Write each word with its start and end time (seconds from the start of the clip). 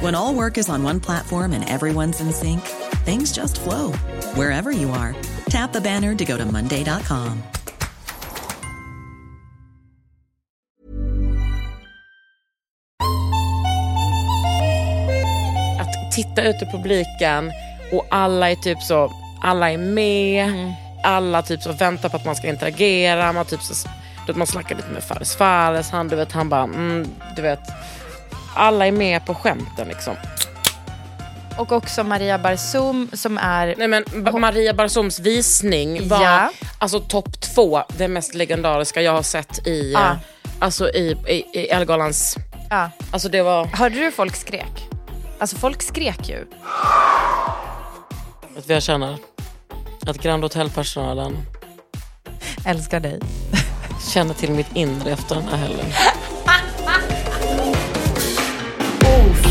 When 0.00 0.14
all 0.14 0.34
work 0.34 0.58
is 0.58 0.68
on 0.68 0.84
one 0.84 1.00
platform 1.00 1.52
and 1.54 1.64
everyone's 1.64 2.20
in 2.20 2.30
sync, 2.30 2.60
things 3.06 3.32
just 3.32 3.58
flow. 3.58 3.92
Wherever 4.34 4.70
you 4.70 4.90
are. 4.90 5.14
Tap 5.48 5.72
the 5.72 5.80
banner 5.80 6.14
to 6.14 6.24
go 6.24 6.36
to 6.36 6.44
Monday.com. 6.44 7.42
Att 15.80 16.12
titta 16.12 16.42
ut 16.42 16.62
i 16.62 16.66
publiken 16.72 17.52
och 17.92 18.06
alla 18.10 18.50
är 18.50 18.56
typ 18.56 18.82
så, 18.82 19.12
alla 19.42 19.70
är 19.70 19.78
med, 19.78 20.72
alla 21.04 21.42
typ 21.42 21.62
så 21.62 21.72
väntar 21.72 22.08
på 22.08 22.16
att 22.16 22.24
man 22.24 22.36
ska 22.36 22.48
interagera, 22.48 23.32
man 23.32 23.44
typ 23.44 23.62
så, 23.62 23.88
man 24.34 24.46
snackar 24.46 24.76
lite 24.76 24.88
med 24.88 25.04
Fares 25.04 25.36
Fares, 25.36 25.90
han 25.90 26.08
du 26.08 26.16
vet, 26.16 26.32
han 26.32 26.48
bara, 26.48 26.62
mm, 26.62 27.08
du 27.36 27.42
vet, 27.42 27.60
alla 28.56 28.86
är 28.86 28.92
med 28.92 29.26
på 29.26 29.34
skämten 29.34 29.88
liksom. 29.88 30.16
Och 31.58 31.72
också 31.72 32.04
Maria 32.04 32.38
Barzum 32.38 33.08
som 33.12 33.38
är... 33.38 33.74
Nej 33.78 33.88
men 33.88 34.04
B- 34.24 34.32
Maria 34.32 34.74
Barzums 34.74 35.18
visning 35.20 36.08
var 36.08 36.22
Ja. 36.22 36.50
alltså 36.78 37.00
topp 37.00 37.40
två, 37.40 37.82
det 37.88 38.08
mest 38.08 38.34
legendariska 38.34 39.02
jag 39.02 39.12
har 39.12 39.22
sett 39.22 39.66
i, 39.66 39.92
Ja. 39.92 40.10
eh, 40.10 40.16
alltså 40.58 40.88
i, 40.90 41.16
i, 41.28 41.58
i 41.60 41.66
Ellegalans, 41.68 42.36
Ja. 42.70 42.90
alltså 43.10 43.28
det 43.28 43.42
var, 43.42 43.64
Hörde 43.66 43.96
du 43.96 44.10
folk 44.12 44.36
skrek? 44.36 44.88
Alltså 45.38 45.56
folk 45.56 45.82
skrek 45.82 46.28
ju. 46.28 46.46
vet 48.56 48.68
jag 48.68 48.82
känner? 48.82 49.16
Att 50.06 50.18
Grand 50.22 50.42
Hotel-personalen 50.42 51.36
Älskar 52.66 53.00
dig. 53.00 53.20
känner 54.12 54.34
till 54.34 54.50
mitt 54.50 54.76
inre 54.76 55.10
efter 55.10 55.34
den 55.34 55.44
här 55.48 55.56
helgen. 55.56 55.86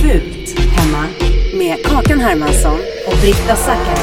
Ofult 0.06 0.60
hemma 0.60 1.08
med 1.58 1.86
Kakan 1.86 2.20
Hermansson 2.20 2.80
och 3.08 3.14
Britta 3.22 3.56
Zackari. 3.56 4.00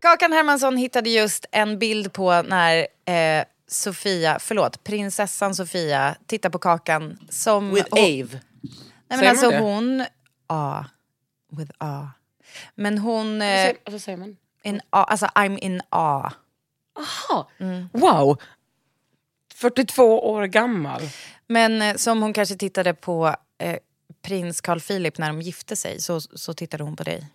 Kakan 0.00 0.32
Hermansson 0.32 0.76
hittade 0.76 1.10
just 1.10 1.46
en 1.52 1.78
bild 1.78 2.12
på 2.12 2.42
när 2.42 2.86
eh, 3.04 3.44
Sofia, 3.66 4.38
förlåt, 4.40 4.84
prinsessan 4.84 5.54
Sofia 5.54 6.16
tittar 6.26 6.50
på 6.50 6.58
Kakan 6.58 7.18
som... 7.28 7.74
With 7.74 7.88
hon, 7.90 7.98
Ave. 8.00 8.28
Nej 8.30 8.40
men 9.08 9.18
Säger 9.18 9.30
alltså 9.30 9.50
hon... 9.50 10.04
Ja. 10.48 10.84
With 11.52 11.72
A. 11.78 12.08
Men 12.74 12.98
hon... 12.98 13.42
Eh, 13.42 13.46
säger- 13.46 13.76
Vad 13.90 14.00
säger 14.02 14.18
man? 14.18 14.36
in 14.64 14.80
a, 14.90 15.04
alltså 15.04 15.26
I'm 15.26 15.58
in 15.58 15.80
A. 15.90 16.32
Aha. 16.98 17.50
Wow! 17.92 18.36
42 19.58 20.30
år 20.30 20.44
gammal. 20.46 21.02
Men 21.46 21.82
eh, 21.82 21.96
som 21.96 22.22
hon 22.22 22.32
kanske 22.32 22.54
tittade 22.54 22.94
på 22.94 23.34
eh, 23.58 23.76
prins 24.22 24.60
Carl 24.60 24.80
Philip 24.80 25.18
när 25.18 25.26
de 25.26 25.42
gifte 25.42 25.76
sig 25.76 26.00
så, 26.00 26.20
så 26.20 26.54
tittade 26.54 26.84
hon 26.84 26.96
på 26.96 27.02
dig. 27.02 27.26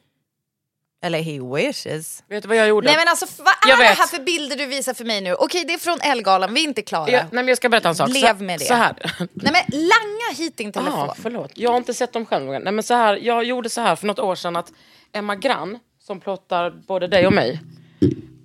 Eller 1.03 1.21
he 1.21 1.39
wishes. 1.55 2.23
Vet 2.27 2.43
du 2.43 2.47
vad 2.47 2.57
jag 2.57 2.67
gjorde? 2.67 2.87
Nej 2.87 2.97
men 2.97 3.07
alltså 3.07 3.25
vad 3.37 3.47
är 3.47 3.69
Jag 3.69 3.79
det 3.79 3.83
vet. 3.83 3.97
här 3.97 4.07
för 4.07 4.19
bilder 4.23 4.55
du 4.55 4.65
visar 4.65 4.93
för 4.93 5.05
mig 5.05 5.21
nu? 5.21 5.33
Okej 5.33 5.63
det 5.67 5.73
är 5.73 5.77
från 5.77 5.99
Elgalan, 6.01 6.53
vi 6.53 6.63
är 6.63 6.67
inte 6.67 6.81
klara. 6.81 7.11
jag, 7.11 7.21
nej, 7.21 7.29
men 7.31 7.47
jag 7.47 7.57
ska 7.57 7.69
berätta 7.69 7.89
en 7.89 7.95
sak. 7.95 8.09
Lev 8.09 8.41
med 8.41 8.59
det. 8.59 8.65
Så 8.65 8.73
här. 8.73 8.95
Nej 9.33 9.53
men 9.53 9.79
langa 9.79 10.37
hit 10.37 10.57
din 10.57 10.71
telefon. 10.71 11.09
Ah, 11.09 11.15
förlåt. 11.21 11.51
Jag 11.55 11.69
har 11.69 11.77
inte 11.77 11.93
sett 11.93 12.13
dem 12.13 12.25
själv. 12.25 12.45
Nej, 12.45 12.73
men 12.73 12.83
så 12.83 12.93
här, 12.93 13.17
jag 13.17 13.43
gjorde 13.43 13.69
så 13.69 13.81
här 13.81 13.95
för 13.95 14.07
något 14.07 14.19
år 14.19 14.35
sedan 14.35 14.55
att 14.55 14.71
Emma 15.11 15.35
Grann, 15.35 15.79
som 15.99 16.19
plottar 16.19 16.71
både 16.87 17.07
dig 17.07 17.27
och 17.27 17.33
mig. 17.33 17.61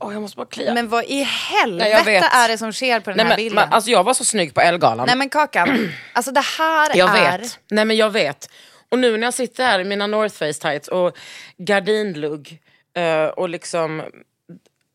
Åh, 0.00 0.12
jag 0.12 0.22
måste 0.22 0.36
bara 0.36 0.46
klia. 0.46 0.74
Men 0.74 0.88
vad 0.88 1.04
i 1.04 1.22
helvete 1.22 2.00
Nej, 2.04 2.18
är 2.32 2.48
det 2.48 2.58
som 2.58 2.72
sker 2.72 3.00
på 3.00 3.10
den 3.10 3.16
Nej, 3.16 3.26
här 3.26 3.30
men, 3.30 3.36
bilden? 3.36 3.54
man, 3.54 3.72
alltså, 3.72 3.90
jag 3.90 4.04
var 4.04 4.14
så 4.14 4.24
snygg 4.24 4.54
på 4.54 4.60
Ellegalan. 4.60 5.06
Nej 5.06 5.16
men 5.16 5.28
Kakan, 5.28 5.92
alltså 6.12 6.32
det 6.32 6.44
här 6.58 6.96
Jag 6.96 7.18
är... 7.18 7.38
vet. 7.38 7.58
Nej 7.70 7.84
men 7.84 7.96
jag 7.96 8.10
vet. 8.10 8.50
Och 8.88 8.98
nu 8.98 9.16
när 9.16 9.26
jag 9.26 9.34
sitter 9.34 9.64
här 9.64 9.80
i 9.80 9.84
mina 9.84 10.06
North 10.06 10.34
Face 10.34 10.52
tights 10.52 10.88
och 10.88 11.16
gardinlugg 11.56 12.60
eh, 12.94 13.24
och 13.26 13.48
liksom... 13.48 14.02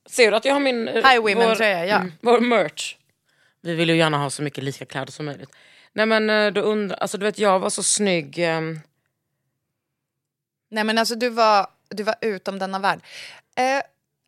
Ser 0.10 0.32
du 0.32 0.38
att 0.38 0.46
jag 0.46 0.54
har 0.54 0.60
min... 0.60 0.88
eh, 0.88 0.94
High 0.96 1.20
women-tröja, 1.22 1.86
ja. 1.86 1.96
mm, 1.96 2.12
vår 2.22 2.40
merch. 2.40 2.96
Vi 3.62 3.76
vill 3.76 3.90
ju 3.90 3.96
gärna 3.98 4.18
ha 4.18 4.30
så 4.30 4.42
mycket 4.42 4.64
lika 4.64 4.86
kläder 4.86 5.12
som 5.12 5.26
möjligt. 5.26 5.50
Nej 5.94 6.06
men 6.06 6.30
eh, 6.30 6.52
då 6.52 6.62
undrar... 6.62 6.98
Alltså 6.98 7.18
du 7.18 7.26
vet 7.26 7.40
jag 7.40 7.60
var 7.60 7.70
så 7.70 7.84
snygg. 7.84 8.40
ehm, 8.40 8.80
Nej 10.72 10.84
men 10.84 10.98
alltså 10.98 11.16
du 11.16 11.30
var, 11.30 11.68
du 11.90 12.04
var 12.04 12.16
utom 12.22 12.60
denna 12.60 12.80
värld. 12.80 13.00
Eh, 13.56 13.82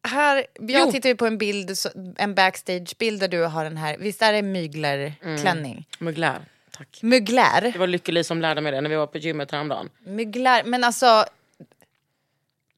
här, 0.07 0.35
jag 0.59 0.85
Jo. 0.88 0.91
tittar 0.91 1.09
ju 1.09 1.16
på 1.16 1.25
en 1.27 1.38
bild, 1.38 1.71
en 2.17 2.35
backstage-bild 2.35 3.19
där 3.19 3.27
du 3.27 3.43
har 3.43 3.63
den 3.63 3.77
här, 3.77 3.97
visst 3.99 4.21
är 4.21 4.33
det 4.33 4.41
myglerklänning? 4.41 5.88
Mugler. 5.99 6.39
Tack. 6.77 6.99
Mugler? 7.01 7.71
Det 7.73 7.79
var 7.79 7.88
Lykke-Li 7.88 8.23
som 8.23 8.41
lärde 8.41 8.61
mig 8.61 8.71
det 8.71 8.81
när 8.81 8.89
vi 8.89 8.95
var 8.95 9.07
på 9.07 9.17
gymmet 9.17 9.51
häromdagen. 9.51 9.89
Mygler, 10.05 10.63
men 10.63 10.83
alltså... 10.83 11.25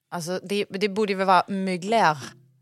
Alltså 0.09 0.39
det, 0.43 0.65
det 0.69 0.89
borde 0.89 1.13
ju 1.13 1.23
vara 1.23 1.43
mygler 1.47 2.17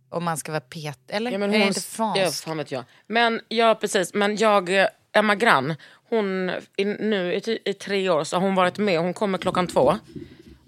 om 0.10 0.24
man 0.24 0.38
ska 0.38 0.52
vara 0.52 0.62
pet, 0.62 1.00
eller? 1.08 1.32
Ja, 1.32 1.38
men 1.38 1.50
är 1.50 1.54
hon, 1.54 1.62
det 1.62 1.68
inte 1.68 1.80
Ja, 1.98 2.14
franskt? 2.16 2.44
fan 2.44 2.58
vet 2.58 2.72
jag. 2.72 2.84
Men 3.08 3.42
ja, 3.48 3.76
precis. 3.82 4.14
Men 4.14 4.36
jag, 4.36 4.80
eh, 4.82 4.88
Emma 5.12 5.36
Grann, 5.36 5.76
hon, 6.10 6.50
i, 6.78 6.86
nu 6.86 7.34
i, 7.34 7.60
i 7.66 7.74
tre 7.74 8.10
år 8.10 8.24
så 8.24 8.36
har 8.36 8.42
hon 8.42 8.56
varit 8.56 8.78
med. 8.78 9.00
Hon 9.00 9.14
kommer 9.14 9.38
klockan 9.38 9.68
två. 9.68 9.96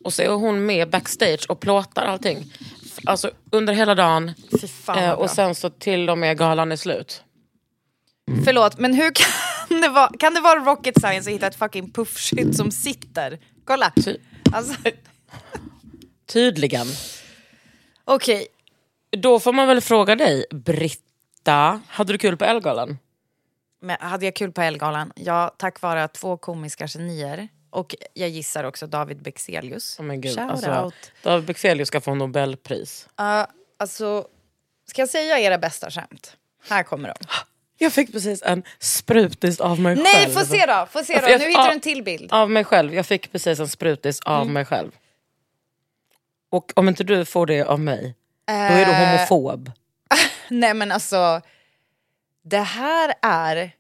Och 0.04 0.14
så 0.14 0.22
är 0.22 0.30
hon 0.30 0.66
med 0.66 0.90
backstage 0.90 1.46
och 1.50 1.60
plåtar 1.60 2.06
allting. 2.06 2.54
Alltså 3.06 3.32
under 3.52 3.74
hela 3.74 3.96
dagen. 3.96 4.34
Eh, 4.98 5.12
och 5.12 5.30
sen 5.30 5.56
så 5.56 5.70
till 5.70 6.10
och 6.10 6.18
med 6.18 6.38
galan 6.38 6.72
är 6.72 6.76
slut. 6.76 7.24
Förlåt, 8.46 8.78
men 8.80 8.94
hur 8.94 9.12
kan 9.12 9.82
det 9.82 9.90
vara, 9.90 10.12
kan 10.20 10.34
det 10.34 10.42
vara 10.42 10.60
rocket 10.60 11.00
science 11.02 11.30
att 11.30 11.36
hitta 11.36 11.48
ett 11.48 11.56
fucking 11.56 11.92
puffskydd 11.92 12.56
som 12.56 12.72
sitter? 12.72 13.40
Kolla! 13.66 13.92
Ty- 14.06 14.18
Alltså, 14.54 14.74
Tydligen. 16.26 16.88
Okej, 18.06 18.48
Då 19.18 19.40
får 19.40 19.54
man 19.54 19.68
väl 19.68 19.82
fråga 19.82 20.16
dig, 20.16 20.46
Britta. 20.52 21.82
Hade 21.88 22.14
du 22.14 22.18
kul 22.18 22.38
på 22.38 22.46
Ellegalan? 22.46 22.98
men 23.82 23.98
hade 24.00 24.26
jag 24.26 24.36
kul 24.36 24.52
på 24.52 24.62
Elgalan? 24.62 25.12
Ja, 25.16 25.56
tack 25.58 25.82
vare 25.82 26.08
två 26.08 26.38
komiska 26.38 26.88
genier. 26.88 27.48
Och 27.70 27.96
jag 28.14 28.30
gissar 28.30 28.64
också 28.64 28.88
David 28.88 29.22
Bexelius. 29.22 30.00
Oh 30.00 30.06
Shout 30.22 30.38
alltså, 30.38 30.72
out. 30.72 31.12
David 31.24 31.46
Bexelius 31.46 31.88
ska 31.88 32.02
få 32.02 32.16
Nobelpris. 32.16 33.08
Uh, 33.22 33.46
alltså, 33.78 34.28
ska 34.86 35.02
jag 35.02 35.10
säga 35.10 35.40
era 35.40 35.58
bästa 35.58 35.92
skämt? 35.92 36.38
Här 36.70 36.84
kommer 36.84 37.10
de. 37.10 37.16
Jag 37.78 37.94
fick 37.94 38.12
precis 38.12 38.42
en 38.44 38.64
sprutis 38.80 39.60
av 39.60 39.80
mig 39.80 39.96
Nej, 39.96 40.06
själv. 40.14 40.34
få 40.34 40.46
se 40.46 40.66
då! 40.66 40.88
Få 40.92 41.04
se 41.04 41.20
då. 41.22 41.30
Jag- 41.30 41.40
Nu 41.42 41.48
hittar 41.48 41.68
du 41.68 41.72
en 41.74 41.80
till 41.80 42.04
bild. 42.04 42.34
Av 42.34 42.50
mig 42.52 42.64
själv. 42.64 42.94
Jag 42.96 43.06
fick 43.06 43.32
precis 43.32 43.60
en 43.60 43.68
sprutis 43.68 44.20
av 44.22 44.42
Mm. 44.42 44.54
mig 44.54 44.66
själv. 44.66 44.92
Och 46.50 46.72
om 46.76 46.88
inte 46.88 47.04
du 47.04 47.26
får 47.26 47.46
det 47.46 47.64
av 47.64 47.80
mig, 47.80 48.16
då 48.48 48.54
är 48.54 48.86
du 48.86 48.92
Eh, 48.92 49.10
homofob. 49.10 49.72
Nej 50.50 50.74
men 50.74 50.92
alltså, 50.92 51.42
det 52.44 52.60
här 52.60 53.14
är 53.22 53.72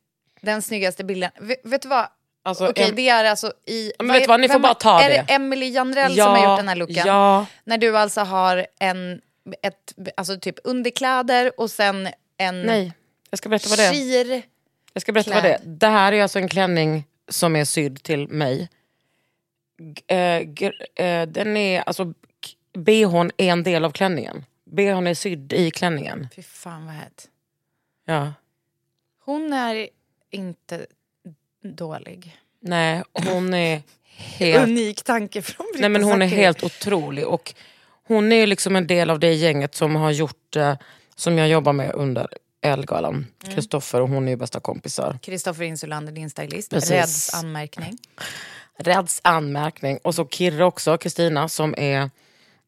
den 0.42 0.62
snyggaste 0.62 1.04
bilden. 1.04 1.32
Vet, 1.40 1.60
vet 1.66 1.82
du 1.82 1.88
vad? 1.88 2.08
Alltså, 2.48 2.68
Okej, 2.70 2.92
det 2.96 3.10
är 3.10 3.24
alltså 3.26 3.54
i... 3.66 3.92
Men 4.00 4.08
vet 4.08 4.22
du 4.24 4.28
vad, 4.28 4.40
ni 4.40 4.50
får 4.50 4.60
bara 4.60 4.74
ta 4.74 5.02
är 5.02 5.10
det. 5.10 5.16
Är 5.16 5.24
det 5.28 5.34
Emily 5.34 5.70
Janrell 5.70 6.16
som 6.16 6.28
har 6.28 6.50
gjort 6.50 6.58
den 6.60 6.68
här 6.68 6.76
looken? 6.76 7.08
Ja, 7.08 7.46
När 7.64 7.78
du 7.78 7.98
alltså 7.98 8.22
har 8.22 8.68
en, 8.80 9.22
ett, 9.62 9.94
alltså 10.18 10.40
typ 10.40 10.56
underkläder 10.64 11.60
och 11.60 11.72
sen 11.72 12.10
en 12.38 12.62
nej. 12.62 12.94
Jag 13.30 13.38
ska 13.38 13.50
berätta 13.50 13.70
vad 13.70 13.78
det 13.80 13.84
är. 13.86 14.42
Jag 14.94 15.02
ska 15.02 15.12
berätta 15.12 15.34
vad 15.34 15.44
det 15.44 15.54
är. 15.54 15.60
Det 15.66 15.88
här 15.88 16.12
är 16.14 16.22
alltså 16.24 16.40
en 16.40 16.50
klänning 16.50 17.04
som 17.30 17.56
är 17.56 17.66
sydd 17.66 18.04
till 18.04 18.28
mig. 18.28 18.70
G- 19.78 20.16
eh, 20.96 21.06
eh, 21.06 21.28
den 21.28 21.58
är, 21.58 21.82
alltså, 21.82 22.14
bhn 22.74 23.32
är 23.38 23.52
en 23.52 23.64
del 23.64 23.86
av 23.86 23.92
klänningen. 23.92 24.46
Bhn 24.66 25.08
är 25.08 25.14
sydd 25.14 25.54
i 25.54 25.72
klänningen. 25.72 26.28
Fy 26.36 26.42
fan 26.42 26.86
vad 26.86 26.96
hett. 26.96 27.28
Ja. 28.06 28.34
Hon 29.26 29.54
är 29.54 29.90
inte 30.32 30.86
dålig. 31.64 32.38
Nej, 32.60 33.04
hon 33.14 33.54
är 33.54 33.82
helt... 34.18 34.64
Unik 34.64 35.04
tanke 35.04 35.42
från 35.42 35.66
Britta 35.66 35.82
Nej 35.82 35.90
men 35.90 36.04
hon 36.04 36.22
är 36.22 36.26
helt 36.28 36.64
otrolig. 36.64 37.28
Och 37.28 37.54
hon 38.08 38.32
är 38.32 38.48
liksom 38.48 38.76
en 38.76 38.88
del 38.88 39.10
av 39.10 39.20
det 39.20 39.34
gänget 39.34 39.76
som 39.76 39.96
har 39.96 40.12
gjort, 40.12 40.56
eh, 40.56 40.76
som 41.16 41.38
jag 41.38 41.50
jobbar 41.50 41.74
med 41.74 41.92
under 41.94 42.28
Elgalan. 42.62 43.14
Mm. 43.14 43.56
Kristoffer 43.56 44.02
och 44.02 44.10
hon 44.10 44.28
är 44.28 44.32
ju 44.32 44.36
bästa 44.36 44.60
kompisar. 44.60 45.20
Kristoffer 45.22 45.64
Insulander, 45.64 46.12
din 46.12 46.30
stylist. 46.30 46.72
Precis. 46.72 46.92
Reds 46.92 47.34
anmärkning. 47.34 47.98
Reds 48.78 49.20
anmärkning. 49.24 50.00
Och 50.04 50.16
så 50.16 50.28
Kirre 50.28 50.66
också, 50.66 50.98
Kristina 50.98 51.50
som 51.50 51.76
är 51.78 52.10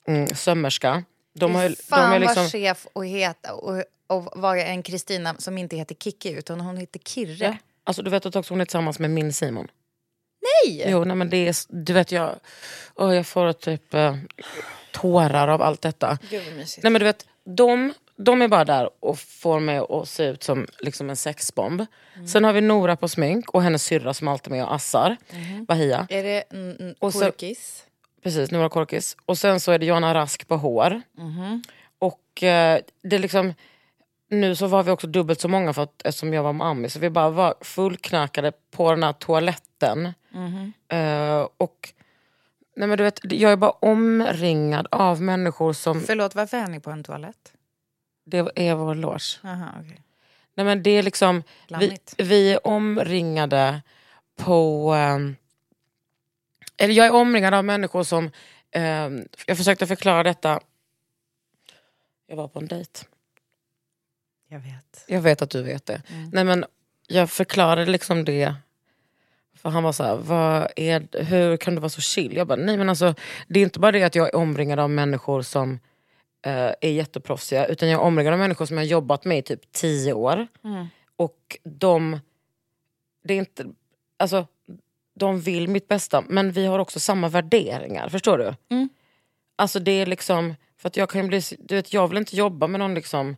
mm, 0.07 0.27
sömmerska. 0.27 1.03
De, 1.33 1.55
har, 1.55 1.63
ju- 1.63 1.69
de 1.69 1.75
Fan 1.75 2.13
är 2.13 2.19
liksom, 2.19 2.43
vad 2.43 2.51
chef 2.51 2.87
och 2.93 3.05
heta 3.05 3.53
och, 3.53 3.83
och 4.07 4.27
vara 4.35 4.63
en 4.63 4.83
Kristina 4.83 5.35
som 5.37 5.57
inte 5.57 5.77
heter 5.77 5.95
Kikki 5.95 6.31
utan 6.31 6.61
hon 6.61 6.77
heter 6.77 6.99
Kirre. 6.99 7.57
Alltså, 7.89 8.01
du 8.01 8.09
vet 8.09 8.25
att 8.25 8.35
också 8.35 8.53
hon 8.53 8.61
är 8.61 8.65
tillsammans 8.65 8.99
med 8.99 9.09
min 9.09 9.33
Simon. 9.33 9.67
Nej! 10.65 10.83
Jo, 10.87 11.03
nej, 11.03 11.15
men 11.15 11.29
det 11.29 11.47
är, 11.47 11.55
du 11.85 11.93
vet 11.93 12.11
jag, 12.11 12.35
åh, 12.95 13.15
jag 13.15 13.27
får 13.27 13.53
typ 13.53 13.93
eh, 13.93 14.15
tårar 14.91 15.47
av 15.47 15.61
allt 15.61 15.81
detta. 15.81 16.17
Gud 16.29 16.43
vad 16.45 16.55
mysigt. 16.55 16.83
Nej 16.83 16.91
men 16.91 16.99
du 16.99 17.05
vet, 17.05 17.25
de, 17.45 17.93
de 18.17 18.41
är 18.41 18.47
bara 18.47 18.65
där 18.65 18.89
och 18.99 19.19
får 19.19 19.59
mig 19.59 19.77
att 19.89 20.07
se 20.09 20.23
ut 20.25 20.43
som 20.43 20.67
liksom 20.79 21.09
en 21.09 21.15
sexbomb. 21.15 21.85
Sen 22.31 22.43
har 22.43 22.53
vi 22.53 22.61
Nora 22.61 22.95
på 22.95 23.07
smink 23.07 23.49
och 23.49 23.61
hennes 23.63 23.83
syrra 23.83 24.13
som 24.13 24.27
alltid 24.27 24.53
är 24.53 24.57
med 24.57 24.65
och 24.65 24.73
assar. 24.75 25.17
Bahia. 25.67 26.07
Är 26.09 26.23
det 26.23 26.43
Och 26.99 27.13
så- 27.13 27.19
korkis? 27.19 27.85
Precis, 28.23 28.51
Nora 28.51 28.69
Korkis. 28.69 29.17
Och 29.25 29.37
sen 29.37 29.59
så 29.59 29.71
är 29.71 29.79
det 29.79 29.85
Johanna 29.85 30.13
Rask 30.13 30.47
på 30.47 30.57
hår. 30.57 31.01
Och 31.99 32.43
eh, 32.43 32.79
det 33.03 33.15
är 33.15 33.19
liksom... 33.19 33.53
Nu 34.31 34.55
så 34.55 34.67
var 34.67 34.83
vi 34.83 34.91
också 34.91 35.07
dubbelt 35.07 35.41
så 35.41 35.47
många 35.47 35.73
för 35.73 35.83
att, 35.83 36.01
eftersom 36.05 36.33
jag 36.33 36.43
var 36.43 36.53
med 36.53 36.67
Ami. 36.67 36.89
Så 36.89 36.99
vi 36.99 37.09
bara 37.09 37.29
var 37.29 37.55
fullknarkade 37.61 38.51
på 38.71 38.91
den 38.91 39.03
här 39.03 39.13
toaletten. 39.13 40.13
Eh, 40.87 41.47
och... 41.57 41.93
Nej 42.75 42.87
men 42.87 42.97
du 42.97 43.03
vet, 43.03 43.19
jag 43.23 43.51
är 43.51 43.55
bara 43.55 43.71
omringad 43.71 44.87
av 44.91 45.21
människor 45.21 45.73
som... 45.73 46.01
Förlåt, 46.01 46.35
varför 46.35 46.57
är 46.57 46.67
ni 46.67 46.79
på 46.79 46.91
en 46.91 47.03
toalett? 47.03 47.53
Det 48.25 48.51
är 48.55 48.75
vår 48.75 48.95
loge. 48.95 49.39
Aha, 49.43 49.69
okay. 49.81 49.97
Nej 50.55 50.65
men 50.65 50.83
det 50.83 50.89
är 50.91 51.03
liksom, 51.03 51.43
vi, 51.79 51.97
vi 52.17 52.53
är 52.53 52.67
omringade 52.67 53.81
på... 54.35 54.91
ehm, 54.93 55.35
eller 56.77 56.93
jag 56.93 57.05
är 57.05 57.13
omringad 57.13 57.53
av 57.53 57.65
människor 57.65 58.03
som... 58.03 58.31
ehm, 58.71 59.27
jag 59.45 59.57
försökte 59.57 59.87
förklara 59.87 60.23
detta. 60.23 60.59
Jag 62.27 62.35
var 62.35 62.47
på 62.47 62.59
en 62.59 62.67
dejt. 62.67 63.05
Jag 64.51 64.59
vet. 64.59 65.03
Jag 65.07 65.21
vet 65.21 65.41
att 65.41 65.49
du 65.49 65.63
vet 65.63 65.85
det. 65.85 66.01
Mm. 66.07 66.29
Nej 66.33 66.43
men 66.43 66.65
jag 67.07 67.29
förklarade 67.29 67.91
liksom 67.91 68.25
det. 68.25 68.55
För 69.55 69.69
han 69.69 69.83
var 69.83 69.91
så 69.91 70.03
här, 70.03 70.15
vad 70.15 70.67
är, 70.75 71.23
hur 71.23 71.57
kan 71.57 71.75
du 71.75 71.81
vara 71.81 71.89
så 71.89 72.01
chill? 72.01 72.35
Jag 72.35 72.47
bara, 72.47 72.55
nej 72.55 72.77
men 72.77 72.89
alltså 72.89 73.15
det 73.47 73.59
är 73.59 73.63
inte 73.63 73.79
bara 73.79 73.91
det 73.91 74.03
att 74.03 74.15
jag 74.15 74.27
är 74.27 74.35
omringad 74.35 74.79
av 74.79 74.89
människor 74.89 75.41
som 75.41 75.79
eh, 76.45 76.73
är 76.81 76.89
jätteproffsiga. 76.89 77.65
Utan 77.65 77.89
jag 77.89 78.01
är 78.01 78.05
omringad 78.05 78.33
av 78.33 78.39
människor 78.39 78.65
som 78.65 78.77
jag 78.77 78.83
har 78.83 78.89
jobbat 78.89 79.25
med 79.25 79.37
i 79.37 79.41
typ 79.41 79.71
tio 79.71 80.13
år. 80.13 80.47
Mm. 80.63 80.87
Och 81.15 81.57
de, 81.63 82.19
det 83.23 83.33
är 83.33 83.37
inte, 83.37 83.65
alltså, 84.17 84.47
de 85.15 85.41
vill 85.41 85.67
mitt 85.67 85.87
bästa 85.87 86.23
men 86.27 86.51
vi 86.51 86.65
har 86.65 86.79
också 86.79 86.99
samma 86.99 87.29
värderingar. 87.29 88.09
Förstår 88.09 88.37
du? 88.37 88.75
Mm. 88.75 88.89
Alltså 89.55 89.79
det 89.79 89.91
är 89.91 90.05
liksom, 90.05 90.55
för 90.77 90.87
att 90.87 90.97
jag 90.97 91.09
kan 91.09 91.27
bli, 91.27 91.41
du 91.59 91.75
vet, 91.75 91.93
jag 91.93 92.07
vill 92.07 92.17
inte 92.17 92.35
jobba 92.35 92.67
med 92.67 92.79
någon 92.79 92.93
liksom 92.93 93.35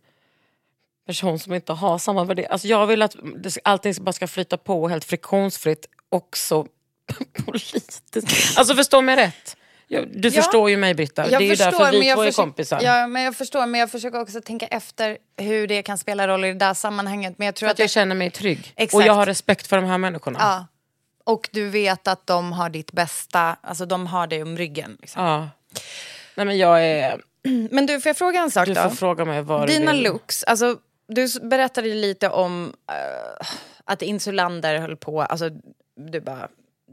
person 1.11 1.39
som 1.39 1.53
inte 1.53 1.73
har 1.73 1.97
samma 1.97 2.23
värderingar. 2.23 2.51
Alltså 2.51 2.67
jag 2.67 2.87
vill 2.87 3.01
att 3.01 3.15
allting 3.63 3.93
bara 4.01 4.13
ska 4.13 4.27
flyta 4.27 4.57
på 4.57 4.87
helt 4.87 5.05
friktionsfritt 5.05 5.85
också 6.09 6.65
politiskt. 7.45 8.17
Alltså 8.57 8.75
förstå 8.75 9.01
mig 9.01 9.15
rätt. 9.15 9.57
Jag, 9.87 10.07
du 10.21 10.27
Ja. 10.29 10.41
förstår 10.41 10.69
ju 10.69 10.77
mig 10.77 10.93
Britta, 10.93 11.27
det 11.27 11.35
är 11.35 11.39
ju 11.41 11.55
därför 11.55 11.91
vi 11.91 12.07
jag 12.07 12.15
två 12.17 12.21
är 12.21 12.25
försöker- 12.25 12.43
kompisar. 12.43 12.81
Ja, 12.83 13.07
men 13.07 13.21
jag 13.23 13.35
förstår, 13.35 13.65
men 13.65 13.79
jag 13.79 13.91
försöker 13.91 14.21
också 14.21 14.41
tänka 14.41 14.67
efter 14.67 15.17
hur 15.37 15.67
det 15.67 15.81
kan 15.83 15.97
spela 15.97 16.27
roll 16.27 16.45
i 16.45 16.47
det 16.47 16.53
där 16.53 16.73
sammanhanget. 16.73 17.33
Men 17.37 17.45
jag 17.45 17.55
tror 17.55 17.67
För 17.67 17.71
att 17.71 17.75
att 17.75 17.79
jag 17.79 17.89
känner 17.89 18.15
mig 18.15 18.31
trygg. 18.31 18.73
Exakt. 18.75 18.93
Och 18.95 19.07
jag 19.07 19.13
har 19.13 19.25
respekt 19.25 19.67
för 19.67 19.75
de 19.77 19.85
här 19.85 19.97
människorna. 19.97 20.39
Ja. 20.41 20.65
Och 21.23 21.49
du 21.51 21.69
vet 21.69 22.07
att 22.07 22.27
de 22.27 22.51
har 22.53 22.69
ditt 22.69 22.91
bästa, 22.91 23.57
alltså 23.61 23.85
de 23.85 24.07
har 24.07 24.27
dig 24.27 24.43
om 24.43 24.57
ryggen. 24.57 24.97
Liksom. 25.01 25.23
Ja. 25.23 25.49
Nej 26.35 26.45
men 26.45 26.57
jag 26.57 26.85
är... 26.85 27.21
Men 27.71 27.85
du, 27.85 28.01
får 28.01 28.09
jag 28.09 28.17
fråga 28.17 28.39
en 28.39 28.51
sak 28.51 28.65
Du 28.67 28.73
då? 28.73 28.81
får 28.81 28.89
fråga 28.89 29.25
mig 29.25 29.41
vad 29.41 29.67
Dina 29.67 29.91
du 29.91 29.97
vill. 29.97 30.03
looks, 30.07 30.43
alltså, 30.43 30.77
du 31.15 31.27
berättade 31.41 31.87
lite 31.93 32.29
om 32.29 32.73
eh, 32.89 33.47
att 33.85 34.01
Insulander 34.01 34.79
höll 34.79 34.95
på, 34.97 35.21
alltså 35.21 35.49
du 35.95 36.19
bara, 36.21 36.47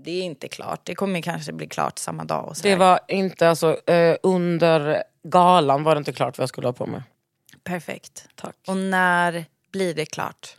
det 0.05 0.11
är 0.11 0.23
inte 0.23 0.49
klart, 0.49 0.81
det 0.85 0.95
kommer 0.95 1.21
kanske 1.23 1.53
bli 1.53 1.67
klart 1.67 1.99
samma 1.99 2.25
dag. 2.25 2.49
Och 2.49 2.57
så 2.57 2.63
Det 2.63 2.71
här. 2.71 2.77
var 2.77 3.01
inte, 3.09 3.49
alltså 3.49 3.91
eh, 3.91 4.17
under 4.23 5.03
galan 5.23 5.83
var 5.85 5.95
det 5.95 5.99
inte 5.99 6.13
klart 6.13 6.39
vad 6.39 6.43
jag 6.43 6.49
skulle 6.49 6.67
ha 6.67 6.73
på 6.73 6.87
mig. 6.87 7.03
Perfekt. 7.65 8.29
Tack. 8.35 8.57
Och 8.67 8.77
när 8.77 9.45
blir 9.73 9.95
det 9.95 10.07
klart? 10.07 10.57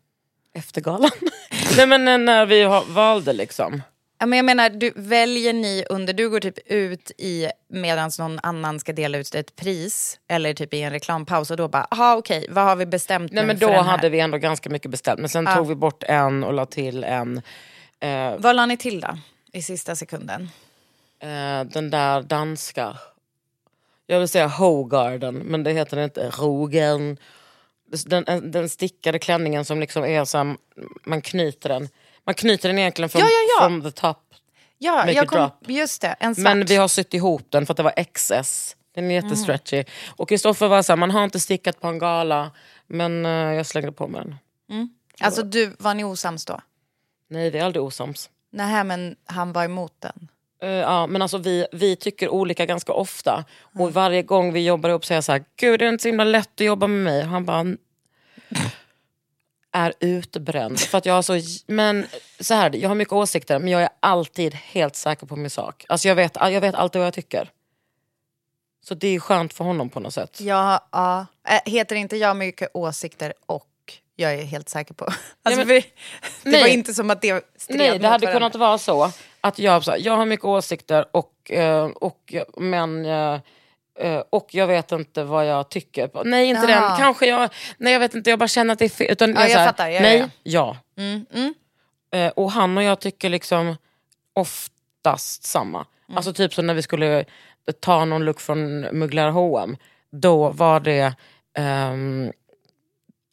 Efter 0.54 0.82
galan? 0.82 1.12
Nej 1.78 1.88
men 1.88 2.26
när 2.26 2.46
vi 2.46 2.64
valde 2.94 3.34
liksom. 3.34 3.82
Ja, 4.22 4.26
men 4.26 4.38
jag 4.38 4.46
menar, 4.46 4.70
du, 4.70 4.94
väljer 4.96 5.54
ni 5.54 5.86
under, 5.90 6.14
du 6.14 6.30
går 6.30 6.40
typ 6.40 6.58
ut 6.66 7.12
i 7.18 7.48
medan 7.68 8.12
någon 8.20 8.40
annan 8.44 8.80
ska 8.80 8.94
dela 8.94 9.18
ut 9.18 9.36
ett 9.36 9.56
pris 9.56 10.20
eller 10.28 10.54
typ 10.54 10.74
i 10.74 10.82
en 10.82 10.92
reklampaus 10.92 11.52
och 11.52 11.58
då 11.58 11.68
bara, 11.68 11.88
aha 11.92 12.16
okej, 12.18 12.46
vad 12.50 12.64
har 12.64 12.76
vi 12.76 12.86
bestämt 12.86 13.32
Nej 13.32 13.44
nu 13.44 13.48
men 13.48 13.60
då 13.60 13.72
hade 13.72 14.10
vi 14.10 14.20
ändå 14.20 14.38
ganska 14.38 14.70
mycket 14.70 14.92
beställt. 14.92 15.20
Men 15.20 15.30
sen 15.30 15.46
tog 15.56 15.68
vi 15.68 15.76
bort 15.76 16.04
en 16.04 16.44
och 16.44 16.54
la 16.54 16.66
till 16.66 17.04
en. 17.04 17.42
Eh, 18.00 18.36
Vad 18.38 18.56
la 18.56 18.66
ni 18.66 18.78
till 18.78 19.02
då? 19.02 19.18
I 19.52 19.62
sista 19.62 19.96
sekunden? 19.96 20.50
eh, 21.20 21.64
den 21.64 21.90
där 21.90 22.22
danska. 22.22 22.98
Jag 24.08 24.20
vill 24.20 24.28
säga 24.28 24.48
Hogarden 24.48 25.36
men 25.36 25.64
det 25.64 25.74
heter 25.74 25.96
den 25.96 26.04
inte. 26.04 26.30
Rogen. 26.30 27.18
Den, 28.06 28.52
den 28.52 28.70
stickade 28.70 29.20
klänningen 29.20 29.66
som 29.66 29.80
liksom 29.80 30.04
är 30.04 30.36
här, 30.36 30.58
man 31.04 31.22
knyter 31.22 31.70
den. 31.70 31.90
Man 32.26 32.36
knyter 32.36 32.70
den 32.70 32.80
egentligen 32.80 33.10
från, 33.10 33.22
Ja, 33.22 33.28
ja, 33.28 33.56
ja. 33.60 33.66
from 33.68 33.82
the 33.82 33.92
top. 33.92 34.18
Ja, 34.78 34.96
Make 34.96 35.12
jag 35.12 35.24
it 35.24 35.30
kom, 35.30 35.40
drop. 35.40 35.54
just 35.68 36.02
det, 36.02 36.16
en 36.20 36.36
svart. 36.36 36.44
Men 36.44 36.66
vi 36.66 36.76
har 36.76 36.88
sytt 36.88 37.14
ihop 37.14 37.44
den 37.50 37.66
för 37.66 37.74
att 37.74 37.78
det 37.78 37.84
var 37.84 38.04
XS. 38.14 38.76
Den 38.96 39.12
är 39.12 39.16
jättestretchy. 39.16 39.84
Och 40.16 40.30
Kristoffer 40.30 40.68
var 40.68 40.82
såhär, 40.82 40.98
man 40.98 41.12
har 41.12 41.24
inte 41.24 41.40
stickat 41.40 41.82
på 41.82 41.88
en 41.88 42.00
gala 42.00 42.52
men 42.88 43.26
eh, 43.26 43.32
jag 43.32 43.66
slängde 43.66 43.92
på 43.92 44.08
mig 44.08 44.22
den. 44.22 44.36
Alltså 45.22 45.44
du, 45.44 45.76
var 45.80 45.94
ni 45.94 46.04
osams 46.04 46.46
då? 46.46 46.60
Nej 47.30 47.50
vi 47.50 47.60
är 47.60 47.64
aldrig 47.66 47.84
osams. 47.84 48.30
Nej 48.52 48.84
men 48.84 49.16
han 49.26 49.54
var 49.54 49.64
emot 49.66 49.94
den. 50.00 50.28
Eh, 50.62 50.70
ja, 50.70 51.08
men 51.08 51.22
alltså 51.22 51.38
vi, 51.38 51.66
vi 51.72 51.96
tycker 51.96 52.30
olika 52.30 52.66
ganska 52.66 52.94
ofta. 52.94 53.46
Och 53.80 53.94
varje 53.94 54.24
gång 54.24 54.54
vi 54.54 54.66
jobbar 54.66 54.90
ihop 54.90 55.06
säger 55.06 55.18
jag 55.18 55.24
så 55.24 55.32
här, 55.32 55.44
gud 55.60 55.80
det 55.80 55.86
är 55.86 55.90
inte 55.90 56.02
så 56.02 56.08
himla 56.08 56.24
lätt 56.24 56.62
att 56.62 56.66
jobba 56.66 56.88
med 56.88 57.04
mig. 57.14 57.24
Och 57.24 57.30
han 57.30 57.46
bara, 57.46 57.66
är 59.72 59.94
utbränd. 60.00 60.80
För 60.80 60.98
att 60.98 61.06
jag 61.06 61.14
har 61.14 61.22
så, 61.22 61.40
men 61.68 62.08
så 62.40 62.54
här, 62.54 62.76
jag 62.76 62.90
har 62.90 62.96
mycket 62.96 63.14
åsikter 63.14 63.60
men 63.60 63.68
jag 63.70 63.82
är 63.82 63.90
alltid 64.00 64.54
helt 64.56 64.96
säker 64.96 65.26
på 65.26 65.36
min 65.36 65.50
sak. 65.50 65.86
Alltså 65.90 66.08
jag 66.08 66.16
vet, 66.16 66.36
jag 66.42 66.62
vet 66.62 66.76
alltid 66.76 67.00
vad 67.00 67.08
jag 67.08 67.14
tycker. 67.14 67.50
Så 68.86 68.94
det 68.96 69.08
är 69.08 69.20
skönt 69.20 69.54
för 69.54 69.64
honom 69.64 69.90
på 69.90 70.00
något 70.00 70.14
sätt. 70.14 70.42
Ja, 70.42 70.88
ja. 70.92 71.26
Äh, 71.50 71.72
heter 71.72 71.96
inte 71.96 72.18
jag 72.18 72.38
mycket 72.38 72.70
åsikter 72.74 73.34
och 73.46 73.66
jag 74.16 74.34
är 74.34 74.44
helt 74.44 74.70
säker 74.70 74.94
på... 74.94 75.06
Alltså, 75.44 75.66
men- 75.66 75.68
för, 75.68 75.74
det 76.44 76.52
var 76.58 76.64
Nej. 76.64 76.74
inte 76.74 76.94
som 76.94 77.10
att 77.10 77.22
det 77.22 77.46
stred 77.58 77.78
Nej, 77.78 78.00
det 78.00 78.08
hade 78.08 78.26
varandra. 78.26 78.34
kunnat 78.34 78.56
vara 78.56 78.78
så 78.78 79.12
att 79.42 79.60
jag, 79.60 79.84
jag 79.98 80.18
har 80.18 80.26
mycket 80.26 80.46
åsikter 80.46 81.06
och, 81.12 81.52
eh, 81.52 81.86
och 81.86 82.36
men 82.58 83.06
Eh, 83.06 83.40
och 84.30 84.48
jag 84.52 84.68
vet 84.68 84.92
inte 84.92 85.24
vad 85.24 85.46
jag 85.46 85.70
tycker. 85.70 86.10
Nej, 86.24 86.48
inte 86.48 86.72
Jaha. 86.72 86.90
den. 86.90 86.98
Kanske 86.98 87.26
jag... 87.28 87.50
Nej, 87.78 87.94
jag 87.94 88.00
vet 88.00 88.16
inte. 88.16 88.30
Jag 88.30 88.40
bara 88.40 88.48
känner 88.48 88.74
att 88.74 88.80
det 88.80 88.86
är 88.86 88.90
fel. 88.90 89.12
Utan 89.12 89.34
Ja, 89.34 89.48
jag 89.48 89.58
här, 89.60 89.68
fattar. 89.68 89.90
Ja, 89.90 90.02
nej, 90.02 90.18
ja, 90.18 90.30
ja. 90.44 90.78
Mm, 91.04 91.26
mm. 91.34 91.54
Eh, 92.12 92.32
och 92.32 92.52
han 92.52 92.78
och 92.78 92.84
jag 92.84 93.00
tycker 93.00 93.30
liksom 93.30 93.76
oftast 94.34 95.44
samma. 95.44 95.86
Mm. 96.08 96.18
Alltså 96.18 96.34
typ 96.34 96.54
som 96.54 96.68
när 96.68 96.74
vi 96.74 96.82
skulle 96.82 97.26
ta 97.80 98.06
någon 98.06 98.26
look 98.26 98.40
från 98.42 98.82
Mugglare 98.82 99.32
H&M 99.32 99.78
Då 100.12 100.50
var 100.50 100.80
det... 100.80 101.14
ehm, 101.54 102.32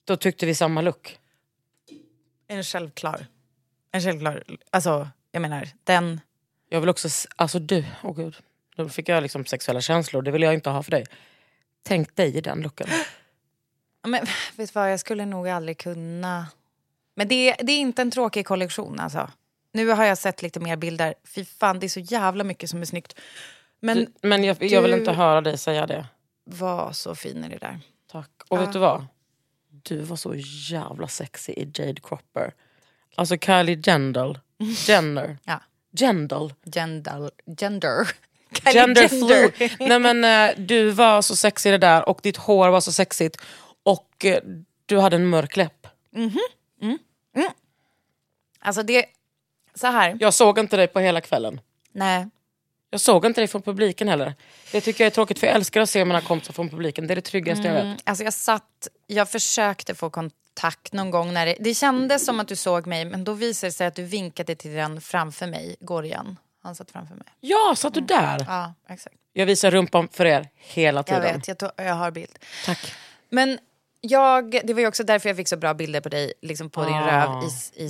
då 0.05 0.17
tyckte 0.17 0.47
vi 0.47 0.55
samma 0.55 0.81
look. 0.81 1.19
En 2.49 2.65
självklar. 2.65 3.27
En 3.93 4.01
självklar. 4.01 4.43
Alltså, 4.71 5.09
jag 5.33 5.43
menar, 5.43 5.69
den... 5.85 6.21
Jag 6.69 6.81
vill 6.81 6.89
också... 6.89 7.09
Alltså 7.37 7.59
du, 7.59 7.85
åh 8.03 8.17
gud. 8.17 8.37
Då 8.77 8.89
fick 8.89 9.09
jag 9.09 9.23
liksom 9.23 9.47
sexuella 9.47 9.81
känslor. 9.81 10.23
Det 10.23 10.31
vill 10.31 10.43
jag 10.43 10.55
inte 10.55 10.71
ha 10.71 10.83
för 10.83 10.91
dig. 10.91 11.05
Tänk 11.83 12.17
dig 12.17 12.37
i 12.37 12.41
den 12.41 12.61
looken. 12.61 12.89
Men 14.07 14.27
vet 14.57 14.75
vad, 14.75 14.93
jag 14.93 15.01
skulle 15.01 15.27
nog 15.27 15.49
aldrig 15.49 15.79
kunna... 15.79 16.47
Men 17.15 17.29
det, 17.29 17.57
det 17.59 17.73
är 17.73 17.79
inte 17.79 18.03
en 18.03 18.11
tråkig 18.11 18.47
kollektion 18.47 19.01
alltså. 19.01 19.31
Nu 19.73 19.89
har 19.89 20.05
jag 20.05 20.19
sett 20.19 20.43
lite 20.43 20.61
mer 20.61 20.77
bilder. 20.77 21.15
Fy 21.25 21.45
fan, 21.45 21.79
det 21.79 21.87
är 21.87 21.89
så 21.89 22.01
jävla 22.01 22.45
mycket 22.45 22.71
som 22.71 22.81
är 22.81 22.85
snyggt. 22.85 23.19
Men 23.81 23.97
Du, 23.97 24.29
men 24.29 24.45
jag, 24.45 24.63
jag 24.63 24.83
vill 24.83 24.95
inte 24.95 25.13
höra 25.13 25.41
dig 25.41 25.59
säga 25.59 25.87
det. 25.87 26.07
var 26.45 26.93
så 26.93 27.15
fin 27.15 27.45
i 27.45 27.49
det 27.49 27.59
där. 27.59 27.81
Tack. 28.13 28.31
Och 28.49 28.61
vet 28.61 28.73
du 28.73 28.79
vad? 28.79 29.07
Du 29.69 29.99
var 30.01 30.17
så 30.17 30.35
jävla 30.71 31.09
sexy 31.09 31.53
i 31.53 31.71
Jade 31.75 32.01
Cropper. 32.03 32.55
Alltså 33.15 33.37
Kylie 33.39 33.77
Gendal. 33.83 34.39
Jenner. 34.59 35.39
Ja. 35.45 35.61
Gendal. 35.93 36.53
Gender. 37.61 38.09
Gender. 38.65 39.09
Gender 39.09 39.49
flu. 39.49 39.69
Nej 39.87 39.99
men 39.99 40.25
eh, 40.25 40.57
du 40.59 40.91
var 40.91 41.23
så 41.23 41.37
sexig 41.37 41.73
det 41.73 41.79
där 41.79 42.09
och 42.09 42.21
ditt 42.23 42.37
hår 42.37 42.69
var 42.69 42.81
så 42.81 42.93
sexigt. 42.93 43.37
Och 43.83 44.25
eh, 44.25 44.39
du 44.87 44.99
hade 44.99 45.17
en 45.17 45.27
mörk 45.27 45.57
läpp. 45.57 45.87
Alltså 48.67 48.83
det... 48.83 49.05
Så 49.75 49.87
här. 49.87 50.17
Jag 50.21 50.35
såg 50.35 50.59
inte 50.59 50.77
dig 50.77 50.87
på 50.87 51.01
hela 51.01 51.21
kvällen. 51.21 51.61
Nej. 51.93 52.29
Jag 52.91 53.01
såg 53.01 53.27
inte 53.27 53.41
dig 53.41 53.49
från 53.49 53.63
publiken 53.63 54.09
heller. 54.09 54.35
Det 54.73 54.81
tycker 54.81 55.05
jag 55.05 55.11
är 55.11 55.15
tråkigt 55.15 55.39
för 55.39 55.47
jag 55.47 55.57
älskar 55.57 55.81
att 55.81 55.91
se 55.91 56.05
mina 56.05 56.21
kompisar 56.21 56.53
från 56.53 56.69
publiken. 56.69 57.07
Det 57.07 57.15
är 57.15 57.17
det 57.17 57.21
tryggaste 57.21 57.67
jag 57.67 57.75
vet. 57.75 57.83
Mm, 57.83 57.97
alltså 58.05 58.25
jag 58.25 58.35
satt... 58.35 58.89
Jag 59.07 59.31
försökte 59.31 59.95
få 59.95 60.11
kontakt 60.11 60.93
någon 60.93 61.11
gång 61.11 61.33
när 61.33 61.47
det... 61.47 61.57
Det 61.61 61.75
kändes 61.75 62.25
som 62.25 62.41
att 62.41 62.49
du 62.49 62.57
såg 62.57 62.87
mig 62.87 63.05
men 63.05 63.25
då 63.25 63.33
visade 63.33 63.69
det 63.69 63.73
sig 63.73 63.87
att 63.87 63.95
du 63.95 64.03
vinkade 64.03 64.55
till 64.55 64.75
den 64.75 65.01
framför 65.01 65.47
mig. 65.47 65.77
Igen. 66.05 66.37
Han 66.67 66.75
satt 66.75 66.91
framför 66.91 67.15
mig. 67.15 67.27
Ja, 67.41 67.75
satt 67.77 67.95
du 67.95 68.01
där? 68.01 68.45
Ja, 68.49 68.75
exakt. 68.89 69.17
Jag 69.33 69.47
visar 69.47 69.71
rumpan 69.71 70.09
för 70.13 70.25
er 70.27 70.49
hela 70.57 70.99
Jag 70.99 71.07
tiden. 71.07 71.23
vet, 71.23 71.49
jag, 71.49 71.59
tog, 71.59 71.71
jag 71.77 71.95
har 71.95 72.11
bild. 72.11 72.39
Tack. 72.65 72.93
Men 73.31 73.59
jag, 74.01 74.61
det 74.65 74.75
var 74.75 74.81
ju 74.81 74.87
också 74.87 75.05
därför 75.05 75.29
jag 75.29 75.37
fick 75.37 75.49
så 75.49 75.57
bra 75.57 75.75
bilder 75.75 76.01
på 76.01 76.09
dig, 76.09 76.33
liksom 76.43 76.71
på 76.71 76.85
din 76.85 76.95
Ah, 76.95 77.27
röv 77.27 77.43
i, 77.77 77.85
i 77.85 77.89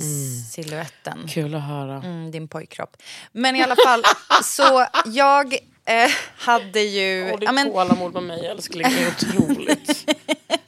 siluetten. 0.51 1.27
Kul 1.27 1.55
att 1.55 1.63
höra. 1.63 1.95
Mm, 1.95 2.31
din 2.31 2.47
pojkkropp. 2.47 2.97
Men 3.31 3.55
i 3.55 3.63
alla 3.63 3.75
fall, 3.85 4.03
så 4.43 4.85
jag 5.05 5.53
eh, 5.85 6.09
hade 6.37 6.81
ju... 6.81 7.37
Ja, 7.41 7.51
ditt 7.51 7.73
tålamod 7.73 8.13
med 8.13 8.23
mig 8.23 8.45
älskling, 8.47 8.87
det 8.89 9.03
är 9.03 9.07
otroligt. 9.07 10.09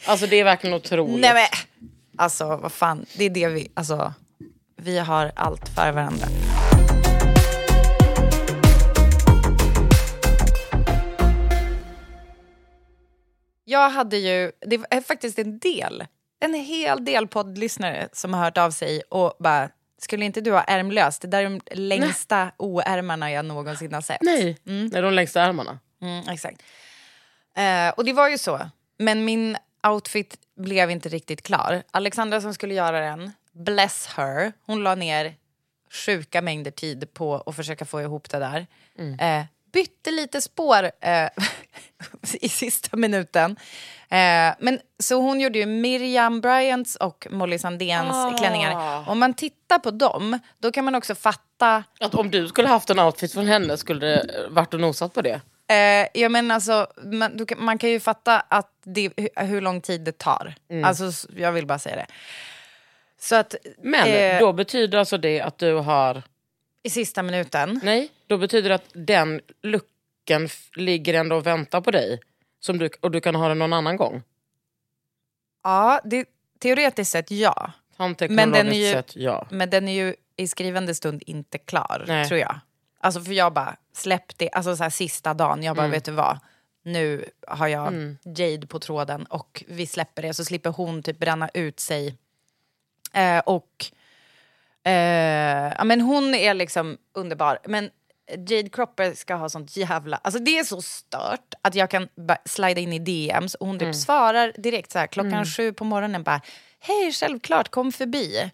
alltså 0.05 0.27
det 0.27 0.35
är 0.35 0.43
verkligen 0.43 0.75
otroligt. 0.75 1.21
nej 1.21 1.33
men, 1.33 1.47
alltså 2.17 2.55
vad 2.57 2.71
fan, 2.71 3.05
det 3.17 3.23
är 3.25 3.29
det 3.29 3.47
vi... 3.47 3.71
Alltså, 3.73 4.13
vi 4.75 4.99
har 4.99 5.31
allt 5.35 5.69
för 5.69 5.91
varandra. 5.91 6.27
Jag 13.69 13.89
hade 13.89 14.17
ju, 14.17 14.51
det 14.59 14.79
är 14.89 15.01
faktiskt 15.01 15.39
en 15.39 15.59
del, 15.59 16.05
en 16.39 16.53
hel 16.53 17.05
del 17.05 17.27
poddlyssnare 17.27 18.09
som 18.13 18.33
har 18.33 18.43
hört 18.43 18.57
av 18.57 18.71
sig 18.71 19.01
och 19.09 19.33
bara, 19.39 19.69
skulle 19.97 20.25
inte 20.25 20.41
du 20.41 20.51
ha 20.51 20.63
ärmlöst? 20.63 21.21
Det 21.21 21.27
där 21.27 21.43
är 21.43 21.49
de 21.49 21.61
längsta 21.75 22.51
oärmarna 22.57 23.31
jag 23.31 23.45
någonsin 23.45 23.93
har 23.93 24.01
sett. 24.01 24.21
Nej, 24.21 24.57
nej 24.63 25.01
de 25.01 25.13
längsta 25.13 25.41
ärmarna. 25.41 25.79
Mm, 26.01 26.29
exakt. 26.29 26.61
Eh, 27.57 27.89
och 27.89 28.05
det 28.05 28.13
var 28.13 28.29
ju 28.29 28.37
så. 28.37 28.59
Men 28.97 29.25
min 29.25 29.57
outfit 29.87 30.37
blev 30.55 30.91
inte 30.91 31.09
riktigt 31.09 31.41
klar. 31.41 31.83
Alexandra 31.91 32.41
som 32.41 32.53
skulle 32.53 32.73
göra 32.73 32.99
den, 32.99 33.31
bless 33.51 34.07
her, 34.07 34.53
hon 34.65 34.83
la 34.83 34.95
ner 34.95 35.35
sjuka 35.91 36.41
mängder 36.41 36.71
tid 36.71 37.13
på 37.13 37.43
att 37.45 37.55
försöka 37.55 37.85
få 37.85 38.01
ihop 38.01 38.29
det 38.29 38.39
där. 38.39 38.67
Eh, 39.19 39.45
bytte 39.71 40.11
lite 40.11 40.41
spår 40.41 40.91
eh, 41.01 41.29
i 42.41 42.49
sista 42.49 42.97
minuten. 42.97 43.55
Eh, 44.09 44.53
men, 44.59 44.79
så 44.99 45.21
hon 45.21 45.39
gjorde 45.41 45.59
ju 45.59 45.65
Miriam 45.65 46.41
Bryants 46.41 46.95
och 46.95 47.27
Molly 47.31 47.59
Sandéns 47.59 48.39
klänningar. 48.39 49.09
Om 49.09 49.19
man 49.19 49.33
tittar 49.33 49.79
på 49.79 49.91
dem, 49.91 50.39
då 50.57 50.71
kan 50.71 50.85
man 50.85 50.95
också 50.95 51.15
fatta 51.15 51.83
Att 51.99 52.15
om 52.15 52.31
du 52.31 52.47
skulle 52.47 52.67
haft 52.67 52.89
en 52.89 52.99
outfit 52.99 53.33
från 53.33 53.47
henne 53.47 53.77
skulle 53.77 54.05
det 54.05 54.45
varit 54.49 54.73
och 54.73 54.79
nosat 54.79 55.13
på 55.13 55.21
det. 55.21 55.41
Eh, 55.71 56.07
ja, 56.21 56.29
men 56.29 56.51
alltså, 56.51 56.87
man, 57.03 57.37
du, 57.37 57.45
kan- 57.45 57.63
man 57.65 57.77
kan 57.77 57.89
ju 57.89 57.99
fatta 57.99 58.39
att 58.39 58.71
det, 58.83 59.11
hur, 59.35 59.61
lång 59.61 59.81
tid 59.81 60.01
det 60.01 60.17
tar. 60.17 60.55
Alltså, 60.85 61.05
s- 61.05 61.27
jag 61.37 61.51
vill 61.51 61.65
bara 61.65 61.79
säga 61.79 61.95
det. 61.95 62.05
Så 63.19 63.35
att 63.35 63.55
Men 63.83 64.07
eh, 64.07 64.39
då 64.39 64.53
betyder 64.53 64.97
alltså 64.97 65.17
det 65.17 65.41
att 65.41 65.57
du 65.57 65.73
har... 65.73 66.23
i 66.83 66.89
sista 66.89 67.23
minuten... 67.23 67.79
Nej, 67.83 68.09
då 68.27 68.37
betyder 68.37 68.69
det 68.69 68.75
att 68.75 68.89
den 68.93 69.41
looken 69.63 69.89
f- 70.45 70.69
ligger 70.75 71.13
ändå 71.13 71.35
och 71.35 71.45
väntar 71.47 71.81
på 71.81 71.91
dig. 71.91 72.19
Som 72.59 72.77
du, 72.77 72.89
och 73.01 73.11
du 73.11 73.21
kan 73.21 73.35
ha 73.35 73.47
den 73.47 73.59
någon 73.59 73.73
annan 73.73 73.97
gång. 73.97 74.23
Ja, 75.63 76.01
det, 76.05 76.25
teoretiskt 76.59 77.11
sett 77.11 77.31
ja. 77.31 77.71
Men 78.29 78.51
den 78.51 78.67
är 78.67 78.73
ju- 78.87 78.93
sett, 78.93 79.15
ja. 79.15 79.47
Men 79.51 79.69
den 79.69 79.87
är 79.87 79.93
ju 79.93 80.15
i 80.37 80.47
skrivande 80.47 80.95
stund 80.95 81.23
inte 81.25 81.57
klar, 81.57 82.03
Nej. 82.07 82.27
tror 82.27 82.39
jag. 82.39 82.59
Alltså 82.99 83.21
för 83.21 83.31
jag 83.33 83.53
bara, 83.53 83.75
släpp 83.93 84.37
det, 84.37 84.49
alltså 84.51 84.75
så 84.75 84.83
här 84.83 84.89
sista 84.89 85.33
dagen, 85.33 85.63
jag 85.63 85.75
bara, 85.75 85.81
Mm. 85.85 85.91
vet 85.91 86.05
du 86.05 86.11
vad? 86.11 86.39
Nu 86.83 87.25
har 87.47 87.67
jag 87.67 88.15
Jade 88.23 88.67
på 88.67 88.79
tråden 88.79 89.25
och 89.25 89.63
vi 89.67 89.87
släpper 89.87 90.21
det 90.21 90.33
så 90.33 90.45
slipper 90.45 90.69
hon 90.69 91.03
typ 91.03 91.17
bränna 91.19 91.49
ut 91.53 91.79
sig. 91.79 92.15
Eh, 93.13 93.39
och 93.39 93.85
eh, 94.83 95.73
ja, 95.77 95.83
men 95.83 96.01
hon 96.01 96.35
är 96.35 96.53
liksom 96.53 96.97
underbar. 97.13 97.59
Men 97.65 97.89
Jade 98.29 98.69
Cropper 98.69 99.13
ska 99.13 99.35
ha 99.35 99.49
sånt 99.49 99.77
jävla... 99.77 100.17
Alltså 100.23 100.39
det 100.39 100.59
är 100.59 100.63
så 100.63 100.81
stört 100.81 101.53
att 101.61 101.75
jag 101.75 101.89
kan 101.89 102.07
bara 102.27 102.37
slida 102.45 102.81
in 102.81 102.93
i 102.93 102.99
DMs 102.99 103.55
och 103.55 103.67
hon 103.67 103.79
typ 103.79 103.95
svarar 103.95 104.53
direkt 104.57 104.91
så 104.91 104.99
här 104.99 105.07
klockan 105.07 105.45
sju 105.45 105.73
på 105.73 105.83
morgonen 105.83 106.23
bara 106.23 106.41
Hej, 106.79 107.11
självklart, 107.11 107.69
kom 107.69 107.91
förbi. 107.91 108.51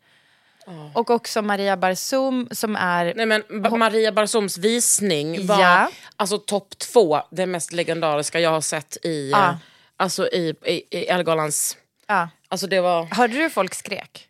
Och 0.93 1.09
också 1.09 1.41
Maria 1.41 1.77
Barzum 1.77 2.47
som 2.51 2.75
är... 2.75 3.13
Nej, 3.15 3.25
men 3.25 3.43
Ba- 3.61 3.77
Maria 3.77 4.11
Barsoms 4.11 4.57
visning 4.57 5.47
var 5.47 5.61
Ja. 5.61 5.89
alltså 6.15 6.37
topp 6.37 6.77
två, 6.77 7.21
det 7.31 7.45
mest 7.45 7.71
legendariska 7.73 8.39
jag 8.39 8.49
har 8.49 8.61
sett 8.61 8.97
i, 9.05 9.29
Ja. 9.31 9.49
eh, 9.49 9.55
alltså 9.97 10.27
i, 10.27 10.55
i, 10.65 10.97
i 10.97 11.05
Ellegalans... 11.05 11.77
Ja. 12.07 12.29
Alltså 12.47 12.67
det 12.67 12.81
var... 12.81 13.03
Hörde 13.15 13.33
du 13.33 13.49
folk 13.49 13.73
skrek? 13.75 14.27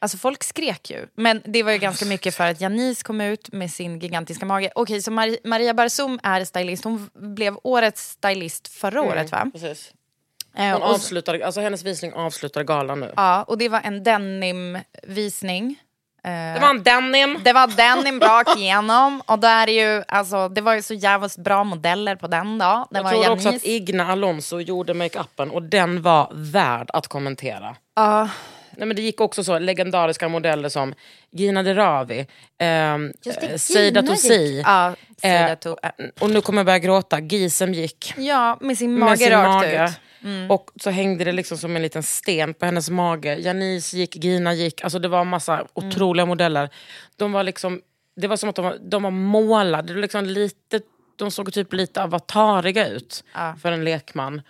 Alltså 0.00 0.18
folk 0.18 0.44
skrek 0.44 0.90
ju. 0.90 1.06
Men 1.16 1.42
det 1.44 1.62
var 1.62 1.72
ju 1.72 1.78
ganska 1.78 2.04
mycket 2.06 2.34
för 2.34 2.46
att 2.50 2.60
Janice 2.60 3.02
kom 3.02 3.20
ut 3.20 3.52
med 3.52 3.70
sin 3.70 3.98
gigantiska 3.98 4.46
mage. 4.46 4.70
Okej, 4.74 5.02
så 5.02 5.10
Mar- 5.10 5.38
Maria 5.44 5.74
Barzum 5.74 6.20
är 6.22 6.44
stylist. 6.44 6.84
Hon 6.84 7.10
blev 7.14 7.56
årets 7.62 8.10
stylist 8.10 8.68
förra 8.68 9.02
året 9.02 9.32
va? 9.32 9.50
Precis. 9.52 9.92
Eh, 10.56 10.64
Hon 10.72 10.82
och, 10.82 10.88
avslutade, 10.94 11.46
alltså 11.46 11.60
hennes 11.60 11.82
visning 11.84 12.12
avslutar 12.12 12.62
galan 12.64 13.00
nu. 13.00 13.12
ja, 13.16 13.42
och 13.42 13.58
det 13.58 13.68
var 13.68 13.80
en 13.84 14.02
denim-visning. 14.04 15.76
Eh, 16.24 16.30
Det 16.54 16.58
var 16.60 16.68
en 16.70 16.82
denim. 16.82 17.38
det 17.44 17.52
var 17.52 17.66
denim 17.66 18.20
rakt 18.20 18.56
igenom. 18.56 19.22
Och 19.26 19.38
där 19.38 19.68
är 19.68 19.96
ju, 19.96 20.04
alltså, 20.08 20.48
det 20.48 20.60
var 20.60 20.74
ju 20.74 20.82
så 20.82 20.94
jävligt 20.94 21.36
bra 21.36 21.64
modeller 21.64 22.16
på 22.16 22.26
den 22.26 22.58
då. 22.58 22.86
Det 22.90 22.98
Jag 22.98 23.10
tror 23.10 23.30
också 23.30 23.48
att. 23.48 23.64
Igna 23.64 24.12
Alonso 24.12 24.60
gjorde 24.60 24.94
makeupen 24.94 25.50
och 25.50 25.62
den 25.62 26.02
var 26.02 26.30
värd 26.34 26.90
att 26.92 27.08
kommentera. 27.08 27.76
Ja, 27.96 28.28
Nej, 28.78 28.86
men 28.86 28.96
det 28.96 29.02
gick 29.02 29.20
också 29.20 29.44
så 29.44 29.58
legendariska 29.58 30.28
modeller 30.28 30.68
som 30.68 30.94
Gina 31.30 31.62
Dirawi, 31.62 32.26
ehm, 32.58 33.12
eh, 33.42 33.56
Seida 33.56 34.02
Tosi. 34.02 34.62
Ja, 34.66 34.94
Eh, 35.22 35.50
äh, 35.52 35.56
Och 36.20 36.30
nu 36.30 36.40
kommer 36.40 36.58
jag 36.58 36.66
börja 36.66 36.78
gråta. 36.78 37.20
Gisem 37.20 37.72
gick. 37.74 38.14
ja, 38.16 38.58
med 38.60 38.78
sin 38.78 38.92
med 38.94 39.00
mage 39.00 39.16
sin 39.16 39.30
rakt 39.30 39.46
mage. 39.48 39.84
ut. 39.84 39.90
Mm. 40.24 40.50
Och 40.50 40.70
så 40.80 40.90
hängde 40.90 41.24
det 41.24 41.32
liksom 41.32 41.58
som 41.58 41.76
en 41.76 41.82
liten 41.82 42.02
sten 42.02 42.54
på 42.54 42.66
hennes 42.66 42.90
mage. 42.90 43.34
Janice 43.36 43.96
gick, 43.96 44.16
Gina 44.24 44.54
gick. 44.54 44.84
Alltså 44.84 44.98
det 44.98 45.08
var 45.08 45.20
en 45.20 45.26
massa 45.26 45.54
Mm. 45.54 45.66
otroliga 45.74 46.26
modeller. 46.26 46.68
De 47.16 47.32
var 47.32 47.42
liksom, 47.42 47.80
det 48.16 48.26
var 48.28 48.36
som 48.36 48.48
att 48.48 48.56
de 48.56 48.64
var, 48.64 48.78
de 48.82 49.02
var 49.02 49.10
målade. 49.10 49.88
Det 49.88 49.94
var 49.94 50.02
liksom 50.02 50.24
lite, 50.24 50.80
de 51.16 51.30
såg 51.30 51.52
typ 51.52 51.72
lite 51.72 52.02
avatariga 52.02 52.88
ut 52.88 53.24
Ja. 53.34 53.54
för 53.62 53.72
en 53.72 53.84
lekman. 53.84 54.42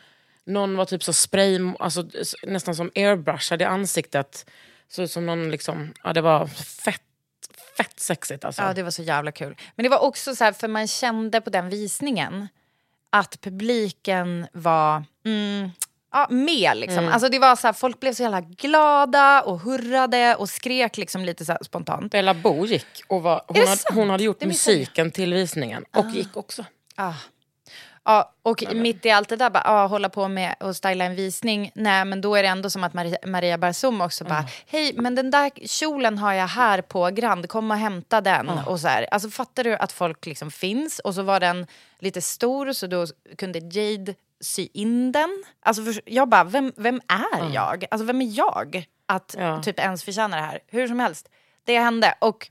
Någon 0.48 0.76
var 0.76 0.84
typ 0.84 1.02
så 1.02 1.12
spray, 1.12 1.60
alltså, 1.78 2.08
nästan 2.42 2.74
som 2.74 2.90
airbrushad 2.94 3.62
i 3.62 3.64
ansiktet. 3.64 4.50
Så 4.88 5.08
som 5.08 5.26
någon 5.26 5.50
liksom, 5.50 5.92
ja 6.04 6.12
det 6.12 6.20
var 6.20 6.46
fett, 6.84 7.02
fett 7.76 8.00
sexigt 8.00 8.44
alltså. 8.44 8.62
Ja, 8.62 8.74
det 8.74 8.82
var 8.82 8.90
så 8.90 9.02
jävla 9.02 9.32
kul. 9.32 9.56
Men 9.76 9.82
det 9.82 9.88
var 9.88 9.98
också 9.98 10.34
så 10.34 10.44
här, 10.44 10.52
för 10.52 10.68
man 10.68 10.86
kände 10.86 11.40
på 11.40 11.50
den 11.50 11.68
visningen 11.68 12.48
att 13.10 13.40
publiken 13.40 14.46
var 14.52 15.04
mm, 15.24 15.70
ja, 16.12 16.26
med. 16.30 16.76
Liksom. 16.76 17.08
Alltså 17.08 17.28
det 17.28 17.38
var 17.38 17.56
så 17.56 17.66
här, 17.66 17.72
folk 17.74 18.00
blev 18.00 18.12
så 18.12 18.22
jävla 18.22 18.40
glada 18.40 19.42
och 19.42 19.60
hurrade 19.60 20.34
och 20.34 20.48
skrek 20.48 20.96
liksom 20.96 21.24
lite 21.24 21.44
så 21.44 21.52
här 21.52 21.62
spontant. 21.62 22.12
Bella 22.12 22.34
Bo 22.34 22.66
gick 22.66 23.02
och 23.06 23.22
var, 23.22 23.42
hon, 23.46 23.56
hade, 23.66 23.80
hon 23.94 24.10
hade 24.10 24.24
gjort 24.24 24.44
musiken 24.44 25.10
till 25.10 25.34
visningen 25.34 25.84
och 25.92 26.10
gick 26.10 26.36
också. 26.36 26.64
Ah. 26.94 27.14
Ja, 28.08 28.32
och 28.42 28.64
mitt 28.74 29.06
i 29.06 29.10
allt 29.10 29.28
det 29.28 29.36
där, 29.36 29.50
bara, 29.50 29.62
ah, 29.66 29.86
hålla 29.86 30.08
på 30.08 30.28
med 30.28 30.54
att 30.60 30.76
styla 30.76 31.04
en 31.04 31.14
visning. 31.14 31.70
Nej, 31.74 32.04
men 32.04 32.20
då 32.20 32.34
är 32.34 32.42
det 32.42 32.48
ändå 32.48 32.70
som 32.70 32.84
att 32.84 32.94
Maria, 32.94 33.18
Maria 33.26 33.58
Barzum 33.58 34.00
också 34.00 34.24
bara, 34.24 34.44
hej, 34.66 34.92
men 34.96 35.14
den 35.14 35.30
där 35.30 35.50
kjolen 35.66 36.18
har 36.18 36.32
jag 36.32 36.46
här 36.46 36.80
på 36.82 37.10
Grand, 37.12 37.48
kom 37.48 37.70
och 37.70 37.76
hämta 37.76 38.20
den. 38.20 38.48
Och 38.48 38.80
så 38.80 38.88
här. 38.88 39.06
Alltså 39.10 39.30
fattar 39.30 39.64
du 39.64 39.76
att 39.76 39.92
folk 39.92 40.26
liksom 40.26 40.50
finns? 40.50 40.98
Och 40.98 41.14
så 41.14 41.22
var 41.22 41.40
den 41.40 41.66
lite 41.98 42.20
stor, 42.20 42.72
så 42.72 42.86
då 42.86 43.06
kunde 43.38 43.58
Jade 43.58 44.14
sy 44.40 44.68
in 44.74 45.12
den. 45.12 45.44
Alltså 45.62 45.84
för, 45.84 46.00
jag 46.04 46.28
bara, 46.28 46.44
vem, 46.44 46.72
vem 46.76 47.00
är 47.08 47.54
jag? 47.54 47.84
Alltså 47.90 48.04
vem 48.06 48.22
är 48.22 48.38
jag? 48.38 48.84
Att 49.06 49.34
Ja. 49.38 49.62
typ 49.62 49.80
ens 49.80 50.04
förtjäna 50.04 50.36
det 50.36 50.42
här. 50.42 50.60
Hur 50.66 50.88
som 50.88 51.00
helst, 51.00 51.28
det 51.64 51.78
hände. 51.78 52.14
Och 52.18 52.48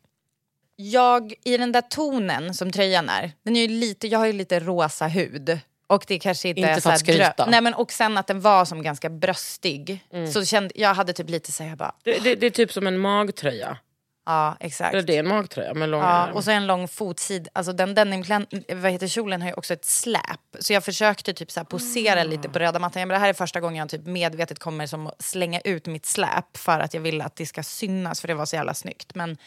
jag, 0.80 1.34
i 1.44 1.58
den 1.58 1.72
där 1.72 1.82
tonen 1.82 2.54
som 2.54 2.72
tröjan 2.72 3.10
är, 3.10 3.32
den 3.44 3.56
är 3.56 3.62
ju 3.62 3.68
lite, 3.68 4.08
jag 4.08 4.20
har 4.20 4.26
ju 4.26 4.34
lite 4.34 4.60
rosa 4.60 5.08
hud. 5.08 5.60
Och 5.90 6.04
det 6.08 6.20
kanske 6.20 6.50
inte, 6.50 6.62
Inte 6.62 6.72
är 6.72 6.80
så 6.80 6.90
här 6.90 6.98
skryta. 6.98 7.46
Nej 7.46 7.62
men 7.62 7.74
och 7.74 7.92
sen 7.92 8.18
att 8.18 8.28
den 8.28 8.42
var 8.42 8.66
som 8.66 8.84
ganska 8.84 9.10
bröstig. 9.10 10.00
Så 10.34 10.46
kände, 10.46 10.72
jag 10.76 10.94
hade 10.94 11.14
typ 11.14 11.30
lite 11.30 11.52
så 11.52 11.64
här, 11.64 11.76
bara, 11.76 11.96
Det, 12.04 12.24
det, 12.24 12.36
det 12.36 12.46
är 12.46 12.50
typ 12.50 12.72
som 12.74 12.88
en 12.88 12.98
magtröja. 13.00 13.78
ja 14.26 14.58
exakt. 14.60 14.94
Eller 14.94 15.04
det 15.04 15.16
är 15.16 15.20
en 15.20 15.28
magtröja 15.28 15.74
med 15.74 15.90
långa 15.90 16.04
Ja, 16.04 16.32
och 16.34 16.44
så 16.44 16.52
en 16.52 16.68
lång 16.68 16.88
fotsid. 16.88 17.48
Alltså 17.54 17.74
den 17.74 17.96
denimklän- 17.96 18.64
vad 18.82 18.92
heter 18.92 19.08
kjolen 19.08 19.42
har 19.42 19.50
ju 19.50 19.54
också 19.54 19.74
ett 19.74 19.86
släp. 19.86 20.40
Så 20.60 20.74
jag 20.74 20.84
försökte 20.84 21.34
typ 21.34 21.52
så 21.52 21.60
här 21.60 21.66
posera 21.66 22.24
lite 22.24 22.50
på 22.50 22.60
röda 22.60 22.80
mattan. 22.80 23.00
Jag 23.00 23.10
bara, 23.10 23.14
det 23.14 23.20
här 23.20 23.30
är 23.30 23.34
första 23.34 23.60
gången 23.60 23.76
jag 23.80 23.90
typ 23.90 24.06
medvetet 24.06 24.60
kommer 24.60 24.88
som 24.88 25.08
att 25.08 25.22
slänga 25.22 25.60
ut 25.60 25.86
mitt 25.86 26.06
släp 26.06 26.58
för 26.58 26.80
att 26.80 26.94
jag 26.94 27.02
vill 27.02 27.22
att 27.22 27.36
det 27.36 27.46
ska 27.46 27.64
synas 27.64 28.22
för 28.22 28.28
det 28.28 28.34
var 28.34 28.46
så 28.46 28.56
jävla 28.56 28.74
snyggt. 28.74 29.16
Men, 29.16 29.38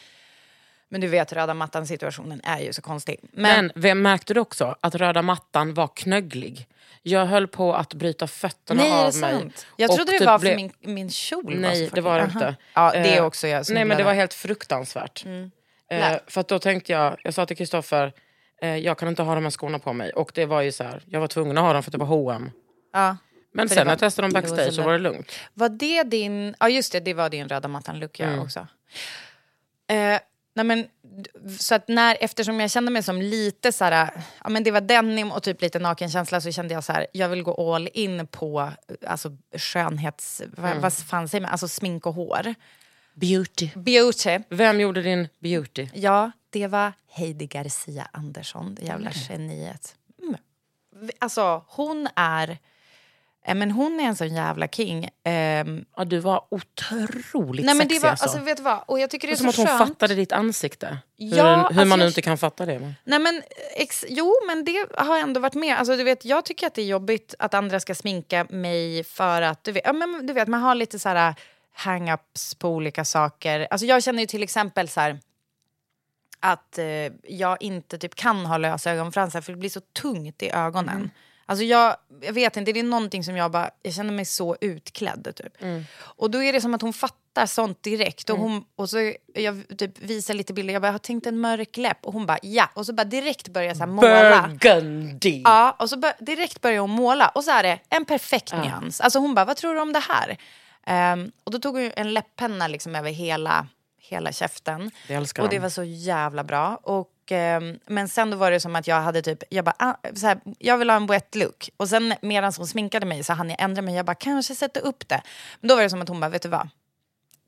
men 0.90 1.00
du 1.00 1.06
vet 1.08 1.32
röda 1.32 1.54
mattan 1.54 1.86
situationen 1.86 2.40
är 2.44 2.58
ju 2.60 2.72
så 2.72 2.82
konstig. 2.82 3.16
Men, 3.22 3.66
Men 3.66 3.72
vem 3.82 4.02
märkte 4.02 4.34
du 4.34 4.40
också 4.40 4.76
att 4.80 4.94
röda 4.94 5.22
mattan 5.22 5.74
var 5.74 5.88
knögglig? 5.88 6.66
Jag 7.02 7.26
höll 7.26 7.48
på 7.48 7.74
att 7.74 7.94
bryta 7.94 8.26
fötterna 8.26 8.82
nej, 8.82 8.92
av 9.06 9.12
det 9.12 9.18
mig. 9.20 9.50
Jag 9.76 9.94
trodde 9.96 10.12
det 10.12 10.18
typ 10.18 10.26
var 10.26 10.38
för 10.38 10.40
blev- 10.44 10.56
min, 10.56 10.72
min 10.80 11.10
kjol 11.10 11.44
var 11.44 11.52
så 11.52 11.58
Nej, 11.60 11.80
det 11.80 11.90
fucking- 11.90 12.02
var 12.02 12.18
det 12.18 12.24
inte. 12.24 12.56
Ja, 12.74 12.90
det 12.92 12.98
är 12.98 13.16
Eh, 13.18 13.24
också 13.24 13.48
jag 13.48 13.64
Nej, 13.70 13.84
men 13.84 13.96
det 13.96 14.04
var 14.04 14.12
helt 14.14 14.34
fruktansvärt. 14.34 15.22
Nej. 15.24 15.50
Eh, 15.90 16.18
för 16.26 16.44
då 16.48 16.58
tänkte 16.58 16.92
jag, 16.92 17.16
jag 17.24 17.34
sa 17.34 17.46
till 17.46 17.56
Kristoffer, 17.56 18.12
eh, 18.62 18.76
jag 18.76 18.98
kan 18.98 19.08
inte 19.08 19.22
ha 19.22 19.34
de 19.34 19.44
här 19.44 19.50
skorna 19.50 19.78
på 19.78 19.92
mig. 19.92 20.12
Och 20.12 20.32
det 20.34 20.46
var 20.46 20.60
ju 20.62 20.72
så 20.72 20.84
här, 20.84 21.02
jag 21.06 21.20
var 21.20 21.28
tvungen 21.28 21.58
att 21.58 21.64
ha 21.64 21.72
dem 21.72 21.82
för 21.82 21.88
att 21.90 21.92
det 21.92 21.98
var 21.98 22.06
H&M. 22.06 22.50
Ja. 22.92 23.16
Men 23.54 23.68
sen 23.68 23.76
det 23.76 23.84
när 23.84 23.90
jag 23.90 23.96
var- 23.96 24.00
testade 24.00 24.28
dem 24.28 24.32
det 24.32 24.40
var 24.40 24.48
så 24.48 24.54
backstage 24.54 24.74
så 24.74 24.80
lätt. 24.80 24.86
var 24.86 24.92
det 24.92 24.98
lugnt. 24.98 25.32
Var 25.54 25.68
det 25.68 26.02
din... 26.02 26.54
Ja, 26.60 26.68
just 26.68 26.92
det. 26.92 27.00
Det 27.00 27.14
var 27.14 27.28
din 27.30 27.48
röda 27.48 27.68
mattan-look, 27.68 28.20
Mm. 28.20 28.38
också. 28.40 28.66
Eh, 29.90 30.20
nej 30.54 30.64
men, 30.64 30.86
så 31.58 31.74
att 31.74 31.88
när, 31.88 32.16
eftersom 32.20 32.60
jag 32.60 32.70
kände 32.70 32.90
mig 32.90 33.02
som 33.02 33.22
lite 33.22 33.72
så 33.72 33.84
här... 33.84 34.10
Ja, 34.44 34.48
men 34.48 34.64
det 34.64 34.70
var 34.70 34.80
denim 34.80 35.32
och 35.32 35.42
typ 35.42 35.62
lite 35.62 35.78
nakenkänsla 35.78 36.40
så 36.40 36.52
kände 36.52 36.74
jag 36.74 36.84
så 36.84 36.92
här... 36.92 37.06
Jag 37.12 37.28
vill 37.28 37.42
gå 37.42 37.74
all 37.74 37.88
in 37.94 38.26
på 38.26 38.72
alltså, 39.06 39.36
skönhets... 39.56 40.42
Vad, 40.56 40.70
Mm. 40.70 40.82
vad 40.82 40.92
fan 40.92 41.28
säger 41.28 41.42
man? 41.42 41.50
Alltså 41.50 41.68
smink 41.68 42.06
och 42.06 42.14
hår. 42.14 42.54
Beauty. 43.14 43.70
Beauty. 43.74 44.38
Vem 44.48 44.80
gjorde 44.80 45.02
din 45.02 45.28
beauty? 45.38 45.88
Ja, 45.94 46.30
det 46.50 46.66
var 46.66 46.92
Heidi 47.08 47.46
Garcia 47.46 48.08
Andersson, 48.12 48.74
det 48.74 48.86
jävla 48.86 49.10
geniet. 49.28 49.94
Mm. 50.22 50.36
Alltså, 51.18 51.64
hon 51.68 52.08
är... 52.16 52.58
eh, 53.46 53.54
Men 53.54 53.70
hon 53.70 54.00
är 54.00 54.04
en 54.04 54.16
sån 54.16 54.34
jävla 54.34 54.68
king. 54.68 55.08
Ehm, 55.24 55.84
Ja, 55.96 56.04
du 56.04 56.18
var 56.18 56.44
otroligt 56.50 57.66
Nej 57.66 57.74
men 57.74 57.84
sexig 57.88 58.00
det 58.00 58.02
var, 58.02 58.10
alltså. 58.10 58.24
alltså 58.24 58.40
vet 58.40 58.56
du 58.56 58.62
vad, 58.62 58.82
och 58.86 59.00
jag 59.00 59.10
tycker 59.10 59.28
det 59.28 59.34
det 59.34 59.44
är 59.44 59.48
är 59.48 59.52
så 59.52 59.52
som 59.52 59.64
att 59.64 59.70
hon 59.70 59.78
skönt. 59.78 59.90
fattade 59.90 60.14
ditt 60.14 60.32
ansikte. 60.32 60.98
Ja, 61.16 61.44
hur 61.44 61.56
hur 61.56 61.64
alltså 61.64 61.84
man 61.84 61.98
nu 61.98 62.04
jag- 62.04 62.10
inte 62.10 62.22
kan 62.22 62.38
fatta 62.38 62.66
det. 62.66 62.78
Men. 62.80 62.94
Nej 63.04 63.18
men, 63.18 63.42
ex, 63.76 64.04
jo 64.08 64.34
men 64.46 64.64
det 64.64 64.86
har 64.98 65.18
ändå 65.18 65.40
varit 65.40 65.54
med. 65.54 65.78
Alltså 65.78 65.96
du 65.96 66.04
vet, 66.04 66.24
jag 66.24 66.44
tycker 66.44 66.66
att 66.66 66.74
det 66.74 66.82
är 66.82 66.86
jobbigt 66.86 67.34
att 67.38 67.54
andra 67.54 67.80
ska 67.80 67.94
sminka 67.94 68.46
mig 68.50 69.04
för 69.04 69.42
att, 69.42 69.64
du 69.64 69.72
vet, 69.72 69.82
ja, 69.84 69.92
men, 69.92 70.26
du 70.26 70.32
vet 70.32 70.48
man 70.48 70.60
har 70.60 70.74
lite 70.74 70.98
så 70.98 71.08
här 71.08 71.34
hang-ups 71.76 72.58
på 72.58 72.68
olika 72.68 73.04
saker. 73.04 73.66
Alltså 73.70 73.86
jag 73.86 74.02
känner 74.02 74.20
ju 74.20 74.26
till 74.26 74.42
exempel 74.42 74.88
så 74.88 75.00
här 75.00 75.18
att 76.40 76.78
eh, 76.78 76.84
jag 77.28 77.56
inte 77.62 77.98
typ 77.98 78.14
kan 78.14 78.46
ha 78.46 78.58
lösa 78.58 78.90
ögonfransar 78.92 79.40
för 79.40 79.52
det 79.52 79.58
blir 79.58 79.70
så 79.70 79.80
tungt 79.80 80.42
i 80.42 80.50
ögonen. 80.50 80.96
Mm. 80.96 81.10
Alltså 81.50 81.64
jag, 81.64 81.96
jag 82.20 82.32
vet 82.32 82.56
inte, 82.56 82.72
det 82.72 82.80
är 82.80 82.84
någonting 82.84 83.24
som 83.24 83.36
jag 83.36 83.50
bara, 83.50 83.70
jag 83.82 83.94
känner 83.94 84.12
mig 84.12 84.24
så 84.24 84.56
utklädd 84.60 85.32
typ. 85.36 85.62
Mm. 85.62 85.84
Och 86.00 86.30
då 86.30 86.42
är 86.42 86.52
det 86.52 86.60
som 86.60 86.74
att 86.74 86.82
hon 86.82 86.92
fattar 86.92 87.46
sånt 87.46 87.82
direkt. 87.82 88.30
Och, 88.30 88.38
hon, 88.38 88.64
och 88.76 88.90
så 88.90 89.12
jag 89.34 89.78
typ 89.78 89.98
visar 89.98 90.34
lite 90.34 90.52
bilder, 90.52 90.72
jag 90.72 90.82
bara, 90.82 90.88
jag 90.88 90.92
har 90.92 90.98
tänkt 90.98 91.26
en 91.26 91.40
mörk 91.40 91.76
läpp. 91.76 92.06
Och 92.06 92.12
hon 92.12 92.26
bara, 92.26 92.38
ja. 92.42 92.68
Och 92.74 92.86
så 92.86 92.92
bara 92.92 93.04
direkt 93.04 93.48
börjar 93.48 93.68
jag 93.68 93.76
så 93.76 93.82
här 93.82 93.90
måla. 93.90 94.48
Burgundy! 94.48 95.42
Ja, 95.44 95.76
och 95.78 95.90
så 95.90 95.96
bör, 95.96 96.12
direkt 96.18 96.60
börjar 96.60 96.80
hon 96.80 96.90
måla. 96.90 97.28
Och 97.28 97.44
så 97.44 97.50
är 97.50 97.62
det 97.62 97.78
en 97.88 98.04
perfekt 98.04 98.52
nyans. 98.52 99.00
Alltså 99.00 99.18
hon 99.18 99.34
bara, 99.34 99.44
vad 99.44 99.56
tror 99.56 99.74
du 99.74 99.80
om 99.80 99.92
det 99.92 100.04
här? 100.08 100.36
Ehm, 100.86 101.32
och 101.44 101.52
då 101.52 101.58
tog 101.58 101.74
hon 101.74 101.90
en 101.96 102.14
läpppenna 102.14 102.68
liksom 102.68 102.94
över 102.94 103.10
hela, 103.10 103.66
hela 103.98 104.32
käften. 104.32 104.90
Älskar 105.08 105.42
och 105.42 105.48
det 105.48 105.58
var 105.58 105.68
så 105.68 105.84
jävla 105.84 106.44
bra. 106.44 106.76
Och, 106.82 107.08
ehm, 107.32 107.78
men 107.86 108.08
sen 108.08 108.30
då 108.30 108.36
var 108.36 108.50
det 108.50 108.60
som 108.60 108.76
att 108.76 108.86
jag 108.86 109.00
hade 109.00 109.22
typ, 109.22 109.42
jag 109.50 109.64
bara, 109.64 109.74
ah, 109.78 109.94
så 110.14 110.26
här, 110.26 110.40
jag 110.58 110.78
vill 110.78 110.90
ha 110.90 110.96
en 110.96 111.06
wet 111.06 111.34
look. 111.34 111.70
Och 111.76 111.88
sen 111.88 112.14
medan 112.22 112.52
hon 112.56 112.66
sminkade 112.66 113.06
mig 113.06 113.24
så 113.24 113.32
hann 113.32 113.50
jag 113.50 113.62
ändra 113.62 113.82
mig. 113.82 113.94
Jag 113.94 114.06
bara, 114.06 114.14
kanske 114.14 114.54
sätta 114.54 114.80
upp 114.80 115.08
det. 115.08 115.22
Men 115.60 115.68
då 115.68 115.74
var 115.74 115.82
det 115.82 115.90
som 115.90 116.02
att 116.02 116.08
hon 116.08 116.20
bara, 116.20 116.30
vet 116.30 116.42
du 116.42 116.48
vad? 116.48 116.68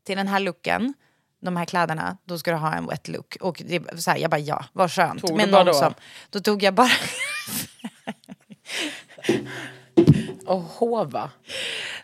Till 0.06 0.16
den 0.16 0.28
här 0.28 0.40
looken, 0.40 0.94
de 1.40 1.56
här 1.56 1.64
kläderna, 1.64 2.16
då 2.24 2.38
ska 2.38 2.50
du 2.50 2.56
ha 2.56 2.74
en 2.74 2.86
wet 2.86 3.08
look. 3.08 3.36
Och 3.40 3.62
det, 3.66 4.02
så 4.02 4.10
här, 4.10 4.18
jag 4.18 4.30
bara, 4.30 4.40
ja, 4.40 4.64
vad 4.72 4.92
skönt. 4.92 5.20
Tog 5.20 5.36
men 5.36 5.50
bara 5.50 5.64
då? 5.64 5.74
som, 5.74 5.94
då 6.30 6.40
tog 6.40 6.62
jag 6.62 6.74
bara... 6.74 6.90
Och 10.46 10.62
hova. 10.62 11.30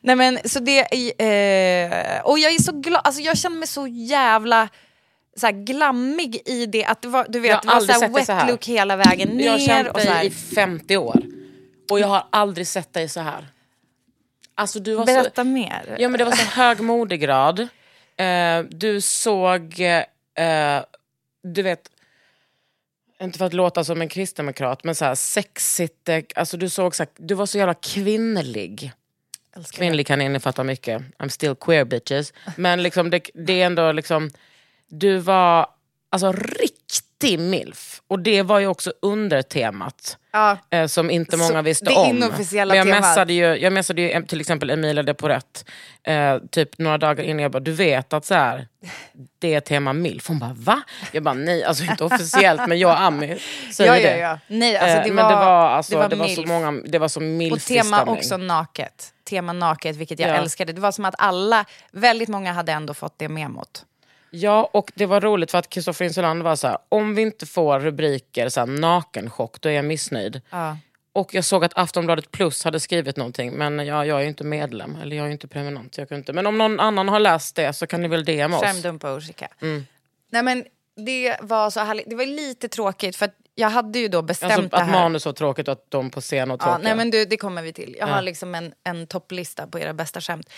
Nej 0.00 0.16
men 0.16 0.38
så 0.44 0.60
det, 0.60 0.80
eh, 0.80 2.20
och 2.20 2.38
jag 2.38 2.52
är 2.52 2.62
så 2.62 2.72
glad, 2.72 3.00
alltså 3.04 3.22
jag 3.22 3.38
känner 3.38 3.56
mig 3.56 3.68
så 3.68 3.86
jävla 3.86 4.68
så 5.38 5.46
här, 5.46 5.52
glammig 5.52 6.42
i 6.44 6.66
det 6.66 6.84
att 6.84 7.02
det 7.02 7.08
var, 7.08 7.26
du 7.28 7.40
vet, 7.40 7.62
det 7.62 7.68
var 7.68 7.80
så 7.80 7.92
här 7.92 8.00
sett 8.00 8.14
dig 8.14 8.24
så 8.26 8.32
wet 8.32 8.42
här. 8.42 8.50
look 8.50 8.66
hela 8.66 8.96
vägen 8.96 9.28
ner. 9.28 9.44
Jag 9.44 9.52
har 9.52 9.58
känt 9.58 9.94
dig 9.94 10.06
här. 10.06 10.24
i 10.24 10.30
50 10.30 10.96
år. 10.96 11.22
Och 11.90 12.00
jag 12.00 12.06
har 12.08 12.24
aldrig 12.30 12.66
sett 12.66 12.92
dig 12.92 13.08
så 13.08 13.20
här. 13.20 13.46
Alltså 14.54 14.80
du 14.80 14.94
var 14.94 15.06
Berätta 15.06 15.42
så, 15.42 15.44
mer. 15.44 15.96
ja, 15.98 16.08
men 16.08 16.18
Det 16.18 16.24
var 16.24 16.32
så 16.32 16.44
hög 16.44 16.80
modegrad. 16.80 17.60
Eh, 18.16 18.60
du 18.70 19.00
såg, 19.00 19.80
eh, 19.80 20.82
du 21.42 21.62
vet, 21.62 21.90
inte 23.20 23.38
för 23.38 23.46
att 23.46 23.52
låta 23.52 23.84
som 23.84 24.00
en 24.00 24.08
kristdemokrat, 24.08 24.84
men 24.84 24.94
så 24.94 25.04
här 25.04 25.14
sexigt. 25.14 26.08
eh, 26.08 26.20
Alltså 26.34 26.56
du, 26.56 26.68
såg 26.68 26.94
så 26.94 27.02
här, 27.02 27.10
du 27.16 27.34
var 27.34 27.46
så 27.46 27.58
jävla 27.58 27.74
kvinnlig. 27.74 28.92
Älskar 29.56 29.78
det. 29.78 29.84
Kvinnlig 29.86 30.06
kan 30.06 30.20
innefatta 30.20 30.64
mycket. 30.64 31.02
I'm 31.18 31.28
still 31.28 31.54
queer 31.54 31.84
bitches. 31.84 32.32
Men 32.56 32.82
liksom 32.82 33.10
det, 33.10 33.30
det 33.34 33.62
är 33.62 33.66
ändå 33.66 33.92
liksom... 33.92 34.30
Du 34.88 35.18
var 35.18 35.66
alltså 36.10 36.32
riktig 36.32 37.38
milf. 37.40 38.02
Och 38.08 38.18
det 38.18 38.42
var 38.42 38.58
ju 38.58 38.66
också 38.66 38.92
undertemat. 39.02 40.16
Ja. 40.32 40.56
Eh, 40.70 40.86
som 40.86 41.10
inte 41.10 41.36
många 41.36 41.48
Så 41.50 41.62
visste 41.62 41.84
det 41.84 41.94
om. 41.94 42.16
inofficiella 42.16 42.74
Men 42.74 42.78
jag 42.78 42.86
temat. 42.86 43.00
messade 43.00 43.32
ju, 43.32 43.44
jag 43.56 43.72
messade 43.72 44.02
ju 44.02 44.10
em- 44.10 44.26
till 44.26 44.40
exempel 44.40 44.70
Emilia 44.70 45.02
de 45.02 45.14
Porrette 45.14 45.60
eh, 46.02 46.38
typ 46.50 46.78
några 46.78 46.98
dagar 46.98 47.24
innan. 47.24 47.38
Jag 47.42 47.50
bara, 47.52 47.60
du 47.60 47.72
vet 47.72 48.12
att 48.12 48.24
så 48.24 48.34
här, 48.34 48.68
det 49.38 49.54
är 49.54 49.60
tema 49.60 49.92
milf. 49.92 50.28
Hon 50.28 50.38
bara, 50.38 50.52
va? 50.56 50.82
Jag 51.12 51.22
bara, 51.22 51.34
nej, 51.34 51.64
alltså 51.64 51.84
inte 51.84 52.04
officiellt 52.04 52.66
men 52.68 52.78
jag 52.78 52.90
och 52.90 53.00
Ami 53.00 53.38
säger 53.72 53.92
Ja, 53.94 53.98
ja, 54.00 54.10
det. 54.10 54.18
ja. 54.18 54.38
Nej, 54.46 54.76
alltså, 54.76 54.96
Eh, 54.98 55.04
det 55.04 55.12
men 55.12 55.28
det 55.28 55.34
var- 55.34 55.44
var, 55.44 55.68
alltså, 55.70 55.92
det 55.92 55.98
var 55.98 56.08
det 56.08 56.16
var 56.16 56.26
så 56.28 56.40
milf. 56.40 56.48
många, 56.48 56.70
det 56.86 56.98
var 56.98 57.08
så 57.08 57.20
Och 57.20 57.24
milfig 57.26 57.76
tema 57.76 57.96
stämning. 57.96 58.16
också 58.16 58.36
naket. 58.36 59.12
Tema 59.28 59.52
naket, 59.52 59.96
vilket 59.96 60.18
jag 60.18 60.30
Ja. 60.30 60.34
älskade. 60.34 60.72
Det 60.72 60.80
var 60.80 60.92
som 60.92 61.04
att 61.04 61.14
alla, 61.18 61.64
väldigt 61.92 62.28
många 62.28 62.52
hade 62.52 62.72
ändå 62.72 62.94
fått 62.94 63.14
det 63.18 63.28
memot. 63.28 63.84
Ja, 64.30 64.70
och 64.72 64.92
det 64.94 65.06
var 65.06 65.20
roligt 65.20 65.50
för 65.50 65.58
att 65.58 65.68
Kristoffer 65.68 66.04
Insulander 66.04 66.44
var 66.44 66.56
så 66.56 66.66
här, 66.68 66.78
om 66.88 67.14
vi 67.14 67.22
inte 67.22 67.46
får 67.46 67.80
rubriker 67.80 68.48
så 68.48 68.60
här, 68.60 68.66
nakenchock, 68.66 69.60
då 69.60 69.68
är 69.68 69.72
jag 69.72 69.84
missnöjd. 69.84 70.40
Ja. 70.50 70.76
Och 71.12 71.34
jag 71.34 71.44
såg 71.44 71.64
att 71.64 71.72
Aftonbladet 71.78 72.30
Plus 72.30 72.64
hade 72.64 72.80
skrivit 72.80 73.16
någonting, 73.16 73.52
men 73.52 73.78
ja, 73.86 74.04
jag 74.04 74.18
är 74.18 74.22
ju 74.22 74.28
inte 74.28 74.44
medlem, 74.44 74.96
eller 75.02 75.16
jag 75.16 75.22
är 75.22 75.26
ju 75.28 75.32
inte 75.32 75.48
prenumerant. 75.48 75.98
Jag 75.98 76.08
kan 76.08 76.18
inte. 76.18 76.32
Men 76.32 76.46
om 76.46 76.58
någon 76.58 76.80
annan 76.80 77.08
har 77.08 77.20
läst 77.20 77.56
det 77.56 77.72
så 77.72 77.86
kan 77.86 78.02
ni 78.02 78.08
väl 78.08 78.24
DM 78.24 78.54
oss. 78.54 78.60
Skärmdumpa 78.60 79.20
skicka. 79.20 79.48
Mm. 79.62 79.86
Nej 80.30 80.42
men 80.42 80.64
det 81.06 81.36
var 81.40 81.70
så 81.70 81.80
härligt. 81.80 82.10
Det 82.10 82.16
var 82.16 82.26
lite 82.26 82.68
tråkigt 82.68 83.16
för 83.16 83.24
att 83.26 83.34
jag 83.54 83.70
hade 83.70 83.98
ju 83.98 84.08
då 84.08 84.22
bestämt 84.22 84.52
Alltså, 84.52 84.68
det 84.68 84.76
att 84.76 84.86
här. 84.86 84.92
manus 84.92 85.26
var 85.26 85.32
tråkigt 85.32 85.68
och 85.68 85.72
att 85.72 85.84
de 85.90 86.10
på 86.10 86.20
scen 86.20 86.48
var 86.48 86.56
Ja, 86.60 86.64
tråkiga. 86.64 86.84
nej 86.88 86.96
men 86.96 87.10
du, 87.10 87.24
det 87.24 87.36
kommer 87.36 87.62
vi 87.62 87.72
till. 87.72 87.96
Jag 87.98 88.08
Ja. 88.08 88.12
har 88.14 88.22
liksom 88.22 88.54
en, 88.54 88.72
en 88.84 89.06
topplista 89.06 89.66
på 89.66 89.78
era 89.78 89.92
bästa 89.94 90.20
skämt. 90.20 90.50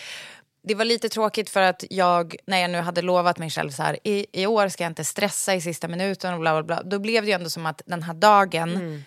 Det 0.62 0.74
var 0.74 0.84
lite 0.84 1.08
tråkigt 1.08 1.50
för 1.50 1.60
att 1.60 1.84
jag, 1.90 2.36
när 2.46 2.58
jag 2.58 2.70
nu 2.70 2.78
hade 2.80 3.02
lovat 3.02 3.38
mig 3.38 3.50
själv 3.50 3.70
så 3.70 3.82
här, 3.82 3.98
i, 4.04 4.26
i 4.32 4.46
år 4.46 4.68
ska 4.68 4.84
jag 4.84 4.90
inte 4.90 5.04
stressa 5.04 5.54
i 5.54 5.60
sista 5.60 5.88
minuten 5.88 6.34
och 6.34 6.40
bla 6.40 6.52
bla 6.52 6.62
bla. 6.62 6.82
Då 6.90 6.98
blev 6.98 7.22
det 7.22 7.28
ju 7.28 7.34
ändå 7.34 7.50
som 7.50 7.66
att 7.66 7.82
den 7.86 8.02
här 8.02 8.14
dagen 8.14 8.76
Mm. 8.76 9.02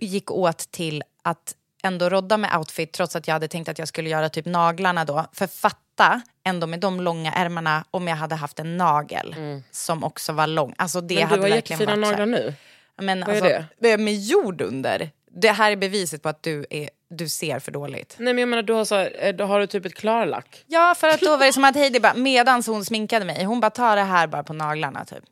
gick 0.00 0.30
åt 0.30 0.58
till 0.58 1.02
att 1.22 1.54
ändå 1.82 2.08
rodda 2.08 2.36
med 2.36 2.56
outfit 2.56 2.92
trots 2.92 3.16
att 3.16 3.26
jag 3.26 3.32
hade 3.34 3.48
tänkt 3.48 3.68
att 3.68 3.78
jag 3.78 3.88
skulle 3.88 4.10
göra 4.10 4.28
typ 4.28 4.46
naglarna 4.46 5.04
då. 5.04 5.26
För 5.32 5.46
fatta 5.46 6.20
ändå 6.44 6.66
med 6.66 6.80
de 6.80 7.00
långa 7.00 7.32
ärmarna 7.32 7.84
om 7.90 8.08
jag 8.08 8.16
hade 8.16 8.34
haft 8.34 8.58
en 8.58 8.76
nagel 8.76 9.34
som 9.70 10.04
också 10.04 10.32
var 10.32 10.46
lång. 10.46 10.74
Alltså 10.78 11.00
det 11.00 11.14
Mm. 11.14 11.28
Men 11.28 11.38
du 11.38 11.42
hade 11.42 11.52
har 11.52 11.56
jättefina 11.56 11.96
naglar 11.96 12.26
nu. 12.26 12.54
Men 12.96 13.20
Vad 13.20 13.36
är 13.36 13.42
alltså, 13.42 13.64
det? 13.78 13.98
Med 13.98 14.14
jord 14.14 14.60
under. 14.60 15.10
Det 15.34 15.50
här 15.50 15.72
är 15.72 15.76
beviset 15.76 16.22
på 16.22 16.28
att 16.28 16.42
du, 16.42 16.66
är, 16.70 16.90
du 17.08 17.28
ser 17.28 17.58
för 17.58 17.72
dåligt. 17.72 18.16
Nej 18.18 18.34
men 18.34 18.40
jag 18.40 18.48
menar 18.48 18.62
du 18.62 18.72
har, 18.72 18.84
så 18.84 18.98
eh, 18.98 19.34
då 19.34 19.44
har 19.44 19.60
du 19.60 19.66
typ 19.66 19.86
ett 19.86 19.94
klarlack. 19.94 20.64
Ja, 20.66 20.94
för 20.98 21.08
att 21.08 21.20
då 21.20 21.36
var 21.36 21.46
det 21.46 21.52
som 21.52 21.64
att 21.64 21.76
Heidi 21.76 22.00
bara, 22.00 22.14
medans 22.14 22.66
hon 22.66 22.84
sminkade 22.84 23.24
mig, 23.24 23.44
hon 23.44 23.60
bara 23.60 23.70
tar 23.70 23.96
det 23.96 24.02
här 24.02 24.26
bara 24.26 24.42
på 24.42 24.52
naglarna 24.52 25.04
typ. 25.04 25.24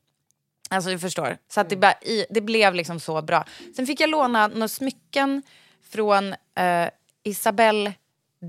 Alltså 0.70 0.90
du 0.90 0.98
förstår. 0.98 1.36
Så 1.48 1.60
att 1.60 1.70
det, 1.70 1.76
bara, 1.76 1.92
i, 1.92 2.26
det 2.30 2.40
blev 2.40 2.74
liksom 2.74 3.00
så 3.00 3.22
bra. 3.22 3.44
Sen 3.76 3.86
fick 3.86 4.00
jag 4.00 4.10
låna 4.10 4.46
några 4.46 4.68
smycken 4.68 5.42
från 5.90 6.34
eh, 6.58 6.88
Isabelle 7.24 7.92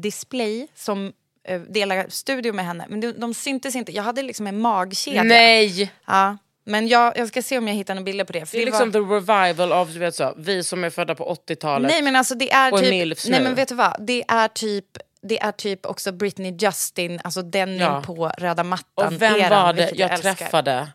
Display 0.02 0.68
som 0.76 1.14
eh, 1.48 1.62
delar 1.62 2.06
studio 2.10 2.54
med 2.54 2.66
henne. 2.66 2.86
Men 2.90 3.00
de, 3.00 3.12
de 3.12 3.34
syntes 3.34 3.76
inte. 3.76 3.92
Jag 3.92 4.04
hade 4.04 4.22
liksom 4.24 4.48
en 4.48 4.60
magkedja. 4.60 5.24
Nej! 5.24 5.92
Ja. 6.06 6.38
Men 6.64 6.88
jag, 6.88 7.18
jag 7.18 7.28
ska 7.28 7.42
se 7.42 7.58
om 7.58 7.68
jag 7.68 7.76
hittar 7.76 7.96
några 7.96 8.04
bilder 8.06 8.26
på 8.26 8.34
det. 8.34 8.46
För 8.46 8.58
Det 8.58 8.64
är 8.64 8.66
det 8.66 8.72
liksom 8.72 8.92
var... 8.92 9.20
the 9.20 9.32
revival 9.32 9.72
av 9.72 9.94
du 9.94 10.00
vet 10.00 10.16
så, 10.16 10.34
vi 10.38 10.64
som 10.64 10.84
är 10.84 10.90
födda 10.90 11.16
på 11.16 11.36
80-talet. 11.48 11.92
Nej 11.92 12.02
men 12.02 12.16
alltså 12.16 12.36
det 12.36 12.52
är 12.52 12.74
Och 12.74 12.80
typ... 12.80 12.90
milfs 12.90 13.28
nej 13.30 13.40
nu. 13.40 13.44
men 13.44 13.56
vet 13.56 13.70
du 13.70 13.76
vad? 13.76 13.96
Det 14.00 14.24
är 14.28 14.48
typ... 14.48 14.86
Det 15.24 15.40
är 15.42 15.52
typ 15.52 15.86
också 15.86 16.12
Britney 16.12 16.58
Justin, 16.60 17.20
alltså 17.24 17.42
den 17.42 17.78
Ja. 17.78 18.02
på 18.06 18.32
röda 18.38 18.64
mattan. 18.64 19.08
Och 19.14 19.22
vem 19.22 19.36
eran, 19.36 19.66
var 19.66 19.74
det 19.74 19.92
jag 19.96 20.12
älskar. 20.12 20.34
träffade? 20.34 20.88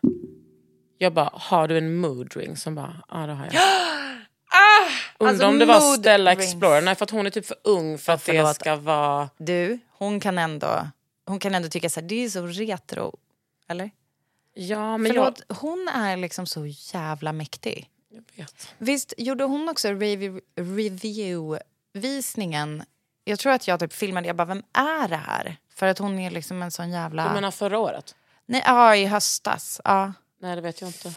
Jag 0.97 1.13
bara, 1.13 1.29
har 1.33 1.67
du 1.67 1.77
en 1.77 1.95
mood 1.95 2.35
ring? 2.37 2.57
Som 2.57 2.75
bara, 2.75 2.95
ja 3.11 3.17
det 3.17 3.33
har 3.33 3.45
jag. 3.45 3.53
Undrar 5.19 5.31
alltså 5.31 5.47
om 5.47 5.59
det 5.59 5.65
var 5.65 5.79
Stella 5.97 6.31
rings. 6.31 6.43
Explorer. 6.43 6.81
Nej 6.81 6.95
för 6.95 7.03
att 7.03 7.09
hon 7.11 7.25
är 7.25 7.29
typ 7.29 7.45
för 7.45 7.57
ung 7.63 7.97
för 7.97 8.13
att 8.13 8.25
det 8.25 8.31
förlåt. 8.31 8.55
ska 8.55 8.75
vara... 8.75 9.29
Du, 9.37 9.79
hon 9.97 10.19
kan 10.19 10.37
ändå, 10.37 10.87
hon 11.25 11.39
kan 11.39 11.55
ändå 11.55 11.69
tycka 11.69 11.89
så 11.89 11.99
här, 11.99 12.07
det 12.07 12.25
är 12.25 12.29
så 12.29 12.45
retro. 12.47 13.17
Eller? 13.69 13.91
Ja 14.59 14.97
men 14.97 15.11
Förlåt, 15.11 15.41
hon 15.49 15.87
är 15.93 16.17
liksom 16.17 16.45
så 16.45 16.65
jävla 16.65 17.33
mäktig. 17.33 17.89
jag, 18.09 18.23
jag 18.33 18.45
vet. 18.45 18.67
Visst 18.77 19.13
gjorde 19.17 19.43
hon 19.43 19.69
också 19.69 19.87
rev- 19.87 20.41
review-visningen? 20.55 22.83
Jag 23.23 23.39
tror 23.39 23.53
att 23.53 23.67
jag 23.67 23.79
typ 23.79 23.93
filmade, 23.93 24.27
jag 24.27 24.35
bara, 24.35 24.45
vem 24.45 24.63
är 24.73 25.07
det 25.07 25.15
här? 25.15 25.57
För 25.75 25.87
att 25.87 25.97
hon 25.97 26.19
är 26.19 26.31
liksom 26.31 26.61
en 26.61 26.71
sån 26.71 26.91
jävla... 26.91 27.27
Du 27.27 27.33
menar 27.33 27.51
förra 27.51 27.79
året? 27.79 28.15
Nej, 28.45 28.63
ja, 28.65 28.95
i 28.95 29.05
höstas. 29.05 29.81
Ja. 29.83 30.13
Nej 30.41 30.55
det 30.55 30.61
vet 30.61 30.81
jag 30.81 30.89
inte. 30.89 31.13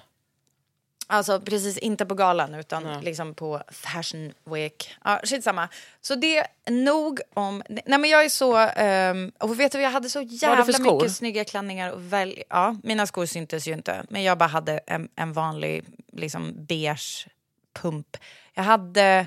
Alltså 1.12 1.40
precis 1.40 1.78
inte 1.78 2.06
på 2.06 2.14
galan 2.14 2.54
utan 2.54 2.82
Nej. 2.82 3.02
liksom 3.02 3.34
på 3.34 3.62
Fashion 3.70 4.32
Week. 4.44 4.94
Ja, 5.04 5.20
skitsamma. 5.24 5.68
Så 6.00 6.14
det 6.14 6.38
är 6.38 6.46
nog 6.70 7.20
om... 7.34 7.62
Nej 7.68 7.98
men 7.98 8.04
jag 8.04 8.24
är 8.24 8.28
så... 8.28 8.56
ehm, 8.56 9.32
och 9.38 9.60
vet 9.60 9.72
du, 9.72 9.80
jag 9.80 9.90
hade 9.90 10.10
så 10.10 10.20
jävla 10.20 10.78
mycket 10.78 11.12
snygga 11.12 11.44
klänningar 11.44 11.90
och 11.90 12.12
väl, 12.12 12.42
Ja, 12.48 12.76
mina 12.82 13.06
skor 13.06 13.26
syntes 13.26 13.68
ju 13.68 13.72
inte. 13.72 14.04
Men 14.08 14.22
jag 14.22 14.38
bara 14.38 14.48
hade 14.48 14.80
en, 14.86 15.08
en 15.16 15.32
vanlig 15.32 15.84
liksom 16.12 16.52
beige 16.56 17.28
pump. 17.80 18.16
Jag 18.54 18.62
hade... 18.62 19.26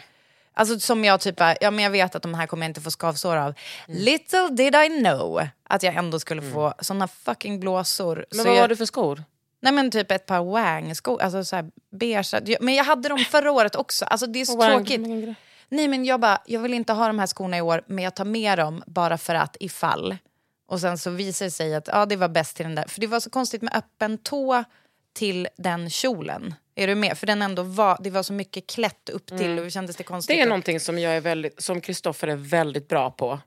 Alltså 0.54 0.80
som 0.80 1.06
jag 1.06 1.22
typ 1.22 1.40
ja 1.40 1.72
men 1.72 1.80
jag 1.80 1.92
vet 1.92 2.16
att 2.16 2.22
de 2.22 2.34
här 2.34 2.48
kommer 2.48 2.66
jag 2.66 2.70
inte 2.70 2.82
få 2.82 2.92
skavsår 2.92 3.36
av. 3.36 3.54
Mm. 3.88 4.02
Little 4.02 4.48
did 4.50 4.76
I 4.76 5.02
know 5.04 5.48
att 5.64 5.84
jag 5.84 5.96
ändå 5.96 6.20
skulle 6.20 6.42
få 6.42 6.74
såna 6.80 7.08
fucking 7.08 7.60
blåsor. 7.60 8.26
Men 8.30 8.38
så 8.40 8.44
vad 8.44 8.58
jag, 8.58 8.62
var 8.62 8.68
det 8.68 8.76
för 8.76 8.86
skor? 8.86 9.24
Nej 9.64 9.74
men 9.74 9.92
typ 9.92 10.12
ett 10.12 10.26
par 10.26 10.44
wang-skor, 10.44 11.22
alltså 11.22 11.44
så 11.44 11.56
här 11.56 11.72
beige. 11.92 12.58
Men 12.60 12.74
jag 12.74 12.84
hade 12.84 13.10
dem 13.10 13.20
förra 13.20 13.52
året 13.52 13.76
också. 13.76 14.06
Alltså 14.06 14.28
det 14.28 14.42
är 14.42 14.46
så 14.46 14.58
Wang, 14.58 14.86
tråkigt. 14.86 15.02
Nej 15.70 15.88
men 15.88 16.06
jag 16.06 16.20
bara, 16.20 16.42
jag 16.46 16.60
vill 16.60 16.74
inte 16.74 16.94
ha 16.94 17.08
de 17.08 17.20
här 17.20 17.28
skorna 17.28 17.58
i 17.58 17.62
år 17.62 17.84
men 17.88 18.04
jag 18.04 18.16
tar 18.16 18.26
med 18.26 18.58
dem 18.58 18.84
bara 18.88 19.18
för 19.18 19.36
att 19.36 19.58
ifall. 19.60 20.18
Och 20.68 20.80
sen 20.80 20.98
så 20.98 21.10
visar 21.10 21.46
det 21.46 21.52
sig 21.52 21.76
att 21.76 21.88
ja, 21.88 22.06
det 22.06 22.16
var 22.16 22.28
bäst 22.28 22.56
till 22.56 22.66
den 22.66 22.76
där. 22.76 22.86
För 22.88 23.02
det 23.02 23.08
var 23.08 23.20
så 23.20 23.30
konstigt 23.30 23.62
med 23.62 23.76
öppen 23.76 24.18
tå 24.18 24.64
till 25.14 25.48
den 25.58 25.90
kjolen. 25.90 26.56
Är 26.76 26.88
du 26.88 26.96
med? 26.96 27.18
För 27.18 27.28
den 27.28 27.42
ändå 27.42 27.64
var, 27.64 27.98
det 28.00 28.10
var 28.10 28.24
så 28.24 28.34
mycket 28.34 28.68
klätt 28.68 29.10
upp 29.10 29.38
till 29.38 29.60
och 29.60 29.72
kändes 29.72 29.96
det 29.96 30.04
konstigt. 30.04 30.34
Mm. 30.34 30.40
Det 30.40 30.48
är 30.48 30.50
någonting 30.50 30.80
som 30.80 31.00
jag 31.00 31.18
är 31.18 31.22
väldigt, 31.22 31.62
som 31.62 31.82
Kristoffer 31.82 32.28
är 32.28 32.36
väldigt 32.36 32.88
bra 32.88 33.12
på. 33.12 33.40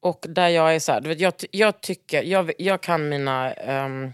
Och 0.00 0.26
där 0.28 0.48
jag 0.48 0.74
är 0.74 0.80
så 0.80 0.92
här, 0.92 1.16
jag, 1.18 1.32
jag 1.50 1.80
tycker, 1.80 2.22
jag, 2.22 2.52
jag 2.58 2.80
kan 2.80 3.08
mina... 3.08 3.52
ehm, 3.52 4.12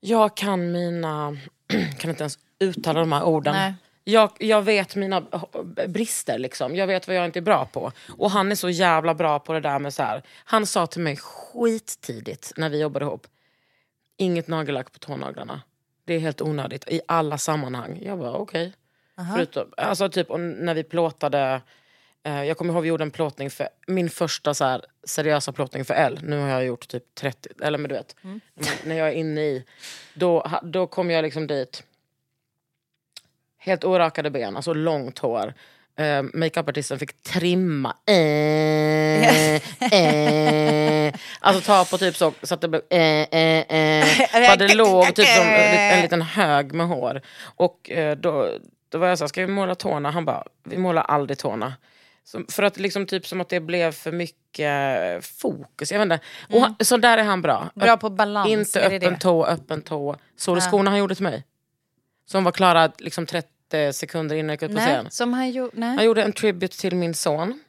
jag 0.00 0.36
kan 0.36 0.72
mina... 0.72 1.36
kan 1.98 2.10
inte 2.10 2.22
ens 2.22 2.38
uttala 2.58 3.00
de 3.00 3.12
här 3.12 3.24
orden. 3.24 3.54
Nej. 3.54 3.74
Jag, 4.04 4.30
jag 4.38 4.62
vet 4.62 4.96
mina 4.96 5.22
brister, 5.88 6.38
liksom. 6.38 6.76
jag 6.76 6.86
vet 6.86 7.06
vad 7.06 7.16
jag 7.16 7.24
inte 7.24 7.38
är 7.38 7.42
bra 7.42 7.64
på. 7.64 7.92
Och 8.18 8.30
han 8.30 8.50
är 8.50 8.54
så 8.54 8.70
jävla 8.70 9.14
bra 9.14 9.38
på 9.38 9.52
det 9.52 9.60
där 9.60 9.78
med 9.78 9.94
så 9.94 10.02
här. 10.02 10.22
Han 10.44 10.66
sa 10.66 10.86
till 10.86 11.00
mig 11.00 11.16
skittidigt 11.16 12.52
när 12.56 12.68
vi 12.68 12.80
jobbade 12.80 13.04
ihop. 13.04 13.26
Inget 14.16 14.48
nagellack 14.48 14.92
på 14.92 14.98
tånaglarna. 14.98 15.62
Det 16.04 16.14
är 16.14 16.18
helt 16.18 16.40
onödigt 16.42 16.88
i 16.88 17.00
alla 17.08 17.38
sammanhang. 17.38 18.00
Jag 18.02 18.18
bara 18.18 18.34
okej. 18.34 18.72
Förutom, 19.34 19.72
alltså 19.76 20.08
typ 20.08 20.28
när 20.38 20.74
vi 20.74 20.82
plåtade, 20.82 21.60
jag 22.22 22.56
kommer 22.56 22.72
ihåg 22.72 22.82
vi 22.82 22.88
gjorde 22.88 23.04
en 23.04 23.10
plåtning 23.10 23.50
för, 23.50 23.68
min 23.86 24.10
första 24.10 24.54
så 24.54 24.64
här, 24.64 24.84
seriösa 25.04 25.52
plåtning 25.52 25.84
för 25.84 25.94
L, 25.94 26.20
nu 26.22 26.38
har 26.38 26.48
jag 26.48 26.64
gjort 26.64 26.88
typ 26.88 27.14
30, 27.14 27.48
eller 27.62 27.78
men 27.78 27.88
du 27.88 27.94
vet, 27.94 28.16
Mm. 28.24 28.40
när- 28.84 28.96
jag 28.96 29.08
är 29.08 29.12
inne 29.12 29.40
i, 29.40 29.64
då, 30.14 30.50
då 30.62 30.86
kom 30.86 31.10
jag 31.10 31.22
liksom 31.22 31.46
dit, 31.46 31.82
helt 33.58 33.84
orakade 33.84 34.30
ben, 34.30 34.56
alltså 34.56 34.74
långt 34.74 35.18
hår. 35.18 35.54
Uh, 36.00 36.22
Makeupartisten 36.34 36.98
fick 36.98 37.22
trimma. 37.22 37.96
Eh, 38.06 39.54
eh. 39.92 41.14
Alltså 41.40 41.62
ta 41.66 41.84
på 41.84 41.98
typ 41.98 42.16
så, 42.16 42.32
så 42.42 42.54
att 42.54 42.60
det 42.60 42.68
blev 42.68 42.82
eh, 42.90 43.00
eh, 43.00 43.64
eh. 44.40 44.56
Det 44.58 44.74
låg 44.74 45.14
typ 45.14 45.26
som 45.26 45.44
en, 45.46 45.78
en 45.96 46.02
liten 46.02 46.22
hög 46.22 46.72
med 46.72 46.86
hår. 46.88 47.20
Och 47.56 47.90
eh, 47.90 48.16
då, 48.16 48.50
då 48.88 48.98
var 48.98 49.06
jag 49.08 49.18
så 49.18 49.24
här, 49.24 49.28
ska 49.28 49.40
vi 49.40 49.46
måla 49.46 49.74
tårna? 49.74 50.10
Han 50.10 50.24
bara, 50.24 50.44
vi 50.64 50.76
målar 50.78 51.02
aldrig 51.02 51.38
tårna. 51.38 51.74
Så, 52.30 52.44
för 52.48 52.62
att 52.62 52.76
liksom 52.78 53.06
typ 53.06 53.26
som 53.26 53.40
att 53.40 53.48
det 53.48 53.60
blev 53.60 53.92
för 53.92 54.12
mycket 54.12 55.24
fokus. 55.24 55.92
Jag 55.92 55.98
vet 55.98 56.04
inte. 56.04 56.20
Och 56.48 56.60
han, 56.60 56.76
så 56.80 56.96
där 56.96 57.18
är 57.18 57.22
han 57.22 57.42
bra. 57.42 57.70
Bra 57.74 57.96
på 57.96 58.10
balans, 58.10 58.48
Inte 58.48 58.80
är 58.80 58.90
det 58.90 58.96
öppen 58.96 59.12
det? 59.12 59.20
tå, 59.20 59.46
öppen 59.46 59.82
tå. 59.82 60.16
Såg 60.36 60.56
du 60.56 60.60
skorna 60.60 60.90
han 60.90 60.98
gjorde 60.98 61.14
till 61.14 61.24
mig? 61.24 61.44
Som 62.26 62.44
var 62.44 62.52
klara 62.52 62.92
liksom 62.98 63.26
30 63.26 63.92
sekunder 63.92 64.36
innan 64.36 64.48
jag 64.48 64.62
gick 64.62 64.70
ut 64.70 64.76
på 64.76 64.82
scen. 64.82 65.10
Som 65.10 65.32
han 65.32 65.50
gjorde... 65.50 65.70
Nej. 65.74 65.96
Han 65.96 66.04
gjorde 66.04 66.22
en 66.22 66.32
tribute 66.32 66.78
till 66.78 66.96
min 66.96 67.14
son. 67.14 67.60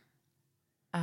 Ja. 0.94 1.00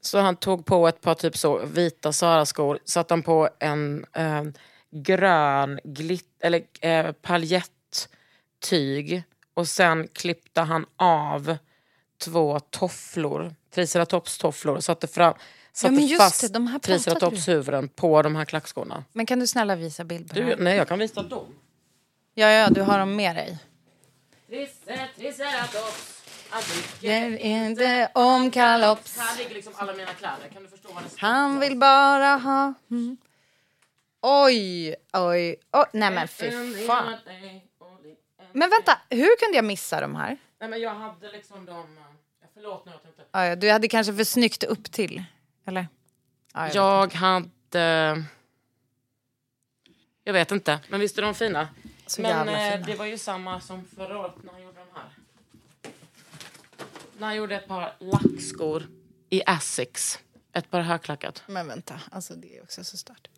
Så 0.00 0.18
han 0.18 0.36
tog 0.36 0.66
på 0.66 0.88
ett 0.88 1.00
par 1.00 1.14
typ 1.14 1.36
så 1.36 1.58
vita 1.66 2.12
Zara-skor, 2.12 2.78
satte 2.84 3.14
han 3.14 3.22
på 3.22 3.48
en 3.58 4.06
eh, 4.12 4.42
grön 4.90 5.80
glitt, 5.84 6.42
eller, 6.42 6.62
eh, 6.80 7.12
paljettyg 7.12 7.62
och 9.54 9.68
sen 9.68 10.08
klippte 10.08 10.60
han 10.60 10.86
av 10.96 11.56
två 12.22 12.60
tofflor, 12.60 13.54
triceratops-tofflor 13.74 14.76
och 14.76 14.84
satte, 14.84 15.06
fram, 15.06 15.34
satte 15.72 15.94
just 15.94 16.22
fast 16.22 16.52
det, 16.52 16.78
triceratops-huvuden 16.82 17.88
på 17.88 18.22
de 18.22 18.36
här 18.36 18.44
klackskorna. 18.44 19.04
Men 19.12 19.26
kan 19.26 19.38
du 19.38 19.46
snälla 19.46 19.76
visa 19.76 20.04
bild 20.04 20.28
på 20.28 20.34
Du, 20.34 20.56
nej, 20.58 20.76
jag 20.76 20.88
kan 20.88 20.98
visa 20.98 21.22
dem. 21.22 21.46
Ja, 22.34 22.46
ja, 22.50 22.68
du 22.70 22.82
har 22.82 22.98
dem 22.98 23.16
med 23.16 23.36
dig. 23.36 23.58
Tricer- 24.48 25.08
Triceratops. 25.16 26.22
Gör 27.00 27.36
inte 27.38 28.10
om 28.14 28.50
kalops. 28.50 29.18
Här 29.18 29.38
ligger 29.38 29.54
liksom 29.54 29.72
alla 29.76 29.92
mina 29.92 30.12
kläder, 30.14 30.48
kan 30.52 30.62
du 30.62 30.68
förstå 30.68 30.88
vad 30.92 31.02
det 31.04 31.08
står? 31.08 31.18
Han 31.20 31.60
vill 31.60 31.76
bara 31.78 32.36
ha... 32.36 32.74
Mm. 32.90 33.16
Oj, 34.20 34.94
oj, 35.12 35.56
oj. 35.72 35.84
Nej 35.92 36.10
men 36.10 36.28
fy 36.28 36.50
fan. 36.86 37.14
Men 38.52 38.70
vänta, 38.70 38.98
hur 39.10 39.36
kunde 39.38 39.56
jag 39.56 39.64
missa 39.64 40.00
de 40.00 40.16
här? 40.16 40.36
Nej 40.60 40.68
men 40.70 40.80
jag 40.80 40.94
hade 40.94 41.32
liksom 41.32 41.66
de... 41.66 41.86
Förlåt 42.54 42.86
nu, 42.86 42.92
jag 42.92 43.02
tänkte... 43.02 43.24
Ja, 43.32 43.56
du 43.56 43.70
hade 43.70 43.88
kanske 43.88 44.14
för 44.14 44.24
snyggt 44.24 44.64
upp 44.64 44.92
till. 44.92 45.24
Eller? 45.64 45.88
Ja, 46.54 46.66
jag 46.74 46.74
Jag 46.74 47.14
hade... 47.14 48.24
Jag 50.24 50.32
vet 50.32 50.50
inte, 50.50 50.80
men 50.88 51.00
visst 51.00 51.18
är 51.18 51.22
de 51.22 51.34
fina? 51.34 51.68
Så 52.06 52.22
men 52.22 52.30
jävla 52.30 52.66
eh, 52.66 52.72
fina. 52.72 52.86
det 52.86 52.94
var 52.94 53.06
ju 53.06 53.18
samma 53.18 53.60
som 53.60 53.84
förra 53.84 54.18
året 54.18 54.34
när 54.42 54.52
han 54.52 54.62
gjorde 54.62 54.78
de 54.78 55.00
här. 55.00 55.10
När 57.18 57.26
han 57.26 57.36
gjorde 57.36 57.56
ett 57.56 57.68
par 57.68 57.92
lackskor 57.98 58.88
i 59.30 59.42
Asics. 59.46 60.18
Ett 60.52 60.70
par 60.70 60.80
högklackat. 60.80 61.42
Men 61.46 61.68
vänta, 61.68 62.00
alltså 62.10 62.34
det 62.34 62.58
är 62.58 62.62
också 62.62 62.84
så 62.84 62.96
stört. 62.96 63.28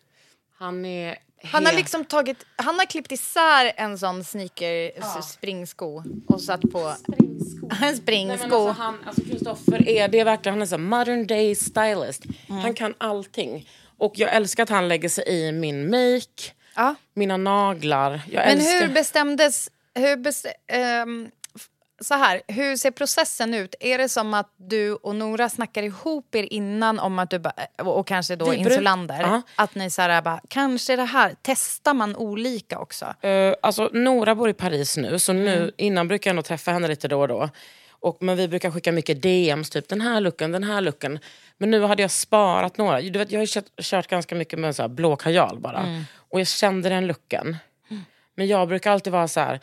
Han 0.57 0.85
är... 0.85 1.19
Han 1.53 1.67
har 1.67 1.73
liksom 1.73 2.05
tagit, 2.05 2.47
han 2.57 2.79
har 2.79 2.87
klippt 2.87 3.13
isär 3.13 3.73
en 3.77 3.99
sån 3.99 4.25
sneaker, 4.25 4.93
s- 4.99 5.33
springsko 5.33 6.03
och 6.29 6.41
satt 6.41 6.61
på 6.61 6.79
en 7.19 7.39
Nej, 7.71 7.79
men 7.81 7.97
springsko. 7.97 8.45
alltså, 8.45 8.83
han, 8.83 8.99
alltså 9.07 9.23
Kristoffer 9.23 9.89
är, 9.89 10.09
det 10.09 10.25
verkligen, 10.25 10.55
han 10.55 10.63
är 10.63 10.67
så 10.67 10.79
modern 10.79 11.27
day 11.27 11.55
stylist. 11.55 12.23
Mm. 12.49 12.61
Han 12.61 12.75
kan 12.75 12.95
allting. 12.99 13.69
Och 13.99 14.13
jag 14.19 14.35
älskar 14.35 14.63
att 14.63 14.69
han 14.69 14.89
lägger 14.89 15.09
sig 15.09 15.25
i 15.29 15.53
min 15.53 15.91
make, 15.91 16.53
Ja. 16.77 16.95
mina 17.15 17.37
naglar. 17.37 18.21
Jag 18.31 18.47
Men 18.47 18.59
älskar... 18.59 18.87
hur 18.87 18.95
bestämdes, 18.95 19.71
hur 19.95 20.17
bes, 20.17 20.47
ehm, 20.67 21.29
f- 21.44 21.44
så 22.01 22.15
här, 22.15 22.43
hur 22.49 22.77
ser 22.77 22.91
processen 22.91 23.55
ut? 23.55 23.75
Är 23.81 23.99
det 23.99 24.09
som 24.09 24.35
att 24.35 24.53
du 24.57 24.93
och 24.95 25.15
Nora 25.17 25.49
snackar 25.49 25.83
ihop 25.83 26.35
er 26.35 26.49
innan 26.53 26.99
om 26.99 27.19
att 27.19 27.31
du 27.31 27.39
ba, 27.39 27.53
och 27.79 28.07
kanske 28.07 28.37
då 28.37 28.55
insulander? 28.55 29.21
Ja. 29.21 29.43
Att 29.57 29.75
ni 29.75 29.91
så 29.91 30.03
här 30.03 30.23
bara, 30.23 30.41
kanske 30.49 30.97
det 30.97 31.05
här, 31.05 31.35
testar 31.43 31.95
man 31.95 32.17
olika 32.17 32.79
också? 32.79 33.15
Eh, 33.27 33.55
alltså, 33.63 33.91
Nora 33.93 34.35
bor 34.35 34.49
i 34.49 34.55
Paris 34.55 34.97
nu, 34.97 35.19
så 35.19 35.33
nu, 35.33 35.57
Mm. 35.57 35.71
innan 35.77 36.09
brukar 36.09 36.31
jag 36.31 36.33
ändå 36.33 36.43
träffa 36.43 36.71
henne 36.71 36.89
lite 36.89 37.09
då 37.09 37.21
och 37.21 37.29
då. 37.29 37.49
Och, 37.91 38.17
men 38.21 38.37
vi 38.37 38.49
brukar 38.49 38.71
skicka 38.71 38.93
mycket 38.93 39.23
DMs, 39.23 39.71
typ 39.71 39.89
den 39.89 40.01
här 40.01 40.21
looken, 40.21 40.53
den 40.53 40.65
här 40.65 40.81
looken. 40.81 41.19
Men 41.59 41.71
nu 41.71 41.81
hade 41.83 42.03
jag 42.03 42.11
sparat 42.11 42.79
några. 42.79 43.01
Du 43.01 43.19
vet, 43.19 43.33
jag 43.33 43.41
har 43.41 43.47
kört, 43.47 43.65
kört 43.83 44.07
ganska 44.07 44.35
mycket 44.35 44.59
med 44.59 44.77
så 44.77 44.83
här 44.83 44.89
blå 44.89 45.17
kajal 45.17 45.59
bara. 45.59 45.79
Mm. 45.81 46.05
Och 46.31 46.41
jag 46.41 46.47
kände 46.47 46.89
den 46.89 47.07
looken. 47.07 47.57
Men 48.37 48.47
jag 48.47 48.69
brukar 48.69 48.91
alltid 48.93 49.13
vara 49.13 49.29
så 49.29 49.41
här 49.41 49.61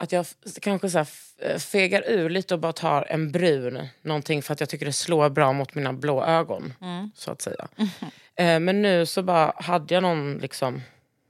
att 0.00 0.12
jag 0.12 0.26
kanske 0.60 0.90
så 0.90 0.98
eh, 1.38 1.58
fegar 1.58 2.02
ur 2.06 2.30
lite 2.30 2.54
och 2.54 2.60
bara 2.60 2.72
tar 2.72 3.06
en 3.10 3.32
brun 3.32 3.88
någonting 4.02 4.42
för 4.42 4.52
att 4.52 4.60
jag 4.60 4.68
tycker 4.68 4.86
det 4.86 4.92
slår 4.92 5.28
bra 5.28 5.52
mot 5.52 5.74
mina 5.74 5.92
blå 5.92 6.24
ögon. 6.24 6.72
Mm. 6.80 7.10
Så 7.14 7.30
att 7.30 7.42
säga. 7.42 7.68
Eh, 8.34 8.60
men 8.60 8.82
nu 8.82 9.06
så 9.06 9.22
bara 9.22 9.52
hade 9.56 9.94
jag 9.94 10.02
någon 10.02 10.38
liksom 10.38 10.82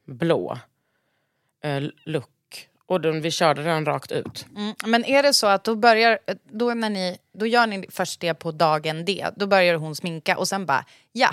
blå 0.06 0.58
eh, 1.64 1.82
look. 2.04 2.68
Och 2.86 3.00
den, 3.00 3.20
vi 3.22 3.30
körde 3.30 3.62
den 3.62 3.84
rakt 3.86 4.12
ut. 4.12 4.46
Mm. 4.56 4.74
Men 4.86 5.04
är 5.04 5.22
det 5.22 5.34
så 5.34 5.46
att 5.46 5.64
då 5.64 5.76
börjar, 5.76 6.18
då, 6.52 6.74
när 6.74 6.90
ni, 6.90 7.18
då 7.32 7.46
gör 7.46 7.66
ni 7.66 7.86
först 7.90 8.20
det 8.20 8.34
på 8.34 8.52
dagen 8.52 9.04
D, 9.04 9.26
då 9.36 9.46
börjar 9.46 9.74
hon 9.74 9.96
sminka 9.96 10.38
och 10.38 10.48
sen 10.48 10.66
bara, 10.66 10.84
ja, 11.12 11.30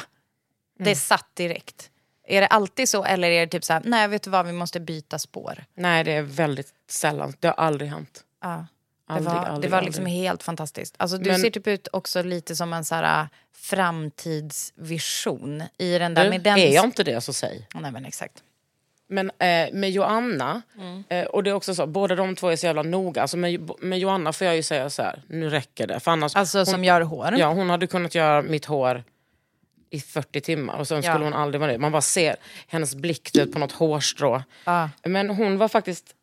det 0.77 0.83
Mm. 0.83 0.95
satt 0.95 1.35
direkt. 1.35 1.89
Är 2.27 2.41
det 2.41 2.47
alltid 2.47 2.89
så 2.89 3.03
eller 3.03 3.29
är 3.29 3.45
det 3.45 3.51
typ 3.51 3.63
så 3.63 3.73
här, 3.73 3.81
nej 3.85 4.07
vet 4.07 4.23
du 4.23 4.29
vad, 4.29 4.45
vi 4.45 4.51
måste 4.51 4.79
byta 4.79 5.19
spår? 5.19 5.63
Nej, 5.75 6.03
det 6.03 6.11
är 6.11 6.21
väldigt 6.21 6.73
sällan. 6.89 7.33
Det 7.39 7.47
har 7.47 7.55
aldrig 7.55 7.89
hänt. 7.89 8.23
Ja. 8.41 8.65
Det 9.07 9.13
Aldrig, 9.13 9.33
var, 9.35 9.41
aldrig, 9.45 9.71
det 9.71 9.75
var 9.75 9.81
liksom 9.81 10.03
aldrig. 10.05 10.17
helt 10.21 10.43
fantastiskt. 10.43 10.95
Alltså, 10.97 11.17
du 11.17 11.29
Men- 11.29 11.39
ser 11.39 11.49
typ 11.49 11.67
ut 11.67 11.87
också 11.93 12.21
lite 12.23 12.55
som 12.55 12.73
en 12.73 12.85
så 12.85 12.95
här, 12.95 13.21
äh, 13.21 13.27
framtidsvision 14.37 15.63
i 15.77 15.97
den 15.97 16.13
där. 16.13 16.23
Nu, 16.23 16.29
med 16.29 16.41
den... 16.41 16.57
Är 16.57 16.73
jag 16.73 16.85
inte 16.85 17.03
det 17.03 17.21
så 17.21 17.33
säg. 17.33 17.67
Nej 17.73 17.91
men 17.91 18.05
exakt. 18.05 18.43
Men 19.09 19.29
eh, 19.29 19.73
med 19.73 19.89
Joanna, 19.91 20.61
Mm. 20.77 21.03
eh, 21.09 21.25
och 21.25 21.43
det 21.43 21.49
är 21.49 21.53
också 21.53 21.75
så, 21.75 21.87
båda 21.87 22.15
de 22.15 22.35
två 22.35 22.49
är 22.49 22.55
så 22.55 22.65
jävla 22.65 22.83
noga. 22.83 23.21
Alltså 23.21 23.37
med, 23.37 23.69
med 23.79 23.99
Joanna 23.99 24.33
får 24.33 24.47
jag 24.47 24.55
ju 24.55 24.63
säga 24.63 24.89
så 24.89 25.01
här, 25.01 25.21
nu 25.27 25.49
räcker 25.49 25.87
det. 25.87 25.99
För 25.99 26.11
annars, 26.11 26.35
Alltså 26.35 26.57
hon, 26.57 26.65
som 26.65 26.83
gör 26.83 27.01
hår. 27.01 27.35
Ja, 27.37 27.53
hon 27.53 27.69
hade 27.69 27.87
kunnat 27.87 28.15
göra 28.15 28.41
mitt 28.41 28.65
hår 28.65 29.03
i 29.89 29.99
40 29.99 30.41
timmar 30.41 30.77
och 30.79 30.87
sen 30.87 31.01
Ja. 31.03 31.11
skulle 31.11 31.25
hon 31.25 31.33
aldrig 31.33 31.59
vara 31.61 31.71
det. 31.71 31.77
Man 31.77 31.91
bara 31.91 32.01
ser 32.01 32.35
hennes 32.67 32.95
blick 32.95 33.29
du 33.33 33.39
vet, 33.39 33.51
på 33.53 33.59
något 33.59 33.71
hårstrå. 33.71 34.43
Ja. 34.65 34.89
Men 35.03 35.29
hon 35.29 35.57
var 35.57 35.67
faktiskt... 35.67 36.15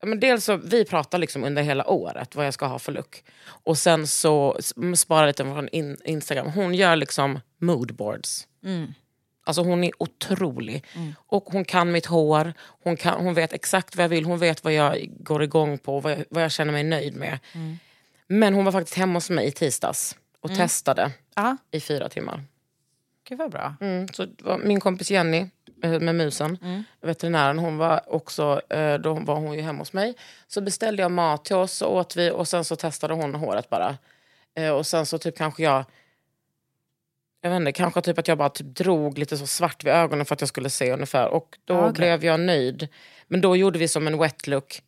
ja, 0.00 0.06
Men 0.06 0.20
dels 0.20 0.44
så, 0.44 0.56
vi 0.56 0.84
pratar 0.84 1.18
liksom 1.18 1.44
under 1.44 1.62
hela 1.62 1.86
året 1.90 2.34
vad 2.34 2.46
jag 2.46 2.54
ska 2.54 2.66
ha 2.66 2.78
för 2.78 2.92
look. 2.92 3.24
Och 3.46 3.78
sen 3.78 4.06
så 4.06 4.56
s- 4.58 4.74
sparar 5.00 5.26
lite 5.26 5.44
från 5.44 5.68
in, 5.68 5.96
Instagram. 6.04 6.46
Hon 6.46 6.74
gör 6.74 6.96
liksom 6.96 7.40
moodboards. 7.60 8.46
Alltså 9.44 9.62
hon 9.62 9.84
är 9.84 9.90
otrolig. 9.98 10.84
Och 11.26 11.44
hon 11.44 11.64
kan 11.64 11.92
mitt 11.92 12.06
hår, 12.06 12.52
hon, 12.82 12.96
kan, 12.96 13.20
hon 13.24 13.34
vet 13.34 13.52
exakt 13.52 13.96
vad 13.96 14.04
jag 14.04 14.08
vill, 14.08 14.24
hon 14.24 14.38
vet 14.38 14.64
vad 14.64 14.72
jag 14.72 15.08
går 15.20 15.42
igång 15.42 15.78
på, 15.78 16.00
vad 16.00 16.12
jag, 16.12 16.24
vad 16.30 16.42
jag 16.42 16.52
känner 16.52 16.72
mig 16.72 16.84
nöjd 16.84 17.16
med. 17.16 17.38
Men 18.28 18.54
hon 18.54 18.64
var 18.64 18.72
faktiskt 18.72 18.96
hemma 18.98 19.14
hos 19.16 19.30
mig 19.30 19.46
i 19.46 19.52
tisdags 19.52 20.16
och 20.50 20.56
testade 20.56 21.12
Ja, 21.34 21.56
i 21.70 21.80
fyra 21.80 22.08
timmar. 22.08 22.44
gud 23.28 23.38
vad 23.38 23.50
bra. 23.50 23.74
Mm, 23.80 24.08
så 24.08 24.26
min 24.64 24.80
kompis 24.80 25.10
Jenny 25.10 25.46
eh, 25.82 26.00
med 26.00 26.14
musen, 26.14 26.58
veterinären, 27.00 27.58
hon 27.58 27.76
var 27.76 28.14
också, 28.14 28.60
eh, 28.70 28.94
då 28.94 29.14
var 29.14 29.36
hon 29.36 29.54
ju 29.54 29.60
hemma 29.60 29.78
hos 29.78 29.92
mig. 29.92 30.14
Så 30.46 30.60
beställde 30.60 31.02
jag 31.02 31.10
mat 31.10 31.44
till 31.44 31.56
oss 31.56 31.82
och 31.82 31.96
åt 31.96 32.16
vi 32.16 32.30
och 32.30 32.48
sen 32.48 32.64
så 32.64 32.76
testade 32.76 33.14
hon 33.14 33.34
håret 33.34 33.70
bara. 33.70 33.96
Eh, 34.54 34.70
Och 34.70 34.86
sen 34.86 35.06
så 35.06 35.18
typ 35.18 35.36
kanske 35.38 35.62
jag, 35.62 35.84
jag 37.40 37.50
vet 37.50 37.56
inte, 37.56 37.72
kanske 37.72 38.00
typ 38.02 38.18
att 38.18 38.28
jag 38.28 38.38
bara 38.38 38.48
typ 38.48 38.66
drog 38.76 39.18
lite 39.18 39.36
så 39.36 39.46
svart 39.46 39.84
vid 39.84 39.92
ögonen 39.92 40.26
för 40.26 40.34
att 40.34 40.40
jag 40.40 40.48
skulle 40.48 40.70
se 40.70 40.92
ungefär. 40.92 41.28
Och 41.28 41.58
då 41.64 41.78
okej. 41.80 41.92
blev 41.92 42.24
jag 42.24 42.40
nöjd. 42.40 42.88
Men 43.28 43.40
då 43.40 43.56
gjorde 43.56 43.78
vi 43.78 43.88
som 43.88 44.06
en 44.06 44.18
wet 44.18 44.46
look, 44.46 44.82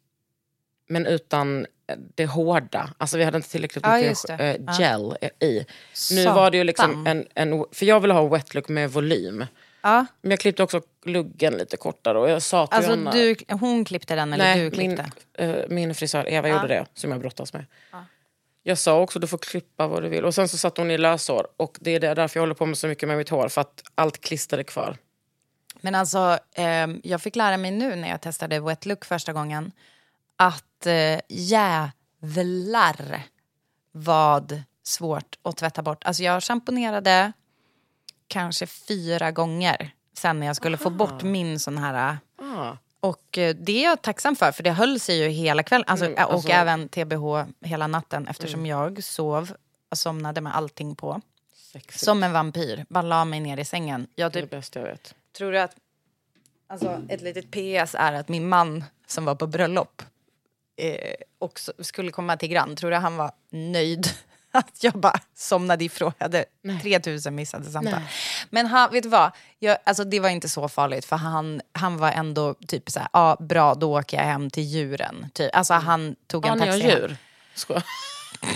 men 0.89 1.07
utan 1.07 1.67
det 2.15 2.27
hårda. 2.27 2.91
Alltså 2.99 3.17
vi 3.19 3.25
hade 3.25 3.37
inte 3.37 3.49
tillräckligt 3.51 3.85
Ja, 3.87 3.97
mycket 3.97 4.27
det. 4.27 4.35
eh, 4.35 4.57
Ja. 4.67 4.73
gel 4.79 5.17
i. 5.41 5.67
Nu 6.15 6.25
var 6.25 6.51
det 6.51 6.57
ju 6.57 6.65
liksom 6.65 6.87
Satan. 6.91 7.07
en, 7.07 7.53
en... 7.53 7.65
För 7.73 7.87
jag 7.87 8.01
ville 8.01 8.15
ha 8.15 8.29
wet 8.29 8.55
look 8.55 8.69
med 8.69 8.91
volym. 8.91 9.47
Ja. 9.83 10.07
Men 10.23 10.31
jag 10.31 10.41
klippte 10.41 10.63
också 10.63 10.81
luggen 11.05 11.55
lite 11.55 11.77
kortare 11.77 12.19
och 12.19 12.31
jag 12.31 12.43
sa 12.43 12.67
till 12.67 12.77
Alltså 12.77 12.91
Johanna... 12.91 13.11
du, 13.13 13.37
hon 13.61 13.85
klippte 13.85 14.15
den 14.15 14.33
eller 14.33 14.45
Nej, 14.45 14.61
du 14.65 14.71
klippte? 14.71 15.11
min, 15.39 15.49
eh, 15.51 15.57
min 15.69 15.95
frisör 15.95 16.29
Eva 16.29 16.49
gjorde 16.49 16.67
det, 16.69 16.87
som 16.95 17.11
jag 17.11 17.21
brottas 17.21 17.53
med. 17.53 17.65
Jag 18.63 18.79
sa 18.79 19.01
också 19.01 19.19
du 19.19 19.27
får 19.27 19.39
klippa 19.39 19.87
vad 19.87 20.03
du 20.03 20.09
vill. 20.09 20.25
Och 20.25 20.35
sen 20.35 20.49
så 20.49 20.59
satt 20.59 20.77
hon 20.77 20.91
i 20.91 20.99
löshår. 20.99 21.47
Och 21.57 21.77
det 21.81 21.91
är 21.95 22.01
där- 22.01 22.15
därför 22.15 22.37
jag 22.41 22.43
håller 22.43 22.55
på 22.55 22.67
med 22.67 22.79
så 22.79 22.87
mycket 22.87 23.09
med 23.09 23.17
mitt 23.19 23.29
hår. 23.29 23.49
För 23.49 23.61
att 23.61 23.83
allt 23.95 24.21
klister 24.21 24.59
är 24.59 24.63
kvar. 24.63 24.97
Men 25.81 25.95
alltså, 25.95 26.39
ehm, 26.55 27.01
jag 27.05 27.23
fick 27.23 27.37
lära 27.37 27.57
mig 27.57 27.71
nu 27.71 27.97
när 27.97 28.09
jag 28.09 28.21
testade 28.21 28.61
wet 28.61 28.87
look 28.87 29.05
första 29.05 29.33
gången 29.33 29.73
att 30.37 30.65
eh, 30.87 31.21
jävlar 31.29 33.23
vad 33.93 34.63
svårt 34.83 35.39
att 35.43 35.57
tvätta 35.57 35.83
bort. 35.83 36.05
Alltså 36.05 36.23
jag 36.23 36.43
schamponerade 36.43 37.33
kanske 38.29 38.67
fyra 38.67 39.31
gånger 39.31 39.91
sen 40.13 40.41
när 40.41 40.47
jag 40.47 40.57
skulle 40.57 40.77
få 40.77 40.91
bort 40.91 41.23
min 41.23 41.59
sån 41.61 41.79
här... 41.79 42.19
Ah. 42.43 42.77
Och 43.01 43.39
eh, 43.39 43.55
det 43.55 43.73
är 43.73 43.85
jag 43.85 44.03
tacksam 44.03 44.37
för, 44.37 44.53
för 44.53 44.63
det 44.63 44.71
höll 44.71 45.01
sig 45.01 45.19
ju 45.23 45.29
hela 45.29 45.63
kvällen. 45.63 45.85
Alltså, 45.89 46.07
Mm, 46.07 46.25
och 46.25 46.33
alltså- 46.33 46.49
Mm. 46.49 46.61
även 46.61 46.89
TBH 46.89 47.45
hela 47.61 47.87
natten 47.87 48.29
eftersom 48.29 48.67
jag 48.67 49.05
sov 49.05 49.53
och 49.91 49.99
somnade 49.99 50.41
med 50.41 50.57
allting 50.57 50.97
på. 50.97 51.21
Sexigt. 51.73 52.05
Som 52.05 52.23
en 52.23 52.33
vampyr. 52.33 52.87
Bara 52.89 53.03
la 53.03 53.25
mig 53.25 53.41
ner 53.41 53.57
i 53.57 53.65
sängen. 53.65 54.07
Jag 54.15 54.33
Det 54.33 54.39
är 54.39 54.43
typ 54.43 54.51
det 54.51 54.57
bästa 54.57 54.81
jag 54.81 54.87
vet. 54.87 55.15
Tror 55.37 55.53
du 55.53 55.61
att... 55.61 55.77
Alltså, 56.67 57.03
ett 57.09 57.21
litet 57.23 57.51
PS 57.51 57.95
är 57.95 58.13
att 58.13 58.29
min 58.29 58.49
man 58.49 58.85
som 59.07 59.25
var 59.25 59.35
på 59.35 59.47
bröllop 59.47 60.03
eh, 60.79 61.15
också 61.39 61.73
skulle 61.79 62.11
komma 62.11 62.37
till 62.37 62.49
Grand. 62.49 62.79
Tror 62.79 62.91
du 62.91 62.97
han 62.97 63.17
var 63.17 63.33
nöjd? 63.51 64.09
Att 64.53 64.85
jag 64.85 64.93
bara 64.95 65.21
somnade 65.35 65.85
ifrån. 65.85 66.13
Jag 66.19 66.25
hade 66.25 66.45
3000 66.83 67.35
missade 67.35 67.65
samtal. 67.71 68.01
Men 68.51 68.67
han, 68.67 68.93
vet 68.93 69.03
du 69.03 69.09
vad? 69.09 69.31
Jag, 69.59 69.79
alltså, 69.85 70.05
det 70.05 70.21
var 70.21 70.29
inte 70.29 70.49
så 70.49 70.69
farligt 70.69 71.05
för 71.05 71.17
han, 71.17 71.61
han 71.73 71.97
var 71.97 72.11
ändå 72.11 72.55
typ 72.55 72.91
så 72.91 73.01
här, 73.01 73.09
ja 73.13 73.37
bra 73.41 73.75
då 73.75 73.99
åker 73.99 74.17
jag 74.17 74.25
hem 74.25 74.51
till 74.51 74.63
djuren. 74.63 75.31
Typ. 75.35 75.57
Alltså 75.57 75.75
han 75.75 76.17
tog 76.27 76.47
Ja, 76.47 76.53
en 76.53 76.59
taxi 76.59 76.81
hem. 76.81 76.91
djur. 76.91 77.17
Skojar. 77.55 77.85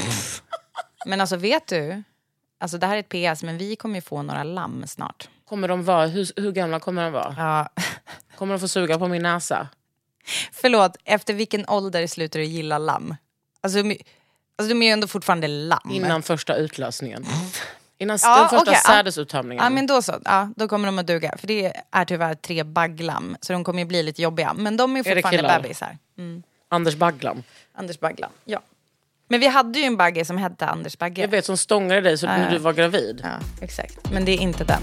Men 1.06 1.20
alltså 1.20 1.36
vet 1.36 1.66
du? 1.66 2.02
Alltså 2.60 2.78
det 2.78 2.86
här 2.86 2.96
är 2.96 3.00
ett 3.00 3.36
PS 3.36 3.42
men 3.42 3.58
vi 3.58 3.76
kommer 3.76 3.94
ju 3.94 4.00
få 4.00 4.22
några 4.22 4.42
lamm 4.42 4.86
snart. 4.86 5.28
Kommer 5.48 5.68
de 5.68 5.84
vara, 5.84 6.06
hur, 6.06 6.40
hur 6.40 6.52
gamla 6.52 6.80
kommer 6.80 7.02
de 7.04 7.12
vara? 7.12 7.34
Ja. 7.38 7.82
Kommer 8.36 8.54
de 8.54 8.60
få 8.60 8.68
suga 8.68 8.98
på 8.98 9.08
min 9.08 9.22
näsa? 9.22 9.68
Förlåt, 10.52 10.96
efter 11.04 11.34
vilken 11.34 11.68
ålder 11.68 12.06
slutar 12.06 12.38
du 12.38 12.44
gilla 12.44 12.78
lamm? 12.78 13.16
Alltså, 13.60 13.78
alltså 13.78 14.74
de 14.74 14.82
är 14.82 14.86
ju 14.86 14.92
ändå 14.92 15.06
fortfarande 15.06 15.48
lamm. 15.48 15.90
Innan 15.90 16.22
första 16.22 16.56
utlösningen. 16.56 17.26
Innan 17.98 18.18
Ja, 18.22 18.38
den 18.40 18.48
första 18.58 18.72
ja. 18.72 18.78
sädesuttömningen. 18.86 19.64
Ja 19.64 19.70
men 19.70 19.86
då 19.86 20.02
så, 20.02 20.20
ja, 20.24 20.48
då 20.56 20.68
kommer 20.68 20.86
de 20.86 20.98
att 20.98 21.06
duga. 21.06 21.34
För 21.38 21.46
det 21.46 21.72
är 21.90 22.04
tyvärr 22.04 22.34
tre 22.34 22.64
bagglamm, 22.64 23.36
så 23.40 23.52
de 23.52 23.64
kommer 23.64 23.78
ju 23.78 23.84
bli 23.84 24.02
lite 24.02 24.22
jobbiga. 24.22 24.54
Men 24.54 24.76
de 24.76 24.96
är 24.96 25.02
fortfarande 25.02 25.38
killar? 25.38 25.60
bebisar. 25.62 25.98
Anders 26.68 26.94
Bagglam. 26.94 27.42
Anders 27.74 28.00
Bagglam, 28.00 28.30
ja. 28.44 28.60
Men 29.28 29.40
vi 29.40 29.46
hade 29.46 29.78
ju 29.78 29.84
en 29.84 29.96
bagge 29.96 30.24
som 30.24 30.38
hette 30.38 30.66
Anders 30.66 30.98
Bagge. 30.98 31.20
Jag 31.22 31.28
vet 31.28 31.44
som 31.44 31.56
stångade 31.56 32.00
dig 32.00 32.18
så 32.18 32.26
när 32.26 32.50
du 32.50 32.58
var 32.58 32.72
gravid. 32.72 33.20
Ja, 33.24 33.30
exakt. 33.60 34.12
Men 34.12 34.24
det 34.24 34.32
är 34.32 34.38
inte 34.38 34.64
den. 34.64 34.82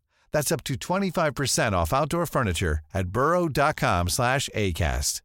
That's 0.33 0.51
up 0.51 0.63
to 0.63 0.73
25% 0.73 1.73
off 1.73 1.93
outdoor 1.93 2.25
furniture 2.25 2.79
at 2.93 3.07
burrow.com 3.07 4.09
slash 4.09 4.49
ACAST. 4.55 5.23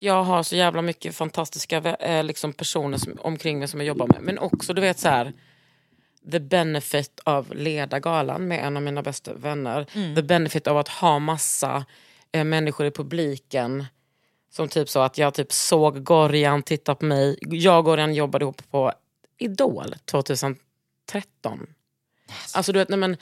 Jag 0.00 0.24
har 0.24 0.42
så 0.42 0.56
jävla 0.56 0.82
mycket 0.82 1.14
fantastiska 1.14 1.76
eh, 1.76 2.24
liksom 2.24 2.52
personer 2.52 2.98
som, 2.98 3.18
omkring 3.20 3.58
mig 3.58 3.68
som 3.68 3.80
jag 3.80 3.86
jobbar 3.86 4.06
med. 4.06 4.22
Men 4.22 4.38
också 4.38 4.74
du 4.74 4.80
vet 4.80 4.98
så 4.98 5.08
här, 5.08 5.32
the 6.32 6.40
benefit 6.40 7.20
av 7.24 7.54
leda 7.54 8.00
galan 8.00 8.48
med 8.48 8.64
en 8.66 8.76
av 8.76 8.82
mina 8.82 9.02
bästa 9.02 9.34
vänner. 9.34 9.86
The 10.14 10.22
benefit 10.22 10.66
av 10.66 10.78
att 10.78 10.88
ha 10.88 11.18
massa 11.18 11.84
eh, 12.32 12.44
människor 12.44 12.86
i 12.86 12.90
publiken. 12.90 13.84
Som 14.50 14.68
typ 14.68 14.88
så 14.88 15.00
att 15.00 15.18
jag 15.18 15.34
typ 15.34 15.52
såg 15.52 16.04
Gorjan 16.04 16.62
titta 16.62 16.94
på 16.94 17.04
mig. 17.04 17.38
Jag 17.40 17.78
och 17.78 17.84
Gorjan 17.84 18.14
jobbade 18.14 18.42
ihop 18.42 18.62
på 18.70 18.92
Idol 19.38 19.94
2013. 21.12 21.66
Alltså 22.54 22.72
du 22.72 22.78
vet, 22.78 22.88
nej, 22.88 22.98
men, 22.98 23.16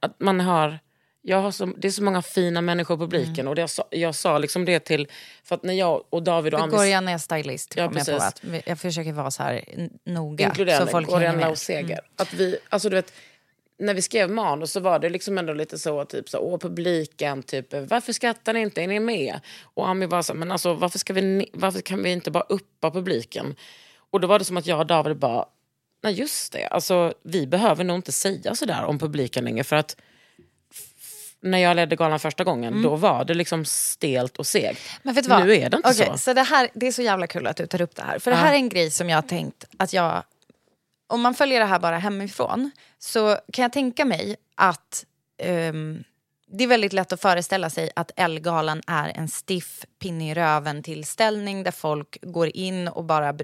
att 0.00 0.20
man 0.20 0.40
har... 0.40 0.78
Jag 1.22 1.40
har 1.40 1.50
så, 1.50 1.66
det 1.66 1.88
är 1.88 1.92
så 1.92 2.02
många 2.02 2.22
fina 2.22 2.60
människor 2.60 2.96
i 2.96 3.00
publiken. 3.00 3.48
Och 3.48 3.54
det 3.54 3.60
jag, 3.60 3.70
sa, 3.70 3.84
jag 3.90 4.14
sa 4.14 4.38
liksom 4.38 4.64
det 4.64 4.80
till... 4.80 5.08
För 5.44 5.54
att 5.54 5.62
när 5.62 5.74
jag 5.74 6.04
och 6.10 6.22
David 6.22 6.54
och 6.54 6.60
Amis... 6.60 6.74
Gorjan 6.74 7.08
är 7.08 7.18
stylist. 7.18 7.74
Ja, 7.76 7.82
jag, 7.82 8.06
på 8.06 8.22
att, 8.22 8.42
jag 8.66 8.78
försöker 8.78 9.12
vara 9.12 9.30
så 9.30 9.42
här 9.42 9.64
noga. 10.04 10.46
Inkluderande 10.46 10.86
så 10.86 10.90
folk 10.90 11.10
med. 11.10 11.40
Lauseger. 11.40 12.00
Att 12.16 12.34
vi, 12.34 12.58
alltså 12.68 12.88
du 12.88 12.96
vet, 12.96 13.12
när 13.78 13.94
vi 13.94 14.02
skrev 14.02 14.30
manus 14.30 14.72
så 14.72 14.80
var 14.80 14.98
det 14.98 15.08
liksom 15.08 15.38
ändå 15.38 15.52
lite 15.52 15.78
så, 15.78 16.04
typ 16.04 16.28
så, 16.28 16.38
åh 16.38 16.58
publiken, 16.58 17.42
typ, 17.42 17.72
varför 17.72 18.12
skrattar 18.12 18.52
ni 18.52 18.60
inte, 18.60 18.82
är 18.82 18.86
ni 18.86 19.00
med? 19.00 19.40
Och 19.62 19.88
Ami 19.88 20.06
var 20.06 20.22
så, 20.22 20.34
men 20.34 20.52
alltså 20.52 20.74
varför, 20.74 20.98
ska 20.98 21.12
vi, 21.12 21.50
varför 21.52 21.80
kan 21.80 22.02
vi 22.02 22.12
inte 22.12 22.30
bara 22.30 22.44
uppa 22.48 22.90
publiken? 22.90 23.56
Och 24.10 24.20
då 24.20 24.26
var 24.26 24.38
det 24.38 24.44
som 24.44 24.56
att 24.56 24.66
jag 24.66 24.78
och 24.78 24.86
David 24.86 25.16
bara, 25.16 25.46
nej 26.02 26.12
just 26.12 26.52
det, 26.52 26.66
alltså 26.66 27.14
vi 27.22 27.46
behöver 27.46 27.84
nog 27.84 27.98
inte 27.98 28.12
säga 28.12 28.54
sådär 28.54 28.84
om 28.84 28.98
publiken 28.98 29.44
längre 29.44 29.64
för 29.64 29.76
att 29.76 29.96
när 31.42 31.58
jag 31.58 31.76
ledde 31.76 31.96
galan 31.96 32.20
första 32.20 32.44
gången, 32.44 32.82
då 32.82 32.96
var 32.96 33.24
det 33.24 33.34
liksom 33.34 33.64
stelt 33.64 34.36
och 34.36 34.46
segt. 34.46 34.64
Mm. 34.88 35.00
Men 35.02 35.14
vet 35.14 35.24
du 35.24 35.30
vad? 35.30 35.46
Nu 35.46 35.54
är 35.54 35.70
det 35.70 35.76
inte 35.76 35.88
Okej, 35.88 36.06
så. 36.06 36.18
så 36.18 36.32
det, 36.32 36.42
här, 36.42 36.68
det 36.74 36.86
är 36.86 36.92
så 36.92 37.02
jävla 37.02 37.26
kul 37.26 37.46
att 37.46 37.56
du 37.56 37.66
tar 37.66 37.80
upp 37.80 37.96
det 37.96 38.02
här. 38.02 38.18
För 38.18 38.30
det 38.30 38.36
här 38.36 38.52
är 38.52 38.56
en 38.56 38.68
grej 38.68 38.90
som 38.90 39.08
jag 39.08 39.16
har 39.16 39.22
tänkt 39.22 39.64
att 39.76 39.92
jag... 39.92 40.22
Om 41.06 41.20
man 41.20 41.34
följer 41.34 41.60
det 41.60 41.66
här 41.66 41.78
bara 41.78 41.98
hemifrån 41.98 42.70
så 42.98 43.36
kan 43.52 43.62
jag 43.62 43.72
tänka 43.72 44.04
mig 44.04 44.36
att 44.54 45.04
ehm, 45.42 46.04
det 46.52 46.64
är 46.64 46.68
väldigt 46.68 46.92
lätt 46.92 47.12
att 47.12 47.20
föreställa 47.20 47.70
sig 47.70 47.90
att 47.96 48.10
Ellegalan 48.16 48.82
är 48.86 49.12
en 49.14 49.28
stiff 49.28 49.84
pinne 49.98 50.30
i 50.30 50.34
röven 50.34 50.82
tillställning 50.82 51.62
där 51.62 51.70
folk 51.70 52.18
går 52.22 52.56
in 52.56 52.88
och 52.88 53.04
bara 53.04 53.34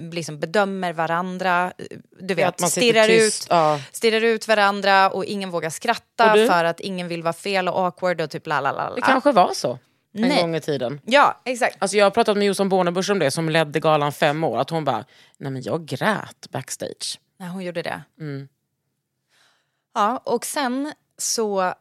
liksom 0.00 0.40
bedömer 0.40 0.92
varandra. 0.92 1.72
Du 2.20 2.34
vet, 2.34 2.60
stirrar 2.70 3.06
tyst, 3.06 3.44
ut, 3.44 3.50
ja. 3.50 3.80
stirrar 3.92 4.24
ut 4.24 4.48
varandra 4.48 5.10
och 5.10 5.24
ingen 5.24 5.50
vågar 5.50 5.70
skratta 5.70 6.32
för 6.34 6.64
att 6.64 6.80
ingen 6.80 7.08
vill 7.08 7.22
vara 7.22 7.32
fel 7.32 7.68
och 7.68 7.80
awkward 7.80 8.20
och 8.20 8.30
typ 8.30 8.46
la 8.46 8.60
la. 8.60 8.72
la. 8.72 8.94
Det 8.94 9.00
kanske 9.00 9.32
var 9.32 9.50
så 9.54 9.78
en 10.12 10.20
Nej. 10.20 10.42
gång 10.42 10.56
i 10.56 10.60
tiden. 10.60 11.00
Ja, 11.04 11.40
exakt. 11.44 11.76
Alltså 11.78 11.96
jag 11.96 12.06
har 12.06 12.10
pratat 12.10 12.36
med 12.36 12.46
Jossan 12.46 12.68
Bornebusch 12.68 13.10
om 13.10 13.18
det 13.18 13.30
som 13.30 13.48
ledde 13.48 13.80
galan 13.80 14.12
fem 14.12 14.44
år. 14.44 14.58
Att 14.58 14.70
hon 14.70 14.84
bara, 14.84 15.04
nej 15.38 15.52
men 15.52 15.62
jag 15.62 15.86
grät 15.86 16.50
backstage. 16.50 17.20
Nej, 17.38 17.48
hon 17.48 17.64
gjorde 17.64 17.82
det. 17.82 18.02
Mm. 18.20 18.48
Ja, 19.94 20.22
och 20.24 20.44
sen 20.44 20.92
så... 21.18 21.74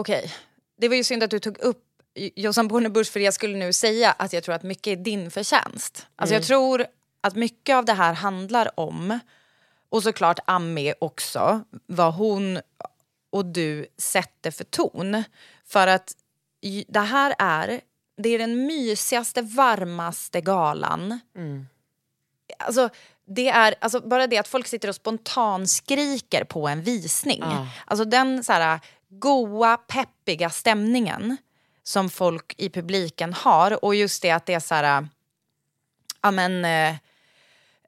Okej, 0.00 0.32
det 0.78 0.88
var 0.88 0.96
ju 0.96 1.04
synd 1.04 1.22
att 1.22 1.30
du 1.30 1.38
tog 1.38 1.58
upp 1.58 1.86
Jossan 2.14 2.68
Bornebusch 2.68 3.12
för 3.12 3.20
jag 3.20 3.34
skulle 3.34 3.58
nu 3.58 3.72
säga 3.72 4.12
att 4.12 4.32
jag 4.32 4.44
tror 4.44 4.54
att 4.54 4.62
mycket 4.62 4.98
är 4.98 5.02
din 5.02 5.30
förtjänst. 5.30 6.06
Alltså 6.16 6.34
Mm. 6.34 6.40
jag 6.40 6.46
tror 6.46 6.86
att 7.20 7.34
mycket 7.36 7.76
av 7.76 7.84
det 7.84 7.92
här 7.92 8.12
handlar 8.12 8.80
om, 8.80 9.18
och 9.88 10.02
såklart 10.02 10.38
Ami 10.44 10.94
också, 11.00 11.64
vad 11.86 12.14
hon 12.14 12.60
och 13.30 13.46
du 13.46 13.86
sätter 13.98 14.50
för 14.50 14.64
ton. 14.64 15.24
För 15.66 15.86
att 15.86 16.12
det 16.88 17.00
här 17.00 17.34
är, 17.38 17.80
det 18.16 18.28
är 18.28 18.38
den 18.38 18.66
mysigaste, 18.66 19.42
varmaste 19.42 20.40
galan 20.40 21.20
alltså, 22.58 22.88
det 23.26 23.48
är 23.48 23.74
alltså, 23.80 24.00
bara 24.00 24.26
det 24.26 24.38
att 24.38 24.48
folk 24.48 24.66
sitter 24.66 24.88
och 24.88 24.94
spontanskriker 24.94 26.44
på 26.44 26.68
en 26.68 26.82
visning. 26.82 27.44
Alltså 27.86 28.04
den 28.04 28.44
så 28.44 28.52
här, 28.52 28.80
goa, 29.10 29.76
peppiga 29.76 30.50
stämningen 30.50 31.36
som 31.82 32.10
folk 32.10 32.54
i 32.58 32.68
publiken 32.70 33.32
har. 33.32 33.84
Och 33.84 33.94
just 33.94 34.22
det 34.22 34.30
att 34.30 34.46
det 34.46 34.54
är 34.54 34.60
så 34.60 34.74
här... 34.74 35.08
Ja, 36.22 36.30
men, 36.30 36.64
eh, 36.64 36.96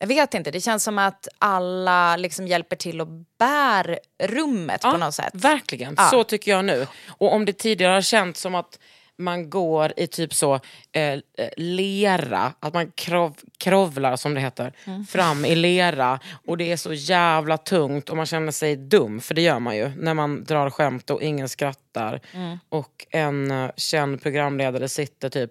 jag 0.00 0.06
vet 0.06 0.35
inte, 0.35 0.50
det 0.50 0.61
känns 0.61 0.85
som 0.85 0.98
att 0.98 1.28
alla 1.38 2.16
liksom 2.16 2.46
hjälper 2.46 2.76
till 2.76 3.00
och 3.00 3.08
bär 3.38 3.98
rummet 4.22 4.80
på 4.82 4.96
något 4.96 5.14
sätt. 5.14 5.35
Verkligen, 5.35 5.94
Ja. 5.98 6.11
så 6.11 6.24
tycker 6.24 6.50
jag 6.50 6.64
nu. 6.64 6.87
Och 7.08 7.35
om 7.35 7.44
det 7.44 7.52
tidigare 7.52 7.92
har 7.92 8.02
känts 8.02 8.40
som 8.40 8.54
att 8.54 8.78
man 9.22 9.50
går 9.50 9.92
i 9.96 10.06
typ 10.06 10.35
så 10.35 10.54
eh, 10.92 11.02
eh, 11.12 11.20
lera, 11.56 12.52
att 12.61 12.74
man 12.74 12.90
krov, 12.94 13.37
krovlar 13.58 14.16
som 14.16 14.35
det 14.35 14.40
heter, 14.40 14.72
Mm. 14.87 15.04
fram 15.06 15.44
i 15.44 15.54
lera 15.54 16.20
och 16.46 16.56
det 16.58 16.72
är 16.72 16.76
så 16.76 16.92
jävla 16.92 17.56
tungt 17.58 18.08
och 18.11 18.16
man 18.16 18.26
känner 18.26 18.52
sig 18.52 18.76
dum, 18.76 19.20
för 19.20 19.35
det 19.35 19.42
gör 19.42 19.58
man 19.58 19.76
ju 19.76 19.88
när 19.96 20.14
man 20.14 20.44
drar 20.44 20.70
skämt 20.70 21.11
och 21.11 21.22
ingen 21.22 21.48
skrattar 21.48 22.20
Mm. 22.35 22.58
och 22.68 23.06
en 23.11 23.50
uh, 23.50 23.70
känd 23.76 24.22
programledare 24.22 24.88
sitter 24.88 25.28
typ 25.28 25.50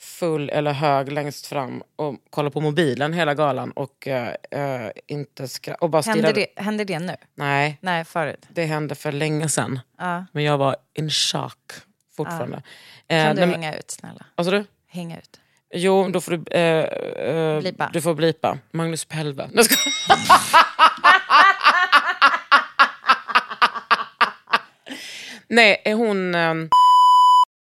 full 0.00 0.48
eller 0.50 0.72
hög 0.72 1.12
längst 1.12 1.46
fram 1.46 1.82
och 1.96 2.14
kollar 2.30 2.50
på 2.50 2.60
mobilen 2.60 3.12
hela 3.12 3.34
galan 3.34 3.70
och, 3.70 4.08
eh, 4.08 4.34
eh, 4.50 4.90
inte 5.06 5.42
skra- 5.46 5.74
och 5.74 5.90
bara. 5.90 6.02
Händer 6.02 6.32
det, 6.32 6.46
händer 6.56 6.84
det 6.84 6.98
nu? 6.98 7.16
Nej, 7.34 7.78
Nej, 7.80 8.04
förut. 8.04 8.46
det 8.48 8.64
hände 8.64 8.94
för 8.94 9.12
länge 9.12 9.48
sedan. 9.48 9.80
Ja. 9.98 10.24
Men 10.32 10.44
jag 10.44 10.58
var 10.58 10.76
in 10.94 11.10
chock 11.10 11.72
fortfarande. 12.24 12.62
Kan 13.08 13.18
Eh, 13.18 13.34
du 13.34 13.40
men- 13.40 13.50
hänga 13.50 13.76
ut, 13.78 13.90
snälla? 13.90 14.26
Vad 14.34 14.46
sa 14.46 14.52
du? 14.52 14.64
Hänga 14.88 15.18
ut. 15.18 15.40
Jo, 15.74 16.08
då 16.08 16.20
får 16.20 16.32
du... 16.32 16.50
Eh, 16.58 16.84
eh, 17.34 17.60
Blipa. 17.60 17.90
Du 17.92 18.00
får 18.00 18.14
blipa. 18.14 18.58
Magnus 18.70 19.04
Pelve. 19.04 19.42
Nej, 19.52 19.54
jag 19.54 19.64
skojar. 19.64 20.68
Nej, 25.48 25.82
är 25.84 25.94
hon... 25.94 26.34
ehm, 26.34 26.68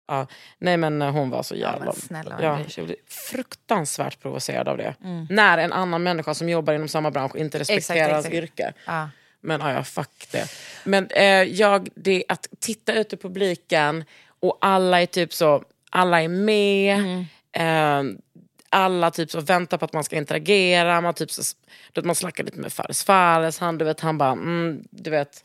ja, 0.08 0.28
nej, 0.60 0.78
men 0.78 1.02
eh, 1.02 1.12
hon 1.12 1.30
var 1.30 1.44
så 1.44 1.56
jävla... 1.56 1.86
men 1.86 1.94
snälla, 1.94 2.36
ja, 2.42 2.60
jag 2.78 2.86
blev 2.86 2.96
fruktansvärt 3.08 4.20
provocerad 4.22 4.68
av 4.68 4.78
det. 4.78 4.96
När 5.30 5.58
en 5.58 5.74
annan 5.74 6.04
människa 6.04 6.34
som 6.34 6.50
jobbar 6.50 6.74
inom 6.74 6.88
samma 6.88 7.12
bransch 7.12 7.36
inte 7.36 7.60
respekterar 7.60 7.98
Exakt, 7.98 8.14
hans 8.14 8.26
exakt. 8.26 8.44
yrke. 8.44 8.74
Ja. 8.86 9.10
Men 9.42 9.62
ja, 9.62 9.74
ja, 9.74 9.84
fuck 9.84 10.28
det. 10.32 10.46
Men 10.84 11.08
eh, 11.08 11.26
jag, 11.44 11.90
det 11.96 12.24
att 12.28 12.48
titta 12.60 12.94
ut 12.94 13.14
i 13.14 13.18
publiken 13.18 14.04
Och 14.42 14.58
alla 14.62 15.02
är 15.02 15.06
typ 15.06 15.34
så, 15.34 15.64
alla 15.90 16.22
är 16.22 16.28
med. 16.28 17.26
Eh, 17.52 18.04
alla 18.70 19.12
typ 19.12 19.32
så 19.32 19.42
väntar 19.42 19.78
på 19.78 19.86
att 19.86 19.94
man 19.94 20.04
ska 20.04 20.16
interagera. 20.16 21.02
Man, 21.02 21.14
typ 21.14 21.32
så, 21.32 21.42
du 21.92 22.02
vet, 22.02 22.06
man 22.06 22.16
snackar 22.16 22.44
lite 22.44 22.60
med 22.60 22.74
Fares 22.74 23.04
Fares. 23.04 23.60
Han, 23.60 23.78
du 23.78 23.86
vet, 23.86 24.00
han 24.00 24.18
bara, 24.18 24.32
mm, 24.32 24.84
du 24.90 25.10
vet. 25.10 25.44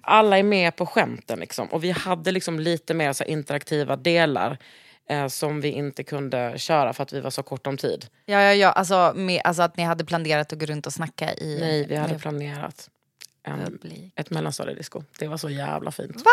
Alla 0.00 0.38
är 0.38 0.42
med 0.42 0.76
på 0.76 0.86
skämten. 0.86 1.40
Liksom. 1.40 1.68
Och 1.68 1.84
vi 1.84 1.90
hade 1.90 2.32
liksom 2.32 2.60
lite 2.60 2.94
mer 2.94 3.12
så 3.12 3.24
interaktiva 3.24 3.96
delar 3.96 4.58
eh, 5.08 5.26
som 5.26 5.60
vi 5.60 5.68
inte 5.68 6.04
kunde 6.04 6.54
köra 6.56 6.92
för 6.92 7.02
att 7.02 7.12
vi 7.12 7.20
var 7.20 7.30
så 7.30 7.42
kort 7.42 7.66
om 7.66 7.76
tid. 7.76 8.06
Ja, 8.26 8.42
ja, 8.42 8.54
ja. 8.54 8.70
Alltså, 8.70 9.12
med, 9.16 9.40
alltså 9.44 9.62
att 9.62 9.76
ni 9.76 9.82
hade 9.82 10.04
planerat 10.04 10.52
att 10.52 10.58
gå 10.58 10.66
runt 10.66 10.86
och 10.86 10.92
snacka 10.92 11.34
i... 11.34 11.58
Nej, 11.60 11.86
vi 11.86 11.96
hade 11.96 12.18
planerat 12.18 12.90
en, 13.42 13.78
ett 14.16 14.30
mellanstadiedisco. 14.30 15.02
Det 15.18 15.28
var 15.28 15.36
så 15.36 15.50
jävla 15.50 15.90
fint. 15.90 16.16
Va? 16.16 16.30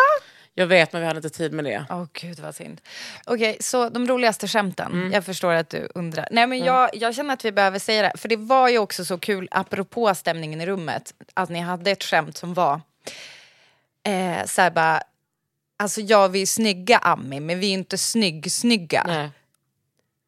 Jag 0.56 0.68
vet 0.68 0.94
men 0.94 1.02
vi 1.02 1.08
hade 1.08 1.18
inte 1.18 1.30
tid 1.30 1.54
med 1.54 1.66
det. 1.66 1.86
Åh 1.90 2.06
gud 2.14 2.40
vad 2.40 2.56
synd. 2.56 2.82
Okej, 3.26 3.58
så 3.60 3.90
de 3.90 4.08
roligaste 4.08 4.48
skämten. 4.48 4.92
Mm. 4.92 5.12
Jag 5.12 5.26
förstår 5.26 5.54
att 5.54 5.70
du 5.70 5.90
undrar. 5.96 6.28
Nej 6.32 6.48
men 6.48 6.60
jag, 6.60 6.90
jag 6.94 7.16
känner 7.16 7.34
att 7.34 7.46
vi 7.46 7.52
behöver 7.52 7.80
säga 7.80 8.02
det. 8.02 8.12
För 8.18 8.30
det 8.30 8.36
var 8.36 8.70
ju 8.70 8.78
också 8.78 9.06
så 9.06 9.18
kul, 9.18 9.48
apropå 9.52 10.16
stämningen 10.16 10.62
i 10.62 10.66
rummet, 10.66 11.14
att 11.34 11.50
ni 11.50 11.60
hade 11.60 11.92
ett 11.92 12.04
skämt 12.04 12.38
som 12.38 12.54
var 12.54 12.82
eh, 14.04 14.46
såhär 14.46 14.72
bara, 14.72 15.02
alltså 15.78 16.02
ja 16.02 16.28
vi 16.28 16.42
är 16.42 16.46
snygga 16.46 16.98
Ami, 16.98 17.40
men 17.40 17.60
vi 17.60 17.70
är 17.70 17.74
inte 17.74 17.98
snygg-snygga. 17.98 19.04
Nej. 19.08 19.30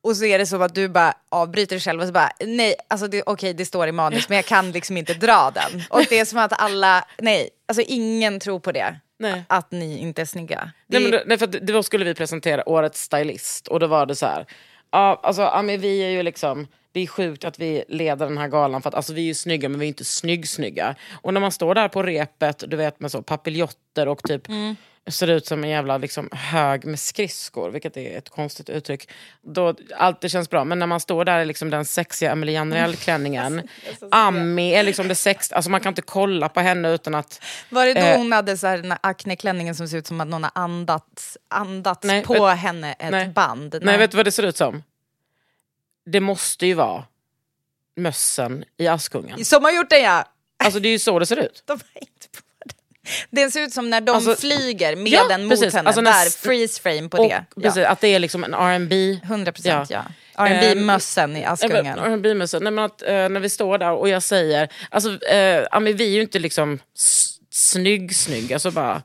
Och 0.03 0.17
så 0.17 0.25
är 0.25 0.37
det 0.39 0.45
som 0.45 0.61
att 0.61 0.75
du 0.75 0.89
bara 0.89 1.13
avbryter 1.29 1.75
dig 1.75 1.81
själv 1.81 2.01
och 2.01 2.07
så 2.07 2.13
bara, 2.13 2.31
nej, 2.39 2.75
alltså 2.87 3.07
okej 3.25 3.53
det 3.53 3.65
står 3.65 3.87
i 3.87 3.91
manus 3.91 4.29
men 4.29 4.35
jag 4.35 4.45
kan 4.45 4.71
liksom 4.71 4.97
inte 4.97 5.13
dra 5.13 5.51
den. 5.51 5.83
Och 5.89 6.05
det 6.09 6.19
är 6.19 6.25
som 6.25 6.39
att 6.39 6.61
alla, 6.61 7.05
nej, 7.17 7.49
alltså 7.65 7.83
ingen 7.87 8.39
tror 8.39 8.59
på 8.59 8.71
det. 8.71 8.99
Nej. 9.23 9.43
Att 9.47 9.71
ni 9.71 9.97
inte 9.97 10.21
är 10.21 10.25
snygga. 10.25 10.71
Det, 10.87 10.99
Nej, 10.99 11.03
men 11.03 11.11
då, 11.11 11.23
nej, 11.25 11.37
för 11.37 11.47
då 11.47 11.83
skulle 11.83 12.05
vi 12.05 12.13
presentera 12.13 12.69
årets 12.69 13.01
stylist 13.01 13.67
och 13.67 13.79
då 13.79 13.87
var 13.87 14.05
det 14.05 14.15
så 14.15 14.25
här. 14.25 14.45
Ja, 14.91 15.19
alltså, 15.23 15.41
ja, 15.41 15.61
men 15.61 15.81
vi 15.81 16.03
är 16.03 16.09
ju 16.09 16.23
liksom, 16.23 16.67
det 16.93 16.99
är 16.99 17.07
sjukt 17.07 17.43
att 17.45 17.59
vi 17.59 17.83
leder 17.87 18.25
den 18.25 18.37
här 18.37 18.47
galan 18.47 18.81
för 18.81 18.89
att 18.89 18.95
alltså, 18.95 19.13
vi 19.13 19.21
är 19.21 19.25
ju 19.25 19.33
snygga 19.33 19.69
men 19.69 19.79
vi 19.79 19.85
är 19.85 19.87
inte 19.87 20.03
snygg-snygga. 20.03 20.95
Och 21.21 21.33
när 21.33 21.41
man 21.41 21.51
står 21.51 21.75
där 21.75 21.87
på 21.87 22.03
repet, 22.03 22.63
du 22.67 22.77
vet 22.77 22.99
med 22.99 23.11
så 23.11 23.21
papiljotter 23.21 24.07
och 24.07 24.23
typ 24.23 24.41
ser 25.07 25.27
ut 25.27 25.45
som 25.45 25.63
en 25.63 25.69
jävla 25.69 25.97
liksom, 25.97 26.29
hög 26.31 26.85
med 26.85 26.99
skridskor, 26.99 27.69
vilket 27.69 27.97
är 27.97 28.17
ett 28.17 28.29
konstigt 28.29 28.69
uttryck. 28.69 29.09
Då, 29.41 29.75
allt 29.97 30.21
det 30.21 30.29
känns 30.29 30.49
bra, 30.49 30.63
men 30.63 30.79
när 30.79 30.87
man 30.87 30.99
står 30.99 31.25
där 31.25 31.39
i 31.39 31.45
liksom, 31.45 31.69
den 31.69 31.85
sexiga 31.85 32.31
Amelie 32.31 32.53
Janrell-klänningen, 32.55 33.61
Ami 34.11 34.73
är 34.73 34.83
liksom 34.83 35.07
det 35.07 35.15
sex, 35.15 35.51
alltså 35.51 35.71
man 35.71 35.81
kan 35.81 35.91
inte 35.91 36.01
kolla 36.01 36.49
på 36.49 36.59
henne 36.59 36.91
utan 36.93 37.15
att 37.15 37.43
Var 37.69 37.85
det 37.85 37.93
då 37.93 37.99
Eh, 37.99 38.17
hon 38.17 38.31
hade 38.31 38.57
så 38.57 38.67
här, 38.67 38.77
den 38.77 38.93
akneklänningen 39.01 39.75
som 39.75 39.87
ser 39.87 39.97
ut 39.97 40.07
som 40.07 40.21
att 40.21 40.27
någon 40.27 40.43
har 40.43 40.51
andats, 40.55 41.37
andats 41.49 42.03
Nej, 42.03 42.23
på 42.23 42.33
vet- 42.45 42.57
henne 42.57 42.93
ett 42.93 43.11
nej. 43.11 43.27
band? 43.27 43.79
Nej, 43.81 43.97
vet 43.97 44.11
du 44.11 44.17
vad 44.17 44.25
det 44.25 44.31
ser 44.31 44.43
ut 44.43 44.57
som? 44.57 44.83
Det 46.05 46.19
måste 46.19 46.65
ju 46.65 46.73
vara 46.73 47.03
mössen 47.95 48.63
i 48.77 48.87
Askungen. 48.87 49.45
Som 49.45 49.63
har 49.63 49.71
gjort 49.71 49.89
det 49.89 49.99
ja! 49.99 50.25
Alltså 50.63 50.79
det 50.79 50.87
är 50.87 50.91
ju 50.91 50.99
så 50.99 51.19
det 51.19 51.25
ser 51.25 51.37
ut. 51.37 51.63
De 51.67 51.73
är 51.73 51.99
inte 51.99 52.27
på 52.37 52.41
det. 53.31 53.51
Ser 53.51 53.61
ut 53.61 53.73
som 53.73 53.89
när 53.89 54.01
de 54.01 54.11
Alltså- 54.15 54.35
flyger 54.35 54.95
med 54.95 55.07
Ja, 55.11 55.27
den 55.29 55.41
mot 55.45 55.49
precis. 55.51 55.73
henne. 55.73 55.87
Alltså 55.89 56.01
Där, 56.01 56.29
freeze 56.37 56.81
frame 56.81 57.09
på 57.09 57.17
Och, 57.17 57.29
det. 57.29 57.45
precis, 57.61 57.81
Ja. 57.81 57.87
Att 57.89 58.01
det 58.01 58.07
är 58.07 58.19
liksom 58.19 58.43
en 58.43 58.53
R&B 58.53 59.19
100 59.23 59.51
procent 59.51 59.89
ja. 59.89 60.03
Ja. 60.37 60.47
R&B-mössen 60.47 61.37
i 61.37 61.41
Eh, 61.41 61.51
Askungen. 61.51 61.85
R&B-mössen. 61.99 62.63
Nej, 62.63 62.71
men 62.73 62.85
att, 62.85 63.01
eh, 63.01 63.07
när 63.29 63.39
vi 63.39 63.49
står 63.49 63.77
där 63.77 63.91
och 63.91 64.09
jag 64.09 64.23
säger, 64.23 64.69
alltså, 64.89 65.09
eh, 65.25 65.79
vi 65.79 66.03
är 66.03 66.09
ju 66.09 66.21
inte 66.21 66.39
liksom 66.39 66.79
snygg 67.49 68.15
snygg, 68.15 68.53
alltså 68.53 68.71
bara, 68.71 69.01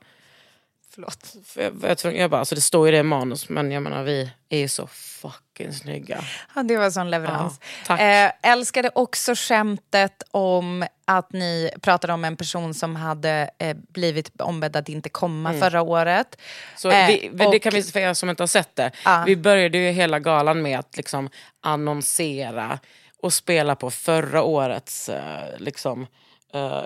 Förlåt. 0.99 1.35
för 1.45 1.61
jag, 1.61 1.71
var 1.71 1.95
tvungen- 1.95 2.21
jag 2.21 2.29
bara, 2.31 2.39
alltså 2.39 2.55
det 2.55 2.61
står 2.61 2.85
ju 2.87 2.91
det 2.91 2.97
i 2.97 3.03
manus 3.03 3.49
men 3.49 3.71
jag 3.71 3.83
menar 3.83 4.03
vi 4.03 4.31
är 4.49 4.57
ju 4.57 4.67
så 4.67 4.87
fucking 4.87 5.73
snygga. 5.73 6.23
Ja, 6.55 6.63
det 6.63 6.77
var 6.77 6.91
sån 6.91 7.09
leverans. 7.11 7.59
Ja. 7.87 7.97
Eh, 7.99 8.31
älskade 8.43 8.91
också 8.95 9.33
skämtet 9.35 10.23
om 10.31 10.85
att 11.05 11.33
ni 11.33 11.71
pratade 11.81 12.13
om 12.13 12.25
en 12.25 12.37
person 12.37 12.73
som 12.73 12.95
hade 12.95 13.49
eh, 13.57 13.77
blivit 13.89 14.41
ombedd 14.41 14.75
att 14.75 14.89
inte 14.89 15.09
komma 15.09 15.53
förra 15.53 15.81
året. 15.81 16.35
Mm. 16.35 16.45
Så 16.77 16.91
Eh, 16.91 17.07
vi, 17.07 17.45
och- 17.45 17.51
det 17.51 17.59
kan 17.59 17.73
vi 17.73 17.83
för 17.83 17.99
er 17.99 18.13
som 18.13 18.29
inte 18.29 18.43
har 18.43 18.47
sett 18.47 18.75
det. 18.75 18.91
Ja. 19.05 19.23
Vi 19.27 19.35
började 19.35 19.77
ju 19.77 19.91
hela 19.91 20.19
galan 20.19 20.61
med 20.61 20.79
att 20.79 20.97
liksom 20.97 21.29
annonsera 21.61 22.79
och 23.21 23.33
spela 23.33 23.75
på 23.75 23.91
förra 23.91 24.43
årets 24.43 25.09
eh, 25.09 25.57
liksom, 25.57 26.07
eh, 26.53 26.83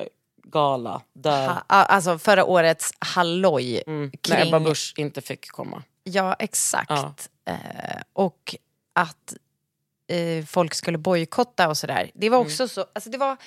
gala. 0.54 1.02
Där, 1.14 1.48
Ha, 1.48 1.62
alltså 1.68 2.18
förra 2.20 2.46
årets 2.46 2.92
halloj 3.00 3.84
mm, 3.88 4.12
kring... 4.22 4.38
när 4.40 4.48
Ebba 4.48 4.60
Busch 4.60 4.94
inte 4.98 5.22
fick 5.22 5.48
komma. 5.52 5.84
Ja, 6.04 6.36
exakt. 6.40 6.90
Ja. 6.90 7.14
Eh, 7.46 8.02
och 8.14 8.56
att 8.94 9.34
eh, 10.08 10.46
folk 10.46 10.74
skulle 10.74 10.98
bojkotta 10.98 11.68
och 11.70 11.78
sådär. 11.78 12.12
Det 12.14 12.28
Mm. 12.28 12.38
var 12.40 12.46
också 12.46 12.68
så... 12.68 12.86
Alltså 12.94 13.10
det 13.10 13.18
var, 13.18 13.38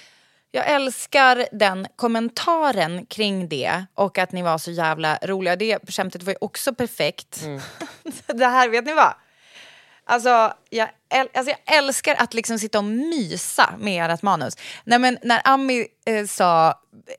jag 0.50 0.66
älskar 0.70 1.46
den 1.52 1.86
kommentaren 1.96 3.07
kring 3.07 3.48
det 3.48 3.84
och 3.94 4.18
att 4.18 4.32
ni 4.32 4.42
var 4.42 4.59
så 4.59 4.70
jävla 4.70 5.18
roliga. 5.22 5.57
Det 5.57 5.78
skämtet 5.90 6.22
var 6.22 6.32
ju 6.32 6.38
också 6.40 6.74
perfekt. 6.74 7.42
Mm. 7.42 7.61
det 8.26 8.46
här, 8.46 8.68
vet 8.68 8.84
ni 8.84 8.94
vad? 8.94 9.14
Alltså 10.04 10.52
jag, 10.70 10.88
äl, 11.14 11.28
alltså, 11.34 11.54
jag 11.66 11.76
älskar 11.78 12.14
att 12.18 12.34
liksom 12.34 12.59
sitta 12.59 12.78
och 12.78 12.84
mysa 12.84 13.74
med 13.78 14.11
ert 14.11 14.22
manus. 14.22 14.57
Nej, 14.84 14.98
men 14.98 15.18
när 15.22 15.40
Ami 15.44 15.86
eh, 16.07 16.26
sa 16.26 16.74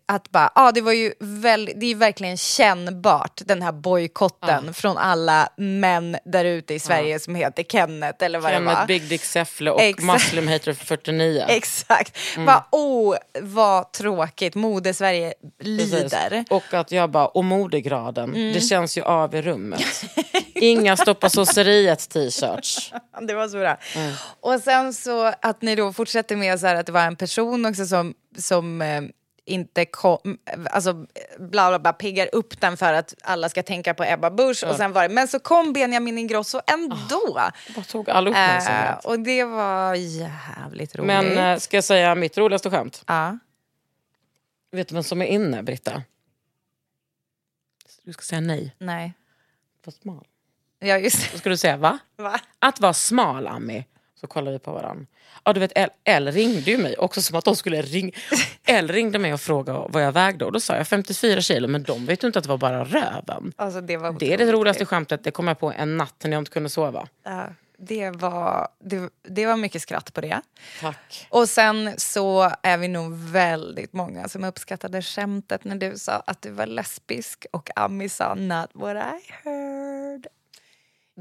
att 0.05 0.29
bara, 0.31 0.51
ah, 0.55 0.71
det 0.71 0.81
var 0.81 0.91
ju 0.91 1.13
väl, 1.19 1.71
det 1.75 1.85
är 1.91 1.95
verkligen 1.95 2.37
kännbart 2.37 3.41
den 3.45 3.61
här 3.61 3.71
bojkotten 3.71 4.73
från 4.73 4.97
alla 4.97 5.49
män 5.57 6.17
där 6.25 6.45
ute 6.45 6.73
i 6.73 6.79
Sverige 6.79 7.19
som 7.19 7.35
heter 7.35 7.63
Kenneth 7.63 8.23
eller 8.25 8.39
vad 8.39 8.51
det 8.51 8.55
Kenneth 8.55 8.79
var. 8.79 8.87
Big 8.87 9.03
Dick 9.09 9.23
Säffle 9.23 9.71
och 9.71 9.81
Exakt. 9.81 10.03
Muslim 10.13 10.47
Hater 10.47 10.73
49. 10.73 11.45
Exakt. 11.47 12.17
Mm. 12.35 12.45
Bara, 12.45 12.65
oh, 12.71 13.15
vad 13.41 13.91
tråkigt. 13.91 14.55
Mode-Sverige 14.55 15.33
Precis. 15.59 15.91
lider. 15.93 16.45
Och 16.49 16.73
att 16.73 16.91
jag 16.91 17.11
bara, 17.11 17.27
och 17.27 17.45
modegraden, 17.45 18.29
Mm. 18.29 18.53
det 18.53 18.61
känns 18.61 18.97
ju 18.97 19.01
av 19.01 19.35
i 19.35 19.41
rummet. 19.41 19.81
Inga 20.55 20.97
stoppa 20.97 21.29
sosseriet 21.29 22.09
t-shirts. 22.09 22.91
Det 23.27 23.33
var 23.33 23.47
så 23.47 23.57
bra. 23.57 23.76
Mm. 23.95 24.13
Och 24.39 24.59
sen 24.59 24.93
så 24.93 25.33
att 25.41 25.61
ni 25.61 25.75
då 25.75 25.93
fortsätter 25.93 26.35
med 26.35 26.59
så 26.59 26.67
här 26.67 26.75
att 26.75 26.85
det 26.85 26.91
var 26.91 27.01
en 27.03 27.15
person 27.15 27.65
också 27.65 27.85
som, 27.85 28.13
som 28.37 28.81
eh, 28.81 29.01
inte 29.45 29.85
kom, 29.85 30.37
alltså 30.71 30.93
bla 31.39 31.69
bla 31.69 31.79
bla, 31.79 31.93
piggar 31.93 32.29
upp 32.31 32.61
den 32.61 32.77
för 32.77 32.93
att 32.93 33.13
alla 33.21 33.49
ska 33.49 33.63
tänka 33.63 33.93
på 33.93 34.03
Ebba 34.03 34.29
Busch. 34.31 34.63
Och 34.63 34.75
sen 34.75 34.93
var 34.93 35.07
det, 35.07 35.13
men 35.13 35.27
så 35.27 35.39
kom 35.39 35.73
Benjamin 35.73 36.17
Ingrosso 36.17 36.61
ändå. 36.67 37.41
Vad 37.75 37.87
tog 37.87 38.09
all 38.09 38.27
Eh, 38.27 38.29
uppmärksamhet? 38.31 39.05
och 39.05 39.19
det 39.19 39.43
var 39.43 39.95
jävligt 39.95 40.95
roligt. 40.95 41.07
Men 41.07 41.37
eh, 41.37 41.57
ska 41.59 41.77
jag 41.77 41.83
säga 41.83 42.15
mitt 42.15 42.37
roligaste 42.37 42.69
skämt? 42.69 43.03
ja. 43.07 43.37
Vet 44.71 44.87
du 44.87 44.93
vem 44.95 45.03
som 45.03 45.21
är 45.21 45.25
inne, 45.25 45.63
Britta? 45.63 46.03
Du 48.03 48.13
ska 48.13 48.21
säga 48.21 48.41
nej. 48.41 48.75
Nej. 48.77 49.13
Var 49.85 49.91
smal. 49.91 50.27
Ja, 50.79 50.97
just. 50.97 51.31
Då 51.31 51.37
ska 51.37 51.49
du 51.49 51.57
säga 51.57 51.77
va? 51.77 51.99
Va? 52.17 52.39
Att 52.59 52.79
vara 52.79 52.93
smal, 52.93 53.47
Ami. 53.47 53.85
Så 54.21 54.27
kollar 54.27 54.51
vi 54.51 54.59
på 54.59 54.71
varandra. 54.71 55.05
Ja, 55.43 55.53
du 55.53 55.59
vet, 55.59 55.71
Elle, 55.75 55.91
Elle 56.03 56.31
ringde 56.31 56.71
ju 56.71 56.77
mig 56.77 56.97
också 56.97 57.21
som 57.21 57.37
att 57.37 57.45
de 57.45 57.55
skulle 57.55 57.81
ringa. 57.81 58.11
Elle 58.65 58.93
ringde 58.93 59.19
mig 59.19 59.33
och 59.33 59.41
frågade 59.41 59.85
vad 59.89 60.03
jag 60.03 60.11
vägde 60.11 60.45
och 60.45 60.51
då 60.51 60.59
sa 60.59 60.75
jag 60.75 60.87
54 60.87 61.41
kilo 61.41 61.67
men 61.67 61.83
de 61.83 62.05
vet 62.05 62.23
ju 62.23 62.27
inte 62.27 62.39
att 62.39 62.43
det 62.43 62.49
var 62.49 62.57
bara 62.57 62.83
röven. 62.83 63.53
Alltså, 63.55 63.81
det, 63.81 63.97
var 63.97 64.13
Det 64.19 64.33
är 64.33 64.37
det 64.37 64.51
roligaste 64.51 64.85
skämtet, 64.85 65.23
det 65.23 65.31
kom 65.31 65.47
jag 65.47 65.59
på 65.59 65.71
en 65.71 65.97
natt 65.97 66.15
när 66.23 66.31
jag 66.31 66.41
inte 66.41 66.51
kunde 66.51 66.69
sova. 66.69 67.07
Ja, 67.23 67.47
det, 67.77 68.09
var, 68.09 68.67
det, 68.79 69.09
det 69.23 69.45
var 69.45 69.55
mycket 69.55 69.81
skratt 69.81 70.13
på 70.13 70.21
det. 70.21 70.41
Tack. 70.81 71.27
Och 71.29 71.49
sen 71.49 71.93
så 71.97 72.51
är 72.63 72.77
vi 72.77 72.87
nog 72.87 73.13
väldigt 73.13 73.93
många 73.93 74.27
som 74.27 74.43
uppskattade 74.43 75.01
skämtet 75.01 75.63
när 75.63 75.75
du 75.75 75.97
sa 75.97 76.23
att 76.25 76.41
du 76.41 76.51
var 76.51 76.65
lesbisk 76.65 77.45
och 77.51 77.69
Ami 77.75 78.09
sa 78.09 78.35
not 78.35 78.69
what 78.73 78.95
I 78.95 79.31
heard. 79.43 79.86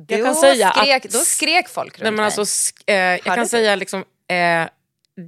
Jag 0.09 0.19
då, 0.21 0.25
kan 0.25 0.35
säga 0.35 0.73
skrek, 0.73 1.05
att- 1.07 1.13
då 1.13 1.19
skrek 1.19 1.69
folk 1.69 1.99
runt 1.99 2.03
Nej, 2.03 2.13
men 2.13 2.25
alltså, 2.25 2.43
sk- 2.43 2.83
eh, 2.87 2.95
jag 2.97 3.23
kan 3.23 3.39
du? 3.39 3.47
säga 3.47 3.77
liksom, 3.77 4.05
eh, 4.29 4.69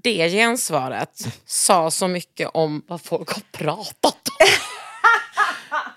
det 0.02 0.28
gensvaret 0.30 1.26
sa 1.46 1.90
så 1.90 2.08
mycket 2.08 2.48
om 2.54 2.82
vad 2.88 3.02
folk 3.02 3.28
har 3.30 3.42
pratat 3.52 4.28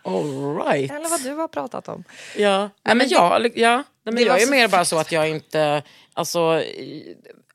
om. 0.04 0.14
All 0.14 0.56
right. 0.66 0.92
Eller 0.92 1.10
vad 1.10 1.24
du 1.24 1.34
har 1.34 1.48
pratat 1.48 1.88
om. 1.88 2.04
Ja, 2.38 2.70
Nej, 2.84 2.96
men 2.96 3.10
jag, 3.10 3.52
ja. 3.58 3.76
Nej, 3.76 3.84
men 4.04 4.16
det 4.16 4.22
jag 4.22 4.42
är 4.42 4.48
mer 4.52 4.68
bara 4.68 4.86
så 4.86 4.98
att 4.98 5.12
jag 5.12 5.30
inte... 5.30 5.84
Alltså, 6.14 6.64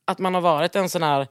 att 0.05 0.19
man 0.19 0.35
har 0.35 0.41
varit 0.41 0.77
en 0.77 0.89
sån 0.89 1.03
här 1.03 1.27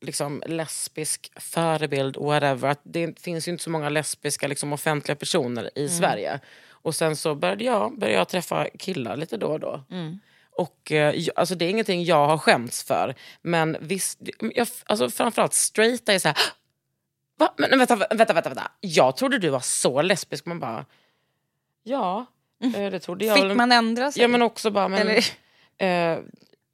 liksom, 0.00 0.42
lesbisk 0.46 1.32
förebild, 1.36 2.16
whatever. 2.16 2.68
Att 2.68 2.80
det 2.84 3.20
finns 3.20 3.48
ju 3.48 3.52
inte 3.52 3.64
så 3.64 3.70
många 3.70 3.88
lesbiska 3.88 4.48
liksom, 4.48 4.72
offentliga 4.72 5.16
personer 5.16 5.70
i 5.78 5.88
Sverige. 5.88 6.40
Och 6.82 6.94
sen 6.94 7.16
så 7.16 7.34
började 7.34 7.64
jag, 7.64 7.98
började 7.98 8.18
jag 8.18 8.28
träffa 8.28 8.68
killar 8.78 9.16
lite 9.16 9.36
då 9.36 9.46
och 9.46 9.60
då. 9.60 9.84
Och 10.50 10.92
eh, 10.92 11.14
alltså, 11.36 11.54
Det 11.54 11.64
är 11.64 11.70
ingenting 11.70 12.04
jag 12.04 12.26
har 12.26 12.38
skämts 12.38 12.82
för. 12.82 13.14
Men 13.42 13.76
visst, 13.80 14.18
jag, 14.54 14.68
alltså, 14.86 15.10
framförallt 15.10 15.54
straighta 15.54 16.12
är 16.12 16.18
så 16.18 16.28
här... 16.28 16.36
Va? 17.38 17.54
Men 17.58 17.78
vänta, 17.78 17.96
vänta, 17.96 18.34
vänta, 18.34 18.48
vänta. 18.48 18.70
Jag 18.80 19.16
trodde 19.16 19.38
du 19.38 19.48
var 19.48 19.60
så 19.60 20.02
lesbisk. 20.02 20.46
Man 20.46 20.60
bara... 20.60 20.86
Ja, 21.82 22.26
Eh, 22.62 22.90
det 22.90 23.00
trodde 23.00 23.24
jag. 23.24 23.36
Fick 23.36 23.56
man 23.56 23.72
ändra 23.72 24.12
sig? 24.12 24.22
Ja 24.22 24.28
men 24.28 24.42
också 24.42 24.70
bara, 24.70 24.88
men, 24.88 25.00
Eller? 25.08 25.24
eh, 25.78 26.18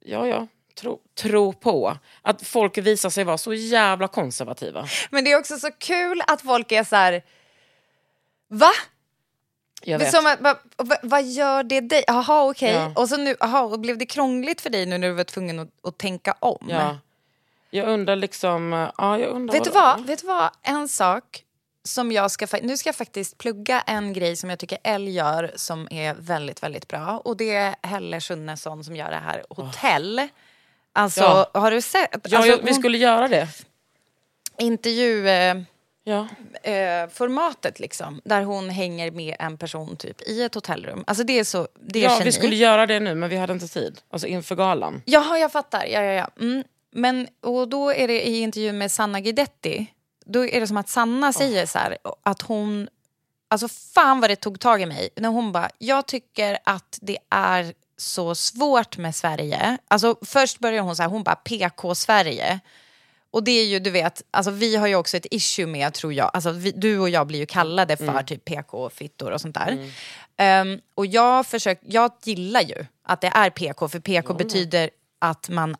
ja 0.05 0.27
ja, 0.27 0.47
tro, 0.75 0.99
tro 1.15 1.53
på. 1.53 1.97
Att 2.21 2.47
folk 2.47 2.77
visar 2.77 3.09
sig 3.09 3.23
vara 3.23 3.37
så 3.37 3.53
jävla 3.53 4.07
konservativa. 4.07 4.87
Men 5.09 5.23
det 5.23 5.31
är 5.31 5.39
också 5.39 5.57
så 5.57 5.71
kul 5.71 6.21
att 6.27 6.41
folk 6.41 6.71
är 6.71 6.83
så 6.83 6.95
här... 6.95 7.23
Va? 8.47 8.71
Jag 9.83 9.99
vet. 9.99 10.11
Som 10.11 10.25
att, 10.25 10.41
va, 10.41 10.57
va, 10.77 10.95
vad 11.03 11.23
gör 11.23 11.63
det 11.63 11.81
dig? 11.81 12.03
Jaha, 12.07 12.49
okej. 12.49 12.73
Ja. 12.73 12.91
Och 12.95 13.09
så 13.09 13.17
nu, 13.17 13.35
aha, 13.39 13.61
och 13.61 13.79
blev 13.79 13.97
det 13.97 14.05
krångligt 14.05 14.61
för 14.61 14.69
dig 14.69 14.85
nu 14.85 14.97
när 14.97 15.07
du 15.07 15.13
var 15.13 15.23
tvungen 15.23 15.59
att, 15.59 15.69
att 15.83 15.97
tänka 15.97 16.35
om? 16.39 16.67
Ja. 16.69 16.97
Jag 17.69 17.87
undrar 17.87 18.15
liksom, 18.15 18.89
ja 18.97 19.19
jag 19.19 19.29
undrar 19.29 19.53
Vet 19.53 19.63
du 19.63 19.69
vad? 19.69 20.05
Vet 20.05 20.21
du 20.21 20.27
vad? 20.27 20.49
En 20.61 20.87
sak 20.87 21.43
som 21.83 22.11
jag 22.11 22.31
ska... 22.31 22.47
Nu 22.61 22.77
ska 22.77 22.87
jag 22.87 22.95
faktiskt 22.95 23.37
plugga 23.37 23.81
en 23.81 24.13
grej 24.13 24.35
som 24.35 24.49
jag 24.49 24.59
tycker 24.59 24.77
Elle 24.83 25.11
gör 25.11 25.51
som 25.55 25.87
är 25.91 26.13
väldigt, 26.19 26.63
väldigt 26.63 26.87
bra. 26.87 27.21
Och 27.25 27.37
det 27.37 27.55
är 27.55 27.75
Helle 27.81 28.21
Schunnesson 28.21 28.83
som 28.83 28.95
gör 28.95 29.09
det 29.09 29.15
här. 29.25 29.43
Hotell. 29.49 30.27
Alltså, 30.93 31.21
Ja. 31.21 31.49
har 31.53 31.71
du 31.71 31.81
sett? 31.81 32.09
Ja, 32.11 32.37
alltså, 32.37 32.51
jag, 32.51 32.57
vi 32.57 32.71
hon- 32.71 32.79
skulle 32.79 32.97
göra 32.97 33.27
det. 33.27 33.47
Intervju... 34.57 35.29
Eh, 35.29 35.55
Ja. 36.07 36.27
eh, 36.63 37.09
formatet 37.09 37.79
liksom, 37.79 38.21
där 38.25 38.41
hon 38.41 38.69
hänger 38.69 39.11
med 39.11 39.35
en 39.39 39.57
person 39.57 39.97
typ 39.97 40.21
i 40.21 40.43
ett 40.43 40.55
hotellrum. 40.55 41.03
Alltså 41.07 41.23
det 41.23 41.39
är 41.39 41.43
så, 41.43 41.67
det 41.81 41.99
är 41.99 42.03
ja, 42.03 42.11
geni. 42.11 42.25
vi 42.25 42.31
skulle 42.31 42.55
göra 42.55 42.85
det 42.85 42.99
nu 42.99 43.15
men 43.15 43.29
vi 43.29 43.37
hade 43.37 43.53
inte 43.53 43.67
tid. 43.67 43.99
Alltså 44.09 44.27
inför 44.27 44.55
galan. 44.55 45.01
Jaha, 45.05 45.37
jag 45.37 45.51
fattar. 45.51 45.85
Ja, 45.85 46.01
ja, 46.01 46.11
ja. 46.11 46.29
Mm. 46.39 46.63
Men, 46.91 47.27
och 47.41 47.67
då 47.67 47.93
är 47.93 48.07
det 48.07 48.27
i 48.27 48.39
intervjun 48.39 48.77
med 48.77 48.91
Sanna 48.91 49.19
Guidetti, 49.19 49.87
då 50.25 50.45
är 50.45 50.59
det 50.59 50.67
som 50.67 50.77
att 50.77 50.89
Sanna 50.89 51.33
säger 51.33 51.65
så 51.65 51.79
här, 51.79 51.97
att 52.23 52.41
hon... 52.41 52.89
Alltså 53.49 53.67
fan 53.67 54.19
vad 54.19 54.29
det 54.29 54.35
tog 54.35 54.59
tag 54.59 54.81
i 54.81 54.85
mig. 54.85 55.09
När 55.15 55.29
hon 55.29 55.51
bara, 55.51 55.69
jag 55.77 56.05
tycker 56.05 56.57
att 56.63 56.99
det 57.01 57.17
är 57.29 57.73
så 57.97 58.35
svårt 58.35 58.97
med 58.97 59.15
Sverige. 59.15 59.77
Alltså 59.87 60.15
först 60.21 60.59
börjar 60.59 60.81
hon 60.81 60.95
så 60.95 61.03
här, 61.03 61.09
hon 61.09 61.23
bara 61.23 61.35
PK-Sverige. 61.35 62.59
Och 63.31 63.43
det 63.43 63.51
är 63.51 63.65
ju, 63.65 63.79
du 63.79 63.89
vet, 63.91 64.21
alltså 64.31 64.51
vi 64.51 64.75
har 64.75 64.87
ju 64.87 64.95
också 64.95 65.17
ett 65.17 65.25
issue 65.31 65.65
med, 65.67 65.93
tror 65.93 66.13
jag, 66.13 66.31
alltså 66.33 66.51
vi, 66.51 66.71
du 66.71 66.99
och 66.99 67.09
jag 67.09 67.27
blir 67.27 67.39
ju 67.39 67.45
kallade 67.45 67.97
för 67.97 68.23
typ 68.23 68.45
PK-fittor 68.45 69.31
och 69.31 69.41
sånt 69.41 69.55
där. 69.55 69.91
Ehm, 70.37 70.79
och 70.95 71.05
jag, 71.05 71.45
försök, 71.45 71.79
jag 71.83 72.11
gillar 72.23 72.61
ju 72.61 72.85
att 73.03 73.21
det 73.21 73.27
är 73.35 73.49
PK, 73.49 73.87
för 73.89 73.99
PK 73.99 74.33
betyder 74.33 74.89
att 75.19 75.49
man 75.49 75.75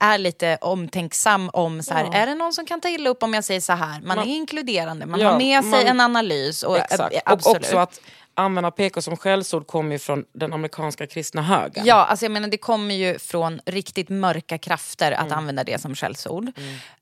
är 0.00 0.18
lite 0.18 0.58
omtänksam 0.60 1.50
om 1.52 1.82
så 1.82 1.94
här, 1.94 2.14
är 2.14 2.26
det 2.26 2.34
någon 2.34 2.52
som 2.52 2.66
kan 2.66 2.80
ta 2.80 2.88
illa 2.88 3.10
upp 3.10 3.22
om 3.22 3.34
jag 3.34 3.44
säger 3.44 3.60
så 3.60 3.72
här? 3.72 4.00
Man, 4.00 4.18
är 4.18 4.24
inkluderande, 4.26 5.06
man 5.06 5.20
Ja, 5.20 5.30
har 5.30 5.38
med 5.38 5.62
sig 5.62 5.70
man- 5.72 5.86
en 5.86 6.00
analys. 6.00 6.62
Och, 6.62 6.78
eh, 6.78 6.84
Och 7.00 7.10
absolut. 7.24 7.56
också 7.64 7.76
att 7.78 8.00
använda 8.34 8.70
PK 8.70 9.02
som 9.02 9.16
skällsord 9.16 9.66
kommer 9.66 9.92
ju 9.92 9.98
från 9.98 10.24
den 10.32 10.52
amerikanska 10.52 11.06
kristna 11.06 11.42
högern. 11.42 11.84
Ja, 11.86 11.94
alltså 11.94 12.24
jag 12.24 12.32
menar 12.32 12.48
det 12.48 12.56
kommer 12.58 12.94
ju 12.94 13.18
från 13.18 13.60
riktigt 13.66 14.08
mörka 14.08 14.58
krafter 14.58 15.12
att 15.12 15.26
Mm. 15.26 15.38
använda 15.38 15.64
det 15.64 15.80
som 15.80 15.94
skällsord. 15.94 16.52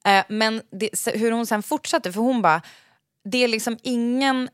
Eh, 0.04 0.24
men 0.28 0.62
det, 0.70 0.90
hur 1.14 1.32
hon 1.32 1.46
sen 1.46 1.62
fortsatte, 1.62 2.12
för 2.12 2.20
hon 2.20 2.42
bara, 2.42 2.62
det 3.24 3.44
är 3.44 3.48
liksom 3.48 3.78
ingen... 3.82 4.48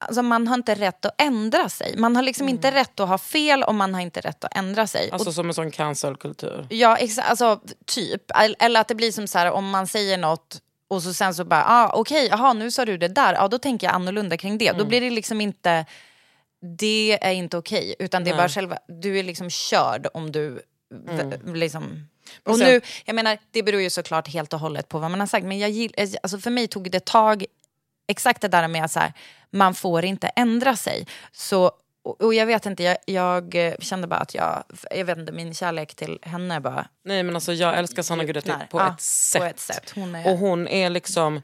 Alltså 0.00 0.22
man 0.22 0.48
har 0.48 0.54
inte 0.54 0.74
rätt 0.74 1.04
att 1.04 1.20
ändra 1.20 1.68
sig. 1.68 1.94
Man 1.98 2.16
har 2.16 2.22
liksom 2.22 2.48
inte 2.48 2.70
rätt 2.70 3.00
att 3.00 3.08
ha 3.08 3.18
fel 3.18 3.62
och 3.62 3.74
man 3.74 3.94
har 3.94 4.00
inte 4.00 4.20
rätt 4.20 4.44
att 4.44 4.56
ändra 4.56 4.86
sig. 4.86 5.02
Mm. 5.02 5.12
Alltså 5.14 5.28
och, 5.28 5.34
som 5.34 5.48
en 5.48 5.54
sån 5.54 5.70
cancelkultur. 5.70 6.66
ja, 6.70 6.96
exa, 6.96 7.22
alltså 7.22 7.60
typ. 7.86 8.22
Eller- 8.34 8.56
Eller 8.58 8.80
att 8.80 8.88
det 8.88 8.94
blir 8.94 9.12
som 9.12 9.26
så 9.28 9.38
här, 9.38 9.50
om 9.50 9.70
man 9.70 9.86
säger 9.86 10.18
något 10.18 10.60
och 10.88 11.02
så 11.02 11.14
sen 11.14 11.34
så 11.34 11.44
bara, 11.44 11.64
ah, 11.66 11.90
okej, 11.94 12.28
jaha, 12.30 12.52
nu 12.52 12.70
sa 12.70 12.84
du 12.84 12.96
det 12.98 13.08
där, 13.08 13.34
ja, 13.34 13.48
då 13.48 13.58
tänker 13.58 13.86
jag 13.86 13.94
annorlunda 13.94 14.36
kring 14.36 14.58
det. 14.58 14.70
Då 14.70 14.74
Mm. 14.76 14.88
blir 14.88 15.00
det 15.00 15.10
liksom 15.10 15.40
inte, 15.40 15.84
det 16.78 17.18
är 17.22 17.32
inte 17.32 17.56
okej, 17.56 17.94
utan 17.98 18.24
det 18.24 18.30
är 18.30 18.36
bara 18.36 18.48
själva, 18.48 18.78
du 18.88 19.18
är 19.18 19.22
liksom 19.22 19.50
körd 19.50 20.06
om 20.14 20.32
du 20.32 20.62
v- 20.90 21.36
liksom... 21.54 22.08
Och 22.44 22.56
sen- 22.58 22.66
nu, 22.66 22.80
jag 23.04 23.14
menar, 23.14 23.38
det 23.50 23.62
beror 23.62 23.80
ju 23.80 23.90
såklart 23.90 24.28
helt 24.28 24.52
och 24.52 24.60
hållet 24.60 24.88
på 24.88 24.98
vad 24.98 25.10
man 25.10 25.20
har 25.20 25.26
sagt, 25.26 25.46
men 25.46 25.58
jag 25.58 25.70
gill, 25.70 25.94
alltså 26.22 26.38
för 26.38 26.50
mig 26.50 26.68
tog 26.68 26.90
det 26.90 27.04
tag, 27.04 27.44
exakt 28.08 28.40
det 28.40 28.48
där 28.48 28.68
med 28.68 28.84
att 28.84 28.90
så 28.92 29.00
här, 29.00 29.12
man 29.50 29.74
får 29.74 30.04
inte 30.04 30.28
ändra 30.28 30.76
sig. 30.76 31.06
Så, 31.32 31.70
och, 32.08 32.20
och 32.22 32.34
jag 32.34 32.46
vet 32.46 32.66
inte, 32.66 32.82
jag, 32.82 32.96
jag 33.06 33.54
eh, 33.54 33.74
kände 33.80 34.06
bara 34.06 34.20
att 34.20 34.34
jag, 34.34 34.64
jag 34.90 35.04
vet 35.04 35.18
inte, 35.18 35.32
min 35.32 35.54
kärlek 35.54 35.94
till 35.94 36.18
henne 36.22 36.60
bara 36.60 36.86
Nej 37.04 37.22
men 37.22 37.34
alltså 37.34 37.52
jag 37.52 37.78
älskar 37.78 38.02
Sanna 38.02 38.24
Guidetti 38.24 38.48
djupnar. 38.48 38.66
på, 38.66 38.78
Ja, 38.78 38.94
ett 38.94 39.00
sätt. 39.00 39.40
på 39.42 39.46
ett 39.46 39.60
sätt. 39.60 39.92
Hon 39.94 40.14
är- 40.14 40.32
Och 40.32 40.38
hon 40.38 40.68
är 40.68 40.90
liksom, 40.90 41.42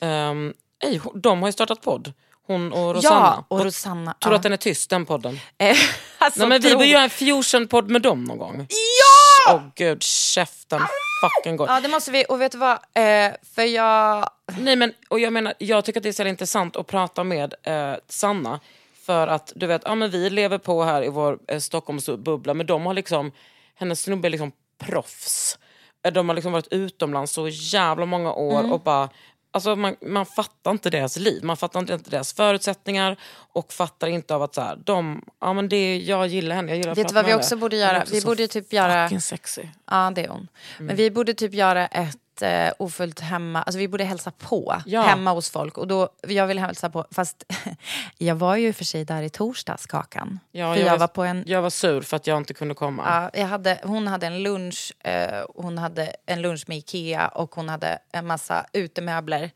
um, 0.00 0.54
ej, 0.84 1.00
de 1.14 1.40
har 1.42 1.48
ju 1.48 1.52
startat 1.52 1.80
podd. 1.82 2.12
Hon 2.46 2.72
och 2.72 2.94
Rosanna. 2.94 3.44
Ja, 3.48 3.56
och 3.56 3.64
Rosanna. 3.64 4.14
Tror 4.20 4.30
du 4.30 4.34
ja. 4.34 4.36
att 4.36 4.42
den 4.42 4.52
är 4.52 4.56
tyst 4.56 4.90
den 4.90 5.06
podden? 5.06 5.40
Eh, 5.58 5.76
alltså, 6.18 6.40
Nej, 6.40 6.48
men 6.48 6.60
vi 6.60 6.76
bör 6.76 6.84
göra 6.84 7.02
en 7.02 7.10
fusionpodd 7.10 7.90
med 7.90 8.02
dem 8.02 8.24
någon 8.24 8.38
gång. 8.38 8.66
Ja! 8.68 9.54
Åh 9.54 9.62
gud, 9.74 10.02
käften 10.02 10.80
fucking 11.22 11.56
går. 11.56 11.68
Ja, 11.68 11.80
det 11.80 11.88
måste 11.88 12.10
vi. 12.10 12.24
Och 12.28 12.40
vet 12.40 12.52
du 12.52 12.58
vad? 12.58 12.72
Eh, 12.72 13.32
för 13.54 13.62
jag... 13.62 14.30
Nej 14.58 14.76
men, 14.76 14.92
och 15.08 15.20
jag 15.20 15.32
menar, 15.32 15.54
jag 15.58 15.84
tycker 15.84 16.00
att 16.00 16.02
det 16.02 16.08
är 16.08 16.12
så 16.12 16.24
intressant 16.26 16.76
att 16.76 16.86
prata 16.86 17.24
med 17.24 17.54
eh, 17.62 17.94
Sanna. 18.08 18.60
För 19.06 19.26
att 19.26 19.52
du 19.56 19.66
vet, 19.66 19.82
ja, 19.84 19.94
men 19.94 20.10
vi 20.10 20.30
lever 20.30 20.58
på 20.58 20.84
här 20.84 21.04
i 21.04 21.08
vår 21.08 21.38
eh, 21.48 21.58
Stockholmsbubbla, 21.58 22.54
men 22.54 22.66
de 22.66 22.86
har 22.86 22.94
liksom, 22.94 23.32
hennes 23.74 24.02
snubbe 24.02 24.28
är 24.28 24.30
liksom 24.30 24.52
proffs. 24.78 25.58
Eh, 26.04 26.12
De 26.12 26.28
har 26.28 26.36
liksom 26.36 26.52
varit 26.52 26.68
utomlands 26.72 27.32
så 27.32 27.48
jävla 27.48 28.06
många 28.06 28.32
år 28.32 28.58
Mm. 28.60 28.72
och 28.72 28.80
bara, 28.80 29.08
alltså 29.50 29.76
man, 29.76 29.96
man 30.06 30.26
fattar 30.26 30.70
inte 30.70 30.90
deras 30.90 31.16
liv, 31.16 31.44
man 31.44 31.56
fattar 31.56 31.80
inte 31.80 31.96
deras 31.96 32.32
förutsättningar 32.32 33.16
och 33.52 33.72
fattar 33.72 34.06
inte 34.08 34.34
av 34.34 34.42
att 34.42 34.54
så 34.54 34.60
här, 34.60 34.76
de, 34.84 35.24
ja 35.40 35.52
men 35.52 35.68
det, 35.68 35.96
jag 35.98 36.26
gillar 36.26 36.56
henne, 36.56 36.68
jag 36.72 36.78
gillar 36.78 36.94
Vet 36.94 37.08
du 37.08 37.14
vad 37.14 37.24
vi 37.26 37.34
också 37.34 37.56
borde 37.56 37.76
är 37.76 37.80
göra? 37.80 38.04
Vi 38.10 38.20
borde 38.20 38.48
typ 38.48 38.72
göra... 38.72 39.20
Sexy. 39.20 39.62
Ja, 39.90 40.12
det 40.14 40.24
är 40.24 40.28
hon. 40.28 40.48
Men 40.78 40.96
vi 40.96 41.10
borde 41.10 41.34
typ 41.34 41.54
göra 41.54 41.86
ett 41.86 42.16
eh, 42.42 42.72
ofullt 42.78 43.20
hemma, 43.20 43.62
alltså 43.62 43.78
vi 43.78 43.88
borde 43.88 44.04
hälsa 44.04 44.30
på 44.30 44.82
Ja. 44.86 45.02
hemma 45.02 45.32
hos 45.32 45.50
folk. 45.50 45.78
Och 45.78 45.86
då, 45.88 46.08
jag 46.28 46.46
vill 46.46 46.58
hälsa 46.58 46.90
på, 46.90 47.06
fast 47.10 47.44
jag 48.18 48.34
var 48.34 48.56
ju 48.56 48.72
för 48.72 48.84
sig 48.84 49.04
där 49.04 49.22
i 49.22 49.28
torsdags, 49.30 49.86
Kakan. 49.86 50.38
Ja, 50.52 50.74
för 50.74 50.80
jag, 50.80 50.98
var 50.98 51.06
på 51.08 51.24
en... 51.24 51.44
jag 51.46 51.62
var 51.62 51.70
sur 51.70 52.00
för 52.00 52.16
att 52.16 52.26
jag 52.26 52.38
inte 52.38 52.54
kunde 52.54 52.74
komma. 52.74 53.02
Ja, 53.34 53.40
jag 53.40 53.46
hade, 53.46 53.80
hon 53.82 54.06
hade 54.08 54.26
en 54.26 54.42
lunch, 54.42 54.92
eh, 55.06 55.44
hon 55.54 55.78
hade 55.78 56.12
en 56.26 56.42
lunch 56.42 56.64
med 56.66 56.76
Ikea 56.78 57.28
och 57.28 57.54
hon 57.54 57.68
hade 57.68 57.98
en 58.12 58.26
massa 58.26 58.66
utemöbler. 58.72 59.50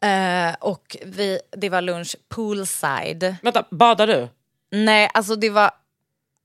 Eh, 0.00 0.54
och 0.60 0.96
vi, 1.04 1.40
det 1.50 1.68
var 1.68 1.80
lunch 1.80 2.16
poolside. 2.28 3.36
Vänta, 3.42 3.64
badar 3.70 4.06
du? 4.06 4.28
Nej, 4.70 5.10
alltså 5.14 5.36
det 5.36 5.50
var... 5.50 5.70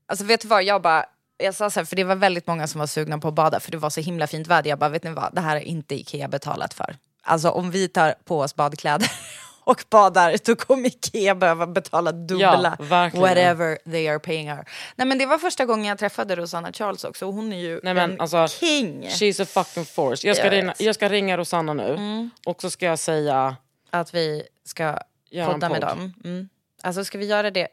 Alltså 0.06 0.24
vet 0.24 0.40
du 0.40 0.48
vad, 0.48 0.62
jag 0.64 0.82
bara... 0.82 1.04
Jag 1.38 1.54
sa 1.54 1.70
så 1.70 1.80
här, 1.80 1.84
för 1.84 1.96
det 1.96 2.04
var 2.04 2.14
väldigt 2.14 2.46
många 2.46 2.66
som 2.66 2.78
var 2.78 2.86
sugna 2.86 3.18
på 3.18 3.28
att 3.28 3.34
bada 3.34 3.60
för 3.60 3.70
det 3.70 3.76
var 3.78 3.90
så 3.90 4.00
himla 4.00 4.26
fint 4.26 4.46
väder. 4.46 4.70
Jag 4.70 4.78
bara, 4.78 4.90
vet 4.90 5.04
ni 5.04 5.10
vad, 5.10 5.34
det 5.34 5.40
här 5.40 5.56
är 5.56 5.60
inte 5.60 5.94
Ikea 5.94 6.28
betalat 6.28 6.74
för. 6.74 6.96
Alltså 7.22 7.50
om 7.50 7.70
vi 7.70 7.88
tar 7.88 8.14
på 8.24 8.40
oss 8.40 8.54
badkläder 8.54 9.10
och 9.64 9.84
badar, 9.90 10.36
då 10.44 10.56
kommer 10.56 10.86
Ikea 10.88 11.34
behöva 11.34 11.66
betala 11.66 12.12
dubbla. 12.12 12.76
Ja, 12.90 13.10
whatever 13.14 13.78
they 13.90 14.08
are 14.08 14.18
paying 14.18 14.50
her. 14.50 14.68
Nej 14.96 15.06
men 15.06 15.18
det 15.18 15.26
var 15.26 15.38
första 15.38 15.64
gången 15.66 15.84
jag 15.84 15.98
träffade 15.98 16.36
Rosanna 16.36 16.72
Charles 16.72 17.04
också. 17.04 17.26
och 17.26 17.34
Hon 17.34 17.52
är 17.52 17.58
ju 17.58 17.80
Nej, 17.82 17.94
men, 17.94 18.10
en 18.10 18.20
alltså, 18.20 18.48
king. 18.48 19.02
She's 19.08 19.42
a 19.42 19.46
fucking 19.46 19.84
force. 19.84 20.26
Jag 20.26 20.36
ska, 20.36 20.46
Jag 20.46 20.52
ringa. 20.52 20.62
Mm. 20.62 20.74
jag 20.78 20.94
ska 20.94 21.08
ringa 21.08 21.36
Rosanna 21.36 21.74
nu 21.74 22.30
och 22.46 22.60
så 22.62 22.70
ska 22.70 22.86
jag 22.86 22.98
säga... 22.98 23.56
Att 23.90 24.14
vi 24.14 24.42
ska 24.64 24.98
podda 25.46 25.68
med 25.68 25.80
podd. 25.80 25.80
dem. 25.80 26.14
Mm. 26.24 26.48
Alltså 26.82 27.04
ska 27.04 27.18
vi 27.18 27.26
göra 27.26 27.50
det? 27.50 27.68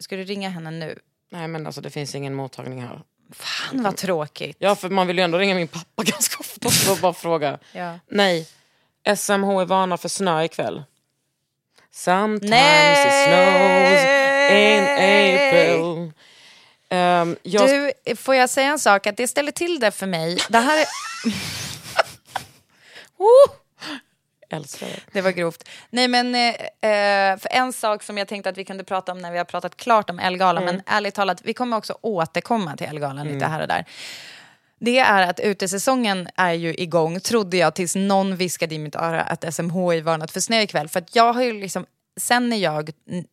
Ska 0.00 0.16
du 0.16 0.24
ringa 0.24 0.48
henne 0.48 0.70
nu? 0.70 0.98
Nej 1.30 1.48
men 1.48 1.66
alltså 1.66 1.80
det 1.80 1.90
finns 1.90 2.14
ingen 2.14 2.34
mottagning 2.34 2.82
här. 2.82 3.02
Fan 3.32 3.82
vad 3.82 3.96
tråkigt. 3.96 4.56
Ja 4.60 4.74
för 4.74 4.88
man 4.88 5.06
vill 5.06 5.18
ju 5.18 5.24
ändå 5.24 5.38
ringa 5.38 5.54
min 5.54 5.68
pappa 5.68 6.02
ganska 6.02 6.36
ofta 6.40 6.92
att 6.92 7.00
bara 7.00 7.12
fråga. 7.12 7.58
Ja. 7.72 7.98
Nej, 8.10 8.48
SMH 9.16 9.48
är 9.60 9.64
vana 9.64 9.96
för 9.96 10.08
snö 10.08 10.42
ikväll. 10.44 10.84
Sometimes 11.90 12.50
Nej! 12.50 13.06
it 13.06 13.12
snows 13.28 14.02
in 14.60 14.84
April. 14.84 16.12
Ehm, 16.88 17.36
jag, 17.42 17.92
Du, 18.04 18.16
får 18.16 18.34
jag 18.34 18.50
säga 18.50 18.68
en 18.68 18.78
sak? 18.78 19.06
Att 19.06 19.16
det 19.16 19.28
ställer 19.28 19.52
till 19.52 19.80
det 19.80 19.90
för 19.90 20.06
mig. 20.06 20.38
Det 20.48 20.58
här 20.58 20.80
är... 20.80 20.86
älskar 24.50 24.86
det. 24.86 25.00
Det 25.12 25.20
var 25.20 25.30
grovt. 25.30 25.68
Nej 25.90 26.08
men, 26.08 26.34
eh, 26.34 26.48
eh, 26.90 27.38
för 27.38 27.48
en 27.52 27.72
sak 27.72 28.02
som 28.02 28.18
jag 28.18 28.28
tänkte 28.28 28.50
att 28.50 28.58
vi 28.58 28.64
kunde 28.64 28.84
prata 28.84 29.12
om 29.12 29.18
när 29.18 29.32
vi 29.32 29.38
har 29.38 29.44
pratat 29.44 29.76
klart 29.76 30.10
om 30.10 30.18
Elgalan, 30.18 30.64
men 30.64 30.82
ärligt 30.86 31.14
talat, 31.14 31.40
vi 31.44 31.54
kommer 31.54 31.76
också 31.76 31.98
återkomma 32.00 32.76
till 32.76 32.86
Elgalan 32.86 33.28
lite 33.28 33.46
här 33.46 33.60
och 33.60 33.68
där. 33.68 33.84
Det 34.80 34.98
är 34.98 35.22
att 35.22 35.40
utesäsongen 35.40 36.28
är 36.36 36.52
ju 36.52 36.74
igång, 36.74 37.20
trodde 37.20 37.56
jag, 37.56 37.74
tills 37.74 37.96
någon 37.96 38.36
viskade 38.36 38.74
i 38.74 38.78
mitt 38.78 38.96
öra 38.96 39.22
att 39.22 39.54
SMHI 39.54 40.00
varnat 40.00 40.30
för 40.30 40.40
snö 40.40 40.60
ikväll. 40.60 40.88
För 40.88 40.98
att 41.00 41.16
jag 41.16 41.32
har 41.32 41.42
ju 41.42 41.52
liksom, 41.52 41.86
sen 42.20 42.48
när 42.48 42.56
jag 42.56 42.90
mm, 43.10 43.24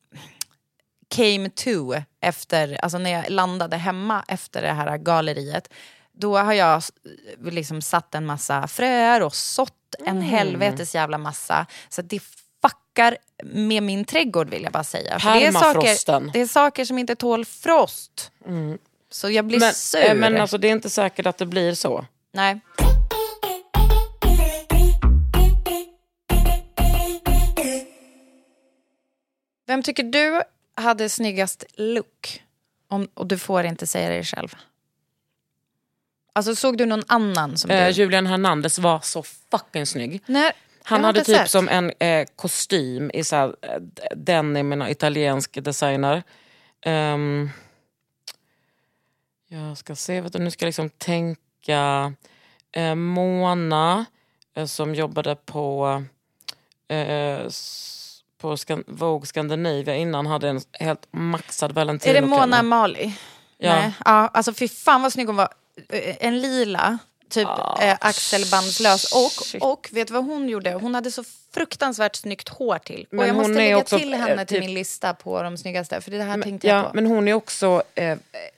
came 1.15 1.49
to, 1.49 1.93
efter, 2.21 2.77
alltså 2.81 2.97
när 2.97 3.11
jag 3.11 3.29
landade 3.29 3.77
hemma 3.77 4.25
efter 4.27 4.61
det 4.61 4.73
här 4.73 4.97
galleriet, 4.97 5.69
då 6.13 6.37
har 6.37 6.53
jag 6.53 6.83
liksom 7.41 7.81
satt 7.81 8.15
en 8.15 8.25
massa 8.25 8.67
fröer 8.67 9.21
och 9.21 9.35
sått 9.35 9.73
en 10.05 10.21
helvetes 10.21 10.95
jävla 10.95 11.17
massa. 11.17 11.65
Så 11.89 12.01
det 12.01 12.19
krockar 12.95 13.17
med 13.43 13.83
min 13.83 14.05
trädgård 14.05 14.49
vill 14.49 14.63
jag 14.63 14.71
bara 14.71 14.83
säga. 14.83 15.19
För 15.19 15.33
det, 15.33 15.45
är 15.45 15.51
saker, 15.51 16.31
det 16.33 16.41
är 16.41 16.47
saker 16.47 16.85
som 16.85 16.97
inte 16.97 17.15
tål 17.15 17.45
frost. 17.45 18.31
Så 19.09 19.29
jag 19.29 19.45
blir 19.45 19.59
Men, 19.59 19.73
sur. 19.73 20.03
eh, 20.03 20.13
men 20.13 20.37
alltså, 20.37 20.57
det 20.57 20.67
är 20.67 20.71
inte 20.71 20.89
säkert 20.89 21.25
att 21.25 21.37
det 21.37 21.45
blir 21.45 21.73
så. 21.73 22.05
Nej. 22.33 22.59
Vem 29.67 29.83
tycker 29.83 30.03
du 30.03 30.41
hade 30.75 31.09
snyggast 31.09 31.63
look? 31.73 32.41
Om, 32.87 33.07
och 33.13 33.27
du 33.27 33.37
får 33.37 33.65
inte 33.65 33.87
säga 33.87 34.09
det 34.09 34.23
själv. 34.23 34.55
Alltså 36.35 36.55
såg 36.55 36.77
du 36.77 36.85
någon 36.85 37.03
annan 37.07 37.57
som 37.57 37.71
Eh, 37.71 37.85
du... 37.85 37.91
Julian 37.91 38.27
Hernandez 38.27 38.79
var 38.79 38.99
så 38.99 39.23
fucking 39.51 39.85
snygg. 39.85 40.21
Nej, 40.25 40.51
Han 40.83 41.03
hade 41.03 41.23
typ 41.23 41.35
sett. 41.37 41.49
som 41.49 41.69
en 41.69 41.91
eh, 41.99 42.27
kostym 42.35 43.11
i 43.13 43.23
så 43.23 43.35
här, 43.35 43.55
eh, 43.61 43.79
denim, 44.15 44.71
en 44.71 44.81
italiensk 44.87 45.63
designer. 45.63 46.23
Ehm, 46.85 47.49
jag 49.47 49.77
ska 49.77 49.95
se, 49.95 50.21
vet 50.21 50.33
du, 50.33 50.39
nu 50.39 50.51
ska 50.51 50.65
jag 50.65 50.67
liksom 50.67 50.89
tänka. 50.89 52.13
Eh, 52.71 52.95
Mona 52.95 54.05
eh, 54.55 54.65
som 54.65 54.95
jobbade 54.95 55.35
på, 55.35 56.03
eh, 56.87 57.37
på 58.41 58.55
Skan- 58.55 58.83
Vogue 58.87 59.25
Scandinavia 59.27 59.95
innan 59.95 60.25
hade 60.25 60.49
en 60.49 60.61
helt 60.71 61.07
maxad 61.11 61.71
valentino 61.71 62.11
Är 62.15 62.21
det 62.21 62.27
Mona 62.27 62.63
Mali? 62.63 63.17
Ja. 63.57 63.75
Nej. 63.75 63.91
ja. 64.05 64.27
Alltså 64.33 64.53
fy 64.53 64.67
fan 64.67 65.01
vad 65.01 65.13
snygg 65.13 65.27
hon 65.27 65.35
var. 65.35 65.49
Eh, 65.89 66.15
En 66.19 66.41
lila, 66.41 66.97
typ 67.29 67.47
eh, 67.81 67.97
axelbandslös. 68.01 69.01
Shit. 69.41 69.61
Och, 69.63 69.71
och 69.71 69.89
vet 69.91 70.07
du 70.07 70.13
vad 70.13 70.25
hon 70.25 70.49
gjorde? 70.49 70.73
Hon 70.73 70.95
hade 70.95 71.11
så 71.11 71.23
fruktansvärt 71.53 72.15
snyggt 72.15 72.49
hår 72.49 72.77
till. 72.77 73.07
Men 73.09 73.19
och 73.19 73.27
jag 73.27 73.35
måste 73.35 73.53
lägga 73.53 73.77
också, 73.77 73.99
till 73.99 74.13
eh, 74.13 74.19
henne 74.19 74.45
till 74.45 74.55
typ- 74.57 74.65
min 74.65 74.73
lista 74.73 75.13
på 75.13 75.43
de 75.43 75.57
snyggaste. 75.57 76.01
För 76.01 76.11
det 76.11 76.23
här 76.23 76.41
tänkte 76.41 76.67
jag 76.67 76.77
Ja, 76.77 76.83
på. 76.83 76.91
men 76.93 77.05
hon 77.05 77.27
är 77.27 77.33
också 77.33 77.83
eh, 77.95 78.17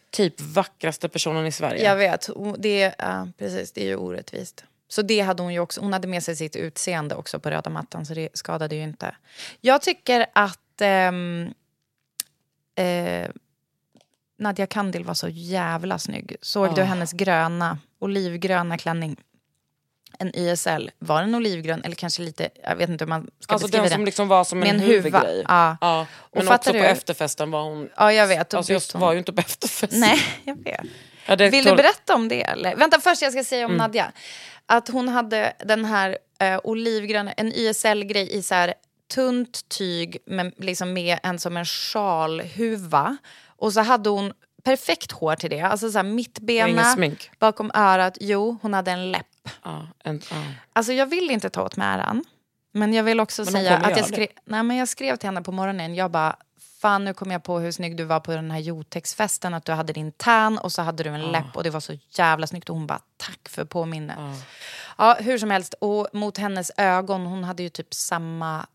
typ 0.09 0.41
vackraste 0.41 1.09
personen 1.09 1.45
i 1.45 1.51
Sverige. 1.51 1.83
Jag 1.83 1.95
vet, 1.95 2.29
det, 2.57 2.93
ja, 2.97 3.27
precis, 3.37 3.71
det 3.71 3.81
är 3.81 3.85
ju 3.85 3.95
orättvist. 3.95 4.63
Så 4.89 5.01
det 5.01 5.19
hade 5.19 5.43
hon 5.43 5.53
ju 5.53 5.59
också. 5.59 5.81
Hon 5.81 5.93
hade 5.93 6.07
med 6.07 6.23
sig 6.23 6.35
sitt 6.35 6.55
utseende 6.55 7.15
också 7.15 7.39
på 7.39 7.49
röda 7.49 7.69
mattan 7.69 8.05
så 8.05 8.13
det 8.13 8.29
skadade 8.33 8.75
ju 8.75 8.83
inte. 8.83 9.15
Jag 9.61 9.81
tycker 9.81 10.25
att 10.33 10.81
ehm, 10.81 11.53
eh, 12.75 13.29
Nadia 14.39 14.67
Kandil 14.67 15.03
var 15.03 15.13
så 15.13 15.27
jävla 15.29 15.99
snygg. 15.99 16.35
Såg 16.41 16.75
du 16.75 16.81
Ah. 16.81 16.85
hennes 16.85 17.11
gröna, 17.13 17.77
olivgröna 17.99 18.77
klänning? 18.77 19.15
En 20.19 20.35
YSL. 20.39 20.91
Var 20.99 21.21
den 21.21 21.35
olivgrön 21.35 21.81
eller 21.83 21.95
kanske 21.95 22.21
lite, 22.21 22.49
jag 22.63 22.75
vet 22.75 22.89
inte 22.89 23.05
hur 23.05 23.09
man 23.09 23.29
ska 23.39 23.53
Alltså 23.53 23.67
beskriva 23.67 23.83
den 23.83 23.89
det. 23.89 23.95
som 23.95 24.05
liksom 24.05 24.27
var 24.27 24.43
som 24.43 24.59
Med 24.59 24.69
en, 24.69 24.75
en 24.75 24.81
huva. 24.81 24.93
huvudgrej. 25.19 25.43
Ja. 25.47 25.77
Och 26.15 26.37
men 26.37 26.43
fattar 26.47 26.57
också 26.57 26.73
du? 26.73 26.79
på 26.79 26.85
efterfesten 26.85 27.51
var 27.51 27.63
hon... 27.63 27.89
Ja, 27.97 28.13
jag 28.13 28.27
vet. 28.27 28.53
Alltså 28.53 28.73
jag 28.73 28.81
hon. 28.93 29.01
var 29.01 29.11
ju 29.13 29.19
inte 29.19 29.33
på 29.33 29.39
efterfesten. 29.41 29.99
Nej, 29.99 30.19
jag 30.43 30.63
vet. 30.63 30.79
Ja, 31.27 31.35
Vill 31.35 31.65
tål- 31.65 31.77
du 31.77 31.83
berätta 31.83 32.15
om 32.15 32.27
det? 32.27 32.43
Eller? 32.43 32.75
Vänta, 32.75 32.99
först 32.99 33.21
jag 33.21 33.31
ska 33.31 33.43
säga 33.43 33.61
Mm. 33.63 33.71
om 33.71 33.77
Nadja. 33.77 34.11
Att 34.65 34.87
hon 34.89 35.07
hade 35.09 35.53
den 35.65 35.85
här 35.85 36.17
eh, 36.39 36.59
olivgröna, 36.63 37.31
en 37.31 37.53
YSL-grej 37.53 38.35
i 38.37 38.41
så 38.43 38.55
här 38.55 38.73
tunt 39.13 39.69
tyg 39.69 40.17
men 40.25 40.51
liksom 40.57 40.93
med 40.93 41.19
en 41.23 41.39
som 41.39 41.57
en 41.57 41.65
sjalhuva. 41.65 43.17
Och 43.57 43.73
så 43.73 43.81
hade 43.81 44.09
hon 44.09 44.33
perfekt 44.63 45.11
hår 45.11 45.35
till 45.35 45.49
det. 45.49 45.61
Alltså 45.61 45.91
så 45.91 45.97
här 45.97 46.03
mittbena, 46.03 46.83
smink. 46.83 47.31
bakom 47.39 47.71
örat. 47.73 48.17
Jo, 48.19 48.57
hon 48.61 48.73
hade 48.73 48.91
en 48.91 49.11
läpp. 49.11 49.27
Ja, 49.63 49.87
en, 50.03 50.21
ja. 50.31 50.43
Alltså 50.73 50.93
jag 50.93 51.05
vill 51.05 51.31
inte 51.31 51.49
ta 51.49 51.63
åt 51.63 51.75
mig 51.77 51.87
äran. 51.87 52.23
Men 52.71 52.93
jag 52.93 53.03
vill 53.03 53.19
också 53.19 53.45
säga 53.45 53.77
att 53.77 53.97
jag 53.97 54.07
skrev, 54.07 54.27
nej, 54.45 54.63
men 54.63 54.77
jag 54.77 54.87
skrev 54.87 55.15
till 55.15 55.27
henne 55.27 55.41
på 55.41 55.51
morgonen. 55.51 55.95
Jag 55.95 56.11
bara, 56.11 56.35
fan 56.81 57.05
nu 57.05 57.13
kom 57.13 57.31
jag 57.31 57.43
på 57.43 57.59
hur 57.59 57.71
snygg 57.71 57.97
du 57.97 58.03
var 58.03 58.19
på 58.19 58.31
den 58.31 58.51
här 58.51 58.59
Jotex-festen. 58.59 59.53
Att 59.53 59.65
du 59.65 59.71
hade 59.71 59.93
din 59.93 60.11
tan 60.11 60.57
och 60.57 60.71
så 60.71 60.81
hade 60.81 61.03
du 61.03 61.09
en 61.09 61.31
läpp 61.31 61.55
och 61.55 61.63
det 61.63 61.69
var 61.69 61.79
så 61.79 61.93
jävla 62.09 62.47
snyggt. 62.47 62.69
Och 62.69 62.75
hon 62.75 62.87
bara, 62.87 63.01
tack 63.17 63.49
för 63.49 63.65
påminnet. 63.65 64.17
Ja, 64.97 65.17
hur 65.19 65.37
som 65.37 65.51
helst. 65.51 65.73
Och 65.81 66.07
mot 66.13 66.37
hennes 66.37 66.71
ögon, 66.77 67.25
hon 67.25 67.43
hade 67.43 67.63
ju 67.63 67.69
typ 67.69 67.93
samma 67.93 68.65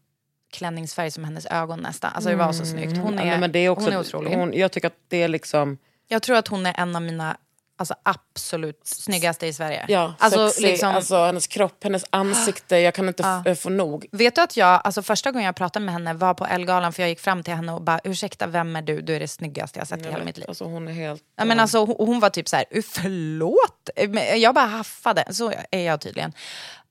klänningsfärg 0.52 1.10
som 1.10 1.24
hennes 1.24 1.46
ögon 1.46 1.80
nästan. 1.80 2.10
Alltså 2.14 2.30
det 2.30 2.36
var 2.36 2.52
så 2.52 2.66
snyggt. 2.66 2.96
Hon 2.98 3.14
Ja, 3.14 3.22
är, 3.22 3.38
men 3.38 3.52
det 3.52 3.58
är 3.58 3.68
också, 3.68 3.84
hon 3.84 3.92
är 3.94 4.00
otrolig. 4.00 4.36
Hon, 4.36 4.52
jag 4.54 4.72
tycker 4.72 4.86
att 4.88 4.96
det 5.08 5.22
är 5.22 5.28
liksom... 5.28 5.78
Jag 6.08 6.22
tror 6.22 6.36
att 6.36 6.48
hon 6.48 6.66
är 6.66 6.74
en 6.80 6.96
av 6.96 7.02
mina 7.02 7.36
alltså, 7.76 7.94
absolut 8.02 8.80
snyggaste 8.86 9.46
i 9.46 9.52
Sverige. 9.52 9.84
Ja, 9.88 10.14
alltså, 10.18 10.48
sexy, 10.48 10.62
liksom, 10.62 10.94
alltså 10.94 11.16
hennes 11.24 11.46
kropp, 11.46 11.84
hennes 11.84 12.04
ansikte. 12.10 12.76
Jag 12.78 12.94
kan 12.94 13.08
inte 13.08 13.42
f- 13.46 13.58
få 13.60 13.68
nog. 13.70 14.06
Vet 14.12 14.34
du 14.34 14.40
att 14.40 14.56
jag, 14.56 14.80
alltså 14.84 15.02
första 15.02 15.30
gången 15.30 15.46
jag 15.46 15.56
pratade 15.56 15.84
med 15.84 15.92
henne 15.94 16.14
var 16.14 16.34
på 16.34 16.46
Elgalan 16.46 16.92
för 16.92 17.02
jag 17.02 17.10
gick 17.10 17.20
fram 17.20 17.42
till 17.42 17.54
henne 17.54 17.72
och 17.72 17.82
bara 17.82 18.00
ursäkta 18.04 18.46
vem 18.46 18.76
är 18.76 18.82
du? 18.82 19.00
Du 19.00 19.16
är 19.16 19.20
det 19.20 19.28
snyggaste 19.28 19.78
jag 19.78 19.88
sett 19.88 20.00
i 20.06 20.10
hela 20.10 20.24
mitt 20.24 20.36
liv. 20.36 20.44
Alltså 20.48 20.64
hon 20.64 20.88
är 20.88 20.92
helt... 20.92 21.22
Ja, 21.36 21.44
men 21.44 21.60
alltså, 21.60 21.84
hon, 21.84 21.96
hon 21.98 22.20
var 22.20 22.30
typ 22.30 22.48
så 22.48 22.56
här, 22.56 22.64
"Uh, 22.76 22.82
förlåt? 22.82 23.90
Men 24.08 24.40
Jag 24.40 24.54
bara 24.54 24.66
haffade, 24.66 25.24
så 25.30 25.52
är 25.70 25.80
jag 25.86 26.00
tydligen. 26.00 26.32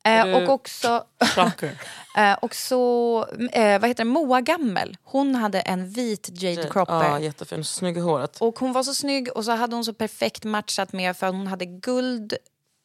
Eh, 0.03 0.35
och 0.35 0.49
också, 0.49 1.03
eh, 2.17 2.33
och 2.41 2.55
så 2.55 3.25
eh, 3.51 3.79
vad 3.79 3.89
heter 3.89 4.03
det, 4.03 4.09
Moa 4.09 4.41
Gammel, 4.41 4.97
hon 5.03 5.35
hade 5.35 5.59
en 5.59 5.89
vit 5.89 6.29
Jade 6.31 6.69
Cropper. 6.71 6.93
Ja, 6.93 7.19
jättefin. 7.19 7.63
Snygg 7.63 7.97
i 7.97 7.99
håret. 7.99 8.37
Och 8.37 8.59
hon 8.59 8.73
var 8.73 8.83
så 8.83 8.93
snygg 8.93 9.29
och 9.35 9.45
så 9.45 9.51
hade 9.51 9.75
hon 9.75 9.85
så 9.85 9.93
perfekt 9.93 10.43
matchat 10.43 10.93
med 10.93 11.17
för 11.17 11.27
hon 11.27 11.47
hade 11.47 11.65
guld 11.65 12.33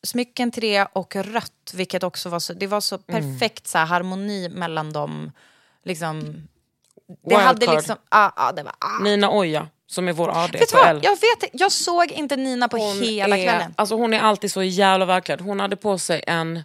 smycken 0.06 0.50
till 0.50 0.62
det 0.62 0.88
och 0.92 1.16
rött 1.16 1.72
vilket 1.74 2.02
också 2.02 2.28
var 2.28 2.38
så, 2.38 2.52
det 2.52 2.66
var 2.66 2.80
så 2.80 2.98
perfekt 2.98 3.66
så 3.66 3.78
här, 3.78 3.86
harmoni 3.86 4.48
mellan 4.48 4.92
dem. 4.92 5.32
Liksom, 5.84 6.48
det 7.28 7.34
hade 7.34 7.58
Wildcard. 7.58 7.76
liksom, 7.76 7.96
ja, 8.10 8.32
ja 8.36 8.52
det 8.52 8.62
var, 8.62 8.74
ah. 8.78 9.02
Nina 9.02 9.30
Oja, 9.30 9.68
som 9.86 10.08
är 10.08 10.12
vår 10.12 10.28
AD 10.28 10.58
Vet 10.58 10.72
på 10.72 10.78
L. 10.78 11.00
jag 11.02 11.10
vet 11.10 11.50
jag 11.52 11.72
såg 11.72 12.12
inte 12.12 12.36
Nina 12.36 12.68
på 12.68 12.76
Hon 12.76 13.00
hela 13.02 13.38
är, 13.38 13.44
kvällen. 13.44 13.74
Alltså 13.76 13.94
hon 13.94 14.14
är 14.14 14.20
alltid 14.20 14.52
så 14.52 14.62
jävla 14.62 15.06
verklighet. 15.06 15.40
Hon 15.40 15.60
hade 15.60 15.76
på 15.76 15.98
sig 15.98 16.24
en 16.26 16.62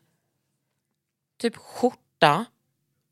typ 1.42 1.58
skjorta 1.58 2.46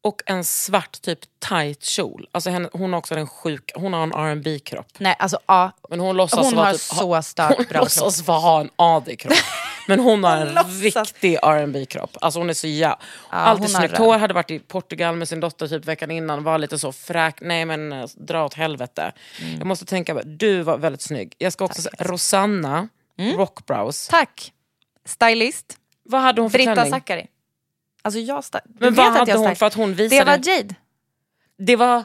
och 0.02 0.22
en 0.26 0.44
svart 0.44 1.02
typ 1.02 1.20
tight 1.50 1.84
kjol. 1.84 2.28
Alltså 2.32 2.50
henne, 2.50 2.70
hon 2.74 2.94
har 2.94 2.98
också 2.98 3.16
den 3.16 3.28
sjuk, 3.28 3.72
hon 3.76 3.94
har 3.94 4.04
en 4.04 4.12
rb 4.36 4.64
kropp 4.64 4.88
Nej, 4.98 5.16
alltså 5.20 5.40
ja. 5.46 5.72
Men 5.90 6.00
hon 6.00 6.18
låtsas 6.18 6.46
Hon 6.46 6.56
vara 6.56 6.66
har 6.66 6.74
typ, 6.74 6.82
så 6.82 7.22
stark 7.22 7.58
Hon 7.58 7.66
bra 7.70 7.80
låtsas 7.80 8.28
vara 8.28 8.62
en 8.62 8.70
AD-kropp. 8.76 9.34
Men 9.88 10.00
hon 10.00 10.24
har 10.24 10.38
en 10.38 10.58
riktig 10.82 11.38
rb 11.44 11.90
kropp 11.90 12.18
Alltså 12.22 12.40
hon 12.40 12.50
är 12.50 12.54
så 12.54 12.68
jävla... 12.68 13.00
hon 13.30 13.40
alltid 13.40 13.70
snyggt 13.70 13.98
hår, 13.98 14.18
hade 14.18 14.34
varit 14.34 14.52
i 14.52 14.60
Portugal 14.60 15.16
med 15.16 15.28
sin 15.30 15.40
dotter 15.40 15.68
typ 15.68 15.86
veckan 15.86 16.12
innan. 16.12 16.44
Var 16.44 16.58
lite 16.58 16.80
så 16.80 16.92
fräk, 16.92 17.42
nej 17.42 17.66
men 17.66 17.92
eh, 17.92 18.06
dra 18.16 18.46
åt 18.46 18.54
helvete. 18.54 19.12
Mm. 19.42 19.58
Jag 19.58 19.68
måste 19.68 19.86
tänka, 19.86 20.14
du 20.14 20.62
var 20.62 20.78
väldigt 20.78 21.02
snygg. 21.02 21.36
Jag 21.38 21.54
ska 21.54 21.66
också 21.66 21.82
säga 21.82 21.96
Rosanna, 22.00 22.88
Mm. 23.20 23.38
Rockbrows. 23.38 24.08
Tack. 24.08 24.54
Stylist, 25.06 25.78
Vad 26.04 26.22
hade 26.22 26.42
hon 26.42 26.52
för 26.52 26.58
Britta 26.58 26.74
klänning? 26.74 26.92
Zackari. 26.92 27.28
Alltså 28.10 28.20
jag 28.20 28.44
sta- 28.44 28.60
Men 28.80 28.94
vad 28.94 29.06
hade 29.14 29.34
hon 29.38 29.56
för 29.56 29.66
att 29.66 29.74
hon 29.74 29.90
Det 29.90 29.96
visade? 30.04 30.26
var 30.26 30.32
Jade. 30.50 30.76
det 31.58 31.76
var 31.76 32.04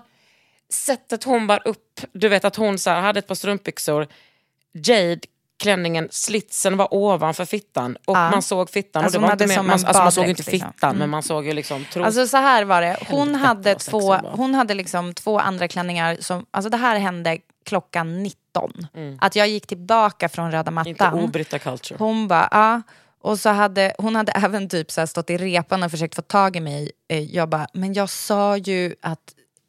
sättet 0.72 1.24
hon 1.24 1.46
bar 1.46 1.62
upp. 1.68 2.00
Du 2.12 2.28
vet 2.28 2.44
att 2.44 2.57
hon 2.57 2.78
så 2.78 2.90
här, 2.90 3.00
hade 3.00 3.18
ett 3.18 3.26
par 3.26 3.34
strumpbyxor. 3.34 4.07
Jade, 4.72 5.20
klänningen, 5.62 6.09
slitsen 6.11 6.76
var 6.76 6.94
ovanför 6.94 7.44
fittan 7.44 7.96
och 8.05 8.16
Ja. 8.16 8.30
man 8.30 8.42
såg 8.42 8.70
fittan. 8.70 9.05
Alltså, 9.05 9.18
och 9.18 9.22
det 9.22 9.26
var 9.26 9.32
inte 9.32 9.48
som 9.48 9.66
man, 9.66 9.72
alltså, 9.84 10.02
man 10.02 10.12
såg 10.12 10.24
inte 10.28 10.50
liksom. 10.50 10.68
fittan 10.72 10.96
men 10.96 11.11
man 11.11 11.22
såg 11.22 11.46
ju 11.46 11.52
liksom 11.52 11.84
tros... 11.92 12.07
Alltså 12.07 12.26
så 12.26 12.36
här 12.36 12.64
var 12.64 12.80
det. 12.82 12.96
Hon 13.11 13.34
Helvete, 13.34 13.46
hade, 13.46 13.74
två, 13.74 14.14
hon 14.14 14.55
hade 14.55 14.74
liksom 14.74 15.14
två 15.14 15.38
andra 15.38 15.68
klänningar. 15.68 16.16
Som, 16.20 16.46
alltså 16.50 16.70
det 16.70 16.76
här 16.76 16.98
hände 16.98 17.38
klockan 17.64 18.22
19. 18.22 18.86
Att 19.20 19.36
jag 19.36 19.48
gick 19.48 19.66
tillbaka 19.66 20.28
från 20.28 20.52
röda 20.52 20.70
Mm. 20.70 20.86
inte 20.86 21.05
mattan. 21.05 21.20
obritta 21.20 21.59
culture. 21.59 21.96
Hon 21.98 22.28
bara, 22.28 22.48
ja. 22.50 22.82
Och 23.25 23.41
så 23.41 23.49
hade, 23.49 23.95
hon 23.99 24.16
hade 24.16 24.33
även 24.45 24.68
typ 24.68 24.91
så 24.91 25.07
stått 25.07 25.31
i 25.31 25.37
repan 25.37 25.83
och 25.83 25.91
försökt 25.91 26.14
få 26.14 26.22
tag 26.22 26.57
i 26.57 26.61
mig. 26.61 26.91
Eh, 27.09 27.20
Jag 27.22 27.49
bara, 27.49 27.66
men 27.72 27.93
jag 27.95 28.11
sa 28.11 28.57
ju 28.57 28.95
att... 29.03 29.20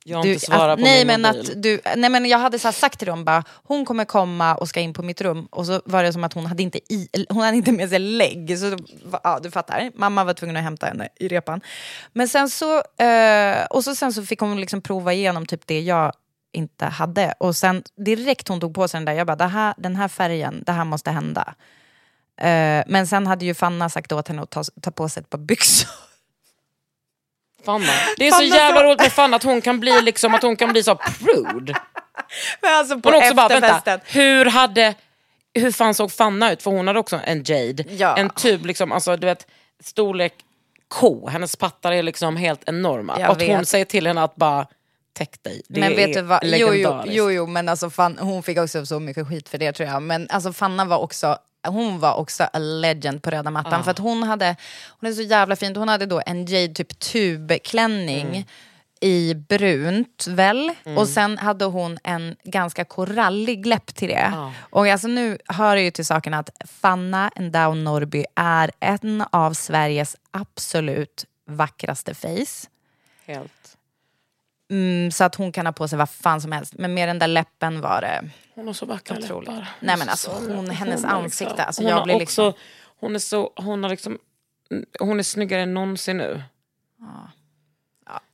Jag 0.07 0.17
har 0.17 0.23
du, 0.23 0.33
inte 0.33 0.45
svarat 0.45 0.77
på 0.79 0.83
nej, 0.83 1.05
min 1.05 1.21
men 1.21 1.35
mobil. 1.35 1.51
att 1.51 1.63
du, 1.63 1.81
nej 1.95 2.09
men 2.09 2.25
jag 2.25 2.37
hade 2.39 2.59
så 2.59 2.71
sagt 2.71 2.99
till 2.99 3.07
dem 3.07 3.25
bara, 3.25 3.43
hon 3.63 3.85
kommer 3.85 4.05
komma 4.05 4.55
och 4.55 4.69
ska 4.69 4.79
in 4.79 4.93
på 4.93 5.03
mitt 5.03 5.21
rum. 5.21 5.47
Och 5.51 5.65
så 5.65 5.81
var 5.85 6.03
det 6.03 6.13
som 6.13 6.23
att 6.23 6.33
hon 6.33 6.45
hade 6.45 6.63
inte, 6.63 6.93
i, 6.93 7.09
hon 7.29 7.43
hade 7.43 7.57
inte 7.57 7.71
med 7.71 7.89
sig 7.89 7.99
lägg. 7.99 8.59
Så, 8.59 8.77
ja, 9.23 9.39
du 9.43 9.51
fattar, 9.51 9.91
mamma 9.95 10.23
var 10.23 10.33
tvungen 10.33 10.57
att 10.57 10.63
hämta 10.63 10.85
henne 10.85 11.09
i 11.19 11.27
repan. 11.27 11.61
Men 12.13 12.27
sen 12.27 12.49
så, 12.49 12.77
eh, 13.03 13.65
och 13.69 13.83
så 13.83 13.95
sen 13.95 14.13
så 14.13 14.23
fick 14.23 14.39
hon 14.39 14.61
liksom 14.61 14.81
prova 14.81 15.13
igenom 15.13 15.45
typ 15.45 15.67
det 15.67 15.81
jag 15.81 16.13
inte 16.53 16.85
hade. 16.85 17.33
Och 17.39 17.55
sen 17.55 17.83
direkt 18.05 18.47
hon 18.47 18.59
tog 18.59 18.75
på 18.75 18.87
sig 18.87 18.97
den 18.97 19.05
där, 19.05 19.13
jag 19.13 19.27
bara, 19.27 19.47
här, 19.47 19.73
den 19.77 19.95
här 19.95 20.07
färgen, 20.07 20.63
det 20.65 20.71
här 20.71 20.85
måste 20.85 21.11
hända. 21.11 21.53
Eh, 22.41 22.83
men 22.87 23.07
sen 23.07 23.27
hade 23.27 23.45
ju 23.45 23.53
Fanna 23.53 23.89
sagt 23.89 24.11
åt 24.11 24.27
henne 24.27 24.41
att 24.41 24.49
ta, 24.49 24.63
ta 24.81 24.91
på 24.91 25.09
sig 25.09 25.21
ett 25.21 25.29
par 25.29 25.37
byxor. 25.37 25.89
Fanna. 27.65 27.85
Det 28.17 28.27
är 28.27 28.31
så 28.31 28.37
Fanna 28.37 28.55
jävla 28.55 28.81
så- 28.81 28.85
roligt 28.87 28.99
med 28.99 29.11
Fanna 29.11 29.35
att 29.35 29.43
hon 29.43 29.61
kan 29.61 29.79
bli 29.79 30.01
liksom 30.01 30.33
att 30.33 30.41
hon 30.41 30.55
kan 30.55 30.71
bli 30.71 30.83
så 30.83 30.95
prude. 30.95 31.73
Men 32.61 32.73
alltså 32.75 32.99
på 32.99 33.09
Hon 33.09 33.17
också 33.17 33.33
bara, 33.33 33.59
vänta, 33.59 33.99
hur 34.05 34.45
hade... 34.45 34.95
Hur 35.53 35.71
fan 35.71 35.93
såg 35.93 36.11
Fanna 36.11 36.51
ut? 36.51 36.63
För 36.63 36.71
hon 36.71 36.87
hade 36.87 36.99
också 36.99 37.19
en 37.23 37.43
Jade. 37.43 37.83
Ja. 37.89 38.17
En 38.17 38.29
tub, 38.29 38.65
liksom, 38.65 38.91
alltså, 38.91 39.17
du 39.17 39.27
vet, 39.27 39.47
storlek 39.83 40.33
ko. 40.87 41.27
Hennes 41.27 41.55
pattar 41.55 41.91
är 41.91 42.03
liksom 42.03 42.35
helt 42.37 42.69
enorma. 42.69 43.19
Jag 43.19 43.29
och 43.29 43.35
att 43.35 43.47
hon 43.47 43.57
vet. 43.57 43.67
säger 43.67 43.85
till 43.85 44.07
henne 44.07 44.23
att 44.23 44.35
bara 44.35 44.67
täck 45.13 45.43
dig. 45.43 45.61
Det 45.69 45.79
men 45.79 45.95
vet 45.95 46.13
du 46.13 46.21
vad, 46.21 46.39
jo, 46.43 46.73
jo, 46.73 47.01
jo, 47.05 47.31
jo 47.31 47.47
men 47.47 47.69
alltså 47.69 47.89
fan, 47.89 48.17
hon 48.17 48.43
fick 48.43 48.57
också 48.57 48.85
så 48.85 48.99
mycket 48.99 49.27
skit 49.27 49.49
för 49.49 49.57
det 49.57 49.71
tror 49.71 49.89
jag. 49.89 50.01
Men 50.01 50.27
alltså 50.29 50.53
Fanna 50.53 50.85
var 50.85 50.97
också, 50.97 51.37
hon 51.67 51.99
var 51.99 52.13
också 52.13 52.43
a 52.53 52.59
legend 52.59 53.23
på 53.23 53.29
röda 53.29 53.51
mattan. 53.51 53.79
Ah. 53.79 53.83
För 53.83 53.91
att 53.91 53.99
hon 53.99 54.23
hade, 54.23 54.55
hon 54.87 55.09
är 55.09 55.13
så 55.13 55.21
jävla 55.21 55.55
fint, 55.55 55.77
hon 55.77 55.89
hade 55.89 56.05
då 56.05 56.21
en 56.25 56.45
jade 56.45 56.73
typ 56.73 56.99
tubklänning. 56.99 58.27
Mm. 58.27 58.43
i 59.01 59.33
brunt 59.35 60.27
väl. 60.27 60.71
Och 60.97 61.07
sen 61.07 61.37
hade 61.37 61.65
hon 61.65 61.97
en 62.03 62.35
ganska 62.43 62.85
korallig 62.85 63.65
läpp 63.65 63.95
till 63.95 64.07
det. 64.07 64.31
Ja. 64.33 64.53
Och 64.59 64.87
alltså 64.87 65.07
nu 65.07 65.37
hör 65.45 65.75
det 65.75 65.81
ju 65.81 65.91
till 65.91 66.05
saken 66.05 66.33
att 66.33 66.49
Fanna 66.65 67.31
Endow 67.35 67.75
Norby 67.75 68.25
är 68.35 68.71
en 68.79 69.23
av 69.31 69.53
Sveriges 69.53 70.15
absolut 70.31 71.25
vackraste 71.47 72.13
face. 72.13 72.67
Helt. 73.25 73.77
Mm, 74.69 75.11
så 75.11 75.23
att 75.23 75.35
hon 75.35 75.51
kan 75.51 75.65
ha 75.65 75.73
på 75.73 75.87
sig 75.87 75.97
vad 75.97 76.09
fan 76.09 76.41
som 76.41 76.51
helst. 76.51 76.73
Men 76.77 76.93
med 76.93 77.09
den 77.09 77.19
där 77.19 77.27
läppen 77.27 77.81
var 77.81 78.01
det... 78.01 78.29
Hon 78.55 78.67
har 78.67 78.73
så 78.73 78.85
vackra 78.85 79.17
Otroligt. 79.17 79.49
läppar. 79.49 79.69
Nej, 79.79 79.97
men 79.97 80.09
alltså, 80.09 80.31
hon- 80.31 80.69
hennes 80.69 81.03
har 81.03 81.11
ansikte, 81.11 81.63
alltså, 81.63 81.81
hon 81.81 81.89
jag 81.91 82.03
blir 82.03 82.15
också, 82.15 82.21
liksom- 82.21 82.53
Hon 82.99 83.15
är 83.15 83.19
så, 83.19 83.53
hon 83.55 83.83
har 83.83 83.89
liksom, 83.89 84.17
hon 84.99 85.19
är 85.19 85.23
snyggare 85.23 85.61
än 85.61 85.73
någonsin 85.73 86.17
nu. 86.17 86.43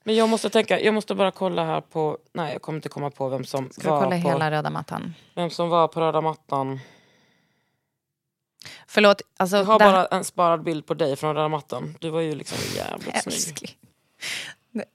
Men 0.03 0.15
jag 0.15 0.29
måste 0.29 0.49
tänka, 0.49 0.79
jag 0.79 0.93
måste 0.93 1.15
bara 1.15 1.31
kolla 1.31 1.65
här 1.65 1.81
på, 1.81 2.17
nej 2.33 2.53
jag 2.53 2.61
kommer 2.61 2.77
inte 2.77 2.89
komma 2.89 3.09
på 3.09 3.29
vem 3.29 3.43
som, 3.45 3.69
Ska 3.71 3.81
du 3.81 3.87
var, 3.89 3.99
kolla 4.03 4.21
på, 4.21 4.27
hela 4.29 4.51
röda 4.51 4.69
mattan? 4.69 5.13
vem 5.35 5.49
som 5.49 5.69
var 5.69 5.87
på 5.87 5.99
röda 6.01 6.21
mattan. 6.21 6.79
Förlåt, 8.87 9.21
alltså... 9.37 9.57
Jag 9.57 9.63
har 9.63 9.79
det 9.79 9.85
här- 9.85 9.91
bara 9.93 10.05
en 10.05 10.23
sparad 10.23 10.63
bild 10.63 10.85
på 10.85 10.93
dig 10.93 11.15
från 11.15 11.35
röda 11.35 11.47
mattan. 11.49 11.97
Du 11.99 12.09
var 12.09 12.21
ju 12.21 12.35
liksom 12.35 12.57
jävligt 12.75 13.23
snygg. 13.23 13.77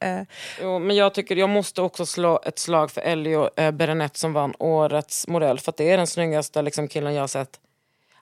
Eh, 0.01 0.23
Jo, 0.61 0.79
men 0.79 0.97
jag 0.97 1.15
tycker 1.15 1.37
jag 1.37 1.49
måste 1.49 1.83
också 1.83 2.07
slå 2.07 2.41
ett 2.45 2.59
slag 2.59 2.91
för 2.91 3.01
Elio 3.01 3.51
eh, 3.61 3.71
Berenett 3.71 4.17
som 4.17 4.33
vann 4.33 4.55
årets 4.59 5.27
modell. 5.29 5.59
För 5.61 5.71
att 5.73 5.77
det 5.77 5.91
är 5.91 5.97
den 5.97 6.07
snyggaste 6.07 6.63
liksom, 6.63 6.89
killen 6.89 7.15
jag 7.15 7.23
har 7.23 7.29
sett. 7.29 7.61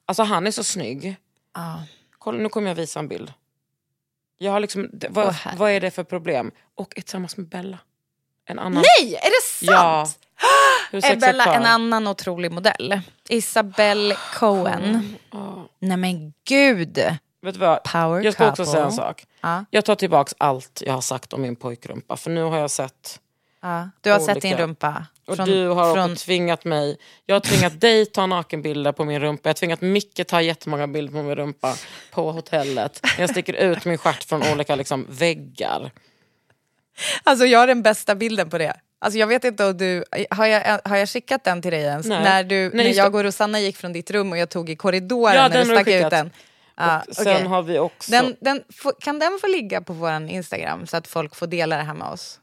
Alltså 0.06 0.22
han 0.22 0.46
är 0.46 0.50
så 0.50 0.64
snygg. 0.64 1.16
ja. 1.54 1.82
Kolla, 2.18 2.38
nu 2.38 2.48
kommer 2.48 2.68
jag 2.68 2.74
visa 2.74 2.98
en 3.00 3.08
bild. 3.08 3.32
Jag 4.38 4.52
har 4.52 4.60
liksom, 4.60 4.88
det, 4.92 5.08
vad, 5.10 5.32
herre. 5.32 5.54
vad 5.56 5.70
är 5.70 5.80
det 5.80 5.90
för 5.90 6.04
problem? 6.04 6.50
Och 6.74 6.92
är 6.96 7.00
tillsammans 7.02 7.36
med 7.36 7.48
Bella. 7.48 7.78
En 8.46 8.58
annan. 8.58 8.82
Nej, 9.00 9.14
är 9.14 9.20
det 9.30 9.66
Ja. 9.72 10.04
sant? 10.06 10.18
Hur 10.90 11.04
Är 11.04 11.16
Bella 11.16 11.54
en 11.54 11.64
annan 11.66 12.06
otrolig 12.06 12.52
modell? 12.52 13.00
Isabelle 13.28 14.16
Cohen. 14.34 15.16
Ja. 15.30 15.68
Nej 15.78 15.96
men 15.96 16.32
gud. 16.48 16.98
Vet 17.44 17.54
du 17.54 17.60
vad? 17.60 17.82
Power 17.82 18.20
Jag 18.24 18.34
ska 18.34 18.48
också 18.50 18.62
couple. 18.64 18.72
säga 18.72 18.84
en 18.84 18.92
sak. 18.92 19.24
Ja. 19.40 19.64
Jag 19.70 19.84
tar 19.84 19.94
tillbaks 19.94 20.34
allt 20.38 20.82
jag 20.86 20.92
har 20.92 21.00
sagt 21.00 21.32
om 21.32 21.42
min 21.42 21.56
pojkrumpa. 21.56 22.16
För 22.16 22.30
nu 22.30 22.42
har 22.42 22.58
jag 22.58 22.70
sett 22.70 23.20
Ja. 23.62 23.90
Du 24.00 24.10
har 24.10 24.18
sett 24.20 24.30
Olika. 24.30 24.48
din 24.48 24.56
rumpa. 24.56 25.06
Och 25.26 25.36
från- 25.36 25.46
du 25.48 25.68
har 25.68 25.94
från, 25.94 26.12
också 26.12 26.24
tvingat 26.24 26.64
mig. 26.64 26.96
Jag 27.26 27.34
har 27.34 27.40
tvingat 27.40 27.80
dig 27.80 28.06
ta 28.06 28.26
nakenbilder 28.26 28.92
på 28.92 29.04
min 29.04 29.20
rumpa. 29.20 29.40
Jag 29.44 29.48
har 29.50 29.54
tvingat 29.54 29.80
Micke 29.80 30.26
ta 30.26 30.40
jättemånga 30.42 30.86
bilder 30.86 31.12
på 31.12 31.22
min 31.22 31.36
rumpa 31.36 31.74
på 32.12 32.32
hotellet. 32.32 33.00
Jag 33.18 33.30
sticker 33.30 33.52
ut 33.54 33.84
min 33.84 33.98
stjärt 33.98 34.24
från 34.24 34.42
olika 34.52 34.74
liksom, 34.76 35.06
väggar. 35.10 35.90
Alltså 37.22 37.46
jag 37.46 37.58
har 37.58 37.66
den 37.66 37.82
bästa 37.82 38.14
bilden 38.14 38.50
på 38.50 38.58
det. 38.58 38.74
Alltså 38.98 39.18
jag 39.18 39.26
vet 39.26 39.44
inte 39.44 39.64
om 39.66 39.76
du, 39.76 40.04
har 40.30 40.46
jag, 40.46 40.80
har 40.84 40.96
jag 40.96 41.08
skickat 41.08 41.44
den 41.44 41.62
till 41.62 41.70
dig 41.70 41.82
ens? 41.82 42.06
Nej. 42.06 42.22
När, 42.24 42.44
du, 42.44 42.70
Nej, 42.74 42.86
när 42.86 42.94
jag 42.96 43.14
och 43.14 43.24
Rosanna 43.24 43.60
gick 43.60 43.76
från 43.76 43.92
ditt 43.92 44.10
rum 44.10 44.32
och 44.32 44.38
jag 44.38 44.48
tog 44.50 44.70
i 44.70 44.76
korridoren 44.76 45.34
Ja, 45.34 45.48
när 45.48 45.64
du 45.64 45.70
stack 45.74 45.88
ut 45.88 46.10
den. 46.10 46.30
Och 46.76 47.14
sen 47.16 47.32
okej. 47.36 47.46
har 47.46 47.62
vi 47.62 47.78
också... 47.78 48.10
den, 48.12 48.36
den, 48.40 48.64
kan 49.00 49.18
den 49.18 49.38
få 49.40 49.46
ligga 49.46 49.80
på 49.80 49.92
vår 49.92 50.12
Instagram 50.28 50.86
så 50.86 50.96
att 50.96 51.06
folk 51.06 51.34
får 51.34 51.46
dela 51.46 51.76
det 51.76 51.82
här 51.82 51.94
med 51.94 52.08
oss? 52.08 52.40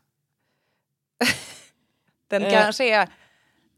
den 2.30 2.44
Eh. 2.44 2.52
kanske 2.52 2.84
är, 2.96 3.10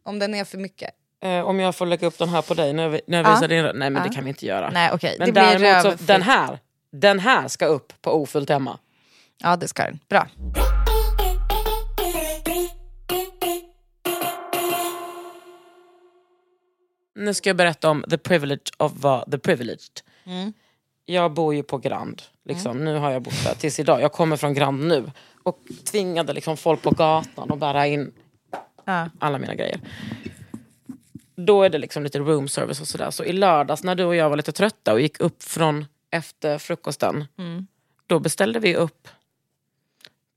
om 0.04 0.20
den 0.20 0.36
är 0.36 0.43
för 0.45 0.58
mycket. 0.58 0.89
eh, 1.24 1.39
om 1.39 1.60
jag 1.60 1.76
får 1.76 1.86
lägga 1.86 2.08
upp 2.08 2.18
den 2.18 2.30
här 2.30 2.41
på 2.41 2.54
dig 2.54 2.74
när, 2.74 2.89
vi, 2.89 3.01
när 3.08 3.18
jag 3.18 3.28
Ja. 3.28 3.34
visar 3.36 3.47
din... 3.47 3.64
Nej 3.64 3.74
men 3.74 3.95
Ja. 3.95 4.04
det 4.10 4.16
kan 4.16 4.24
vi 4.24 4.30
inte 4.30 4.45
göra. 4.45 4.70
Nej 4.70 4.91
okej, 4.93 5.16
men 5.20 5.34
det 5.34 5.41
däremot 5.41 5.99
så, 5.99 6.06
den 6.06 6.22
här, 6.22 6.60
den 6.91 7.20
här 7.20 7.47
ska 7.47 7.66
upp 7.66 8.01
på 8.01 8.12
ofullt 8.12 8.49
hemma. 8.49 8.80
Ja 9.38 9.56
det 9.56 9.68
ska 9.68 9.84
den. 9.84 9.99
Bra. 10.10 10.28
Nu 17.16 17.34
ska 17.34 17.49
jag 17.49 17.58
berätta 17.58 17.89
om 17.89 18.06
the 18.10 18.18
privilege 18.18 18.72
of 18.78 18.91
vad 18.95 19.32
the 19.32 19.38
privileged. 19.38 20.01
Mm. 20.26 20.53
Jag 21.05 21.34
bor 21.34 21.55
ju 21.55 21.63
på 21.63 21.78
Grand. 21.78 22.21
Liksom. 22.45 22.86
Nu 22.86 22.95
har 22.97 23.11
jag 23.11 23.21
bott 23.21 23.43
där 23.43 23.55
tills 23.55 23.80
idag. 23.80 24.01
Jag 24.01 24.11
kommer 24.11 24.38
från 24.38 24.53
Grand 24.53 24.88
nu. 24.88 25.11
Och 25.43 25.59
tvingade 25.91 26.34
liksom 26.34 26.57
folk 26.57 26.82
på 26.82 26.91
gatan 26.91 27.51
att 27.51 27.59
bära 27.59 27.88
in 27.88 28.11
Ja. 28.86 29.09
alla 29.19 29.38
mina 29.38 29.55
grejer. 29.55 29.80
Då 31.36 31.63
är 31.63 31.69
det 31.69 31.78
liksom 31.78 32.03
lite 32.03 32.19
room 32.19 32.47
service 32.47 32.82
och 32.82 32.88
sådär. 32.88 33.11
Så 33.11 33.24
i 33.24 33.34
lördags 33.34 33.84
när 33.84 33.95
du 33.95 34.03
och 34.03 34.15
jag 34.15 34.30
var 34.30 34.38
lite 34.38 34.51
trötta 34.51 34.93
och 34.93 35.01
gick 35.01 35.19
upp 35.19 35.43
från 35.43 35.86
efter 36.11 36.57
frukosten. 36.57 37.26
Mm. 37.38 37.67
Då 38.07 38.19
beställde 38.19 38.59
vi 38.59 38.76
upp 38.76 39.07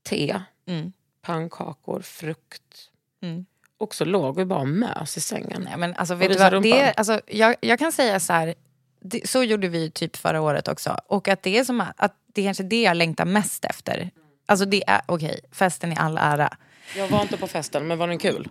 te, 0.03 0.39
Mm. 0.67 0.93
pannkakor, 1.21 2.01
frukt. 2.01 2.89
Mm. 3.21 3.45
Och 3.77 3.95
så 3.95 4.05
låg 4.05 4.35
vi 4.37 4.45
bara 4.45 4.59
och 4.59 4.67
mös 4.67 5.17
i 5.17 5.21
sängen. 5.21 5.61
Nej, 5.61 5.77
men 5.77 5.95
alltså, 5.95 6.15
vet 6.15 6.31
du 6.31 6.37
vad? 6.37 6.51
Det, 6.51 6.55
rumpan. 6.57 6.71
är- 6.79 6.93
alltså, 6.97 7.21
jag, 7.27 7.55
jag 7.61 7.79
kan 7.79 7.91
säga 7.91 8.19
så 8.19 8.33
här, 8.33 8.55
det, 9.01 9.29
så 9.29 9.43
gjorde 9.43 9.67
vi 9.67 9.91
typ 9.91 10.15
förra 10.15 10.41
året 10.41 10.67
också. 10.67 10.99
Och 11.07 11.27
att 11.27 11.43
det 11.43 11.57
är 11.57 11.63
som 11.63 11.81
att, 11.97 12.15
det 12.33 12.41
är 12.41 12.45
kanske 12.45 12.63
det 12.63 12.81
jag 12.81 12.97
längtar 12.97 13.25
mest 13.25 13.65
efter. 13.65 14.11
Alltså 14.45 14.65
det 14.65 14.83
är, 14.87 15.01
okej, 15.05 15.39
festen 15.51 15.91
i 15.91 15.95
all 15.95 16.17
ära. 16.17 16.57
Jag 16.97 17.07
var 17.07 17.21
inte 17.21 17.37
på 17.37 17.47
festen, 17.47 17.87
men 17.87 17.97
var 17.97 18.07
den 18.07 18.17
kul? 18.17 18.49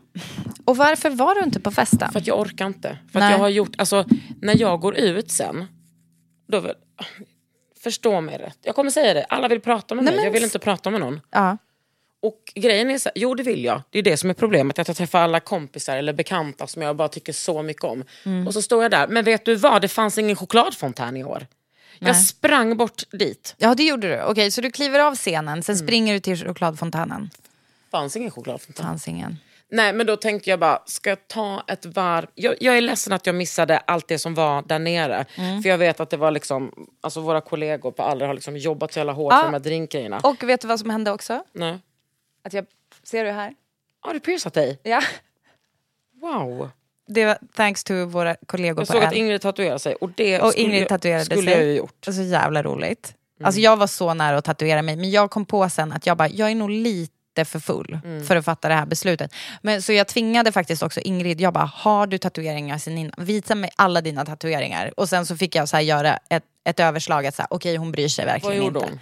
Och 0.64 0.76
varför 0.76 1.10
var 1.10 1.34
du 1.34 1.40
inte 1.40 1.60
på 1.60 1.70
festen? 1.70 2.12
För 2.12 2.18
att 2.18 2.26
jag 2.26 2.40
orkar 2.40 2.66
inte. 2.66 2.98
För 3.12 3.20
att 3.20 3.30
jag 3.30 3.38
har 3.38 3.48
gjort, 3.48 3.74
alltså 3.78 4.04
när 4.40 4.60
jag 4.60 4.80
går 4.80 4.96
ut 4.96 5.30
sen, 5.30 5.64
då 6.48 6.60
vill, 6.60 6.72
förstå 7.82 8.20
mig 8.20 8.38
rätt. 8.38 8.58
Jag 8.62 8.74
kommer 8.74 8.90
säga 8.90 9.14
det, 9.14 9.24
alla 9.24 9.48
vill 9.48 9.60
prata 9.60 9.94
med 9.94 10.04
Nej, 10.04 10.12
mig, 10.12 10.16
men 10.16 10.24
jag 10.24 10.32
vill 10.32 10.44
inte 10.44 10.58
prata 10.58 10.90
med 10.90 11.00
någon. 11.00 11.20
Ja. 11.30 11.58
Och 12.26 12.52
grejen 12.54 12.90
är 12.90 12.98
så 12.98 13.10
jo 13.14 13.34
det 13.34 13.42
vill 13.42 13.64
jag. 13.64 13.82
Det 13.90 13.98
är 13.98 14.02
det 14.02 14.16
som 14.16 14.30
är 14.30 14.34
problemet, 14.34 14.78
att 14.78 14.88
jag 14.88 14.96
träffar 14.96 15.20
alla 15.20 15.40
kompisar 15.40 15.96
eller 15.96 16.12
bekanta 16.12 16.66
som 16.66 16.82
jag 16.82 16.96
bara 16.96 17.08
tycker 17.08 17.32
så 17.32 17.62
mycket 17.62 17.84
om. 17.84 18.04
Mm. 18.24 18.46
Och 18.46 18.52
så 18.52 18.62
står 18.62 18.82
jag 18.82 18.90
där, 18.90 19.06
men 19.08 19.24
vet 19.24 19.44
du 19.44 19.54
vad, 19.54 19.82
det 19.82 19.88
fanns 19.88 20.18
ingen 20.18 20.36
chokladfontän 20.36 21.16
i 21.16 21.24
år. 21.24 21.46
Jag 21.98 22.12
Nej. 22.12 22.24
sprang 22.24 22.76
bort 22.76 23.02
dit, 23.12 23.54
ja, 23.58 23.74
det 23.74 23.82
gjorde 23.84 24.08
du. 24.08 24.22
Okej, 24.22 24.50
så 24.50 24.60
du 24.60 24.70
kliver 24.70 24.98
av 24.98 25.14
scenen, 25.14 25.62
sen 25.62 25.74
Mm. 25.74 25.86
springer 25.86 26.14
du 26.14 26.20
till 26.20 26.44
chokladfontänen. 26.46 27.30
fanns 27.90 28.16
ingen 28.16 28.30
chokladfontän. 28.30 28.86
Fanns 28.86 29.08
ingen. 29.08 29.38
Nej 29.68 29.92
men 29.92 30.06
då 30.06 30.16
tänkte 30.16 30.50
jag 30.50 30.58
bara, 30.58 30.82
ska 30.86 31.10
jag 31.10 31.28
ta 31.28 31.64
ett 31.68 31.86
varv? 31.86 32.26
Jag, 32.34 32.54
jag 32.60 32.76
är 32.76 32.80
ledsen 32.80 33.12
att 33.12 33.26
jag 33.26 33.34
missade 33.34 33.78
allt 33.78 34.08
det 34.08 34.18
som 34.18 34.34
var 34.34 34.62
där 34.62 34.78
nere. 34.78 35.24
Mm. 35.36 35.62
För 35.62 35.68
jag 35.68 35.78
vet 35.78 36.00
att 36.00 36.10
det 36.10 36.16
var 36.16 36.30
liksom, 36.30 36.86
alltså 37.00 37.20
våra 37.20 37.40
kollegor 37.40 37.90
på 37.90 38.02
Aller 38.02 38.26
har 38.26 38.34
liksom 38.34 38.56
jobbat 38.56 38.92
så 38.92 38.98
jävla 38.98 39.12
hårt 39.12 39.32
Ja. 39.32 39.36
för 39.38 39.44
de 39.44 39.52
här 39.52 39.60
drinkgrejerna. 39.60 40.20
Och 40.20 40.42
vet 40.48 40.60
du 40.60 40.68
vad 40.68 40.80
som 40.80 40.90
hände 40.90 41.10
också? 41.10 41.42
Nej. 41.52 41.78
Att 42.46 42.52
jag, 42.52 42.66
ser 43.02 43.24
du 43.24 43.30
här? 43.30 43.54
Har 44.00 44.14
du 44.14 44.20
piercat 44.20 44.54
dig? 44.54 44.80
Ja. 44.82 45.02
Wow. 46.20 46.70
Det 47.08 47.24
var 47.26 47.38
thanks 47.56 47.84
to 47.84 48.04
våra 48.06 48.36
kollegor 48.46 48.80
Jag 48.80 48.86
på 48.88 48.92
såg 48.92 49.02
att. 49.04 49.12
Ingrid 49.12 49.40
tatuerade 49.40 49.78
sig 49.78 49.94
och 49.94 50.10
det 50.16 50.40
Och 50.40 50.50
skulle, 50.50 50.64
Ingrid 50.66 50.82
jag- 50.82 50.88
tatuerade 50.88 51.24
skulle 51.24 51.42
sig. 51.42 51.52
jag 51.52 51.64
ju 51.64 51.74
gjort. 51.76 52.04
Så 52.08 52.22
jävla 52.22 52.62
roligt. 52.62 53.14
Mm. 53.38 53.46
Alltså 53.46 53.60
jag 53.60 53.76
var 53.76 53.86
så 53.86 54.14
nära 54.14 54.36
att 54.38 54.44
tatuera 54.44 54.82
mig 54.82 54.96
men 54.96 55.10
jag 55.10 55.30
kom 55.30 55.44
på 55.46 55.68
sen 55.68 55.92
att 55.92 56.06
jag 56.06 56.16
bara, 56.16 56.28
jag 56.28 56.50
är 56.50 56.54
nog 56.54 56.70
lite 56.70 57.44
för 57.44 57.58
full 57.58 57.98
Mm. 58.04 58.24
för 58.24 58.36
att 58.36 58.44
fatta 58.44 58.68
det 58.68 58.74
här 58.74 58.86
beslutet. 58.86 59.34
Men, 59.62 59.82
så 59.82 59.92
jag 59.92 60.06
tvingade 60.08 60.52
faktiskt 60.52 60.82
också 60.82 61.00
Ingrid, 61.00 61.40
jag 61.40 61.52
bara, 61.52 61.64
har 61.74 62.06
du 62.06 62.18
tatueringar 62.18 62.78
sen 62.78 62.98
innan? 62.98 63.14
Visa 63.18 63.54
mig 63.54 63.70
alla 63.76 64.00
dina 64.00 64.24
tatueringar. 64.24 64.92
Och 65.00 65.08
sen 65.08 65.26
så 65.26 65.36
fick 65.36 65.54
jag 65.54 65.68
så 65.68 65.76
här 65.76 65.82
göra 65.82 66.18
ett, 66.30 66.44
ett 66.64 66.80
överslag 66.80 67.26
att 67.26 67.40
okej 67.50 67.76
hon 67.76 67.92
bryr 67.92 68.08
sig 68.08 68.24
Vad 68.24 68.32
verkligen 68.34 68.56
gjorde 68.64 68.78
inte. 68.78 68.90
hon? 68.90 69.00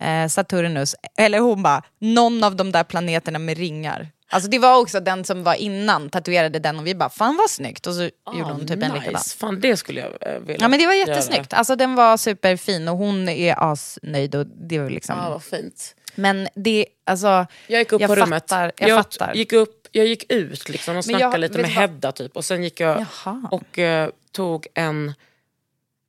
Eh, 0.00 0.28
Saturnus, 0.28 0.94
eller 1.18 1.38
hon 1.38 1.62
bara, 1.62 1.82
någon 1.98 2.44
av 2.44 2.56
de 2.56 2.72
där 2.72 2.84
planeterna 2.84 3.38
med 3.38 3.58
ringar. 3.58 4.08
Alltså 4.28 4.50
det 4.50 4.58
var 4.58 4.80
också 4.80 5.00
den 5.00 5.24
som 5.24 5.42
var 5.42 5.54
innan, 5.54 6.10
tatuerade 6.10 6.58
den 6.58 6.78
och 6.78 6.86
vi 6.86 6.94
bara, 6.94 7.10
fan 7.10 7.36
vad 7.36 7.50
snyggt. 7.50 7.86
Och 7.86 7.94
så 7.94 8.02
gjorde 8.02 8.52
hon 8.52 8.60
typ 8.60 8.70
en 8.70 8.78
nice. 8.78 8.94
likadan. 8.94 9.20
Fan 9.38 9.60
det 9.60 9.76
skulle 9.76 10.00
jag 10.00 10.34
eh, 10.34 10.40
vilja 10.40 10.56
Ja 10.60 10.68
men 10.68 10.78
det 10.78 10.86
var 10.86 10.94
göra. 10.94 11.08
jättesnyggt. 11.08 11.52
Alltså 11.52 11.76
den 11.76 11.94
var 11.94 12.16
superfin 12.16 12.88
och 12.88 12.96
hon 12.96 13.28
är 13.28 13.72
asnöjd 13.72 14.34
och 14.34 14.46
det 14.46 14.78
var 14.78 14.90
liksom... 14.90 15.18
Ja, 15.18 15.30
vad 15.30 15.42
fint. 15.44 15.94
Men 16.14 16.48
det, 16.54 16.86
alltså... 17.04 17.46
Jag 17.66 17.78
gick 17.78 17.92
upp 17.92 18.00
jag 18.00 18.08
på 18.08 18.14
rummet. 18.16 18.42
Fattar, 18.50 18.72
jag, 18.76 18.98
fattar. 19.04 19.34
Gick 19.34 19.52
upp, 19.52 19.88
jag 19.92 20.06
gick 20.06 20.32
ut 20.32 20.68
liksom 20.68 20.96
och 20.96 21.06
Men 21.06 21.12
jag- 21.12 21.20
snackade 21.20 21.38
lite 21.48 21.58
med 21.58 21.70
Hedda 21.70 22.12
typ. 22.12 22.36
Och 22.36 22.44
sen 22.44 22.62
gick 22.64 22.80
jag 22.80 23.06
Jaha. 23.24 23.48
och 23.50 23.78
eh, 23.78 24.10
tog 24.32 24.66
en... 24.74 25.14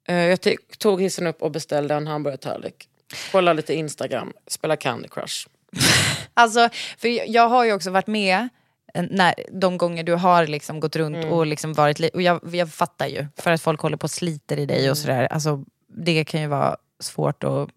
eh, 0.08 0.16
jag 0.16 0.40
tog 0.78 1.02
hissen 1.02 1.28
upp 1.28 1.42
och 1.42 1.52
beställde 1.52 1.96
en 1.96 2.08
hamburgertallrik. 2.08 2.88
Kolla 3.32 3.54
lite 3.54 3.74
Instagram, 3.74 4.34
spela 4.48 4.76
Candy 4.76 5.08
Crush. 5.08 5.48
Alltså, 6.34 6.70
för 6.98 7.32
jag- 7.32 7.50
har 7.50 7.66
ju 7.66 7.74
också 7.74 7.92
varit 7.92 8.08
med 8.08 8.50
när, 8.94 9.34
de 9.52 9.78
gånger 9.78 10.04
du 10.04 10.14
har 10.14 10.48
liksom 10.48 10.80
gått 10.80 10.96
runt 10.96 11.16
Mm. 11.16 11.32
och 11.32 11.46
liksom 11.46 11.74
varit... 11.74 12.14
Och 12.14 12.22
jag, 12.22 12.56
jag 12.56 12.74
fattar 12.74 13.08
ju, 13.08 13.26
för 13.38 13.52
att 13.52 13.62
folk 13.62 13.80
håller 13.82 13.98
på 13.98 14.04
och 14.04 14.12
sliter 14.12 14.60
i 14.60 14.66
dig 14.66 14.80
Mm. 14.80 14.92
och 14.92 14.98
sådär. 14.98 15.28
Alltså, 15.32 15.64
det 15.88 16.24
kan 16.24 16.42
ju 16.42 16.48
vara 16.48 16.78
svårt 17.00 17.44
att 17.44 17.70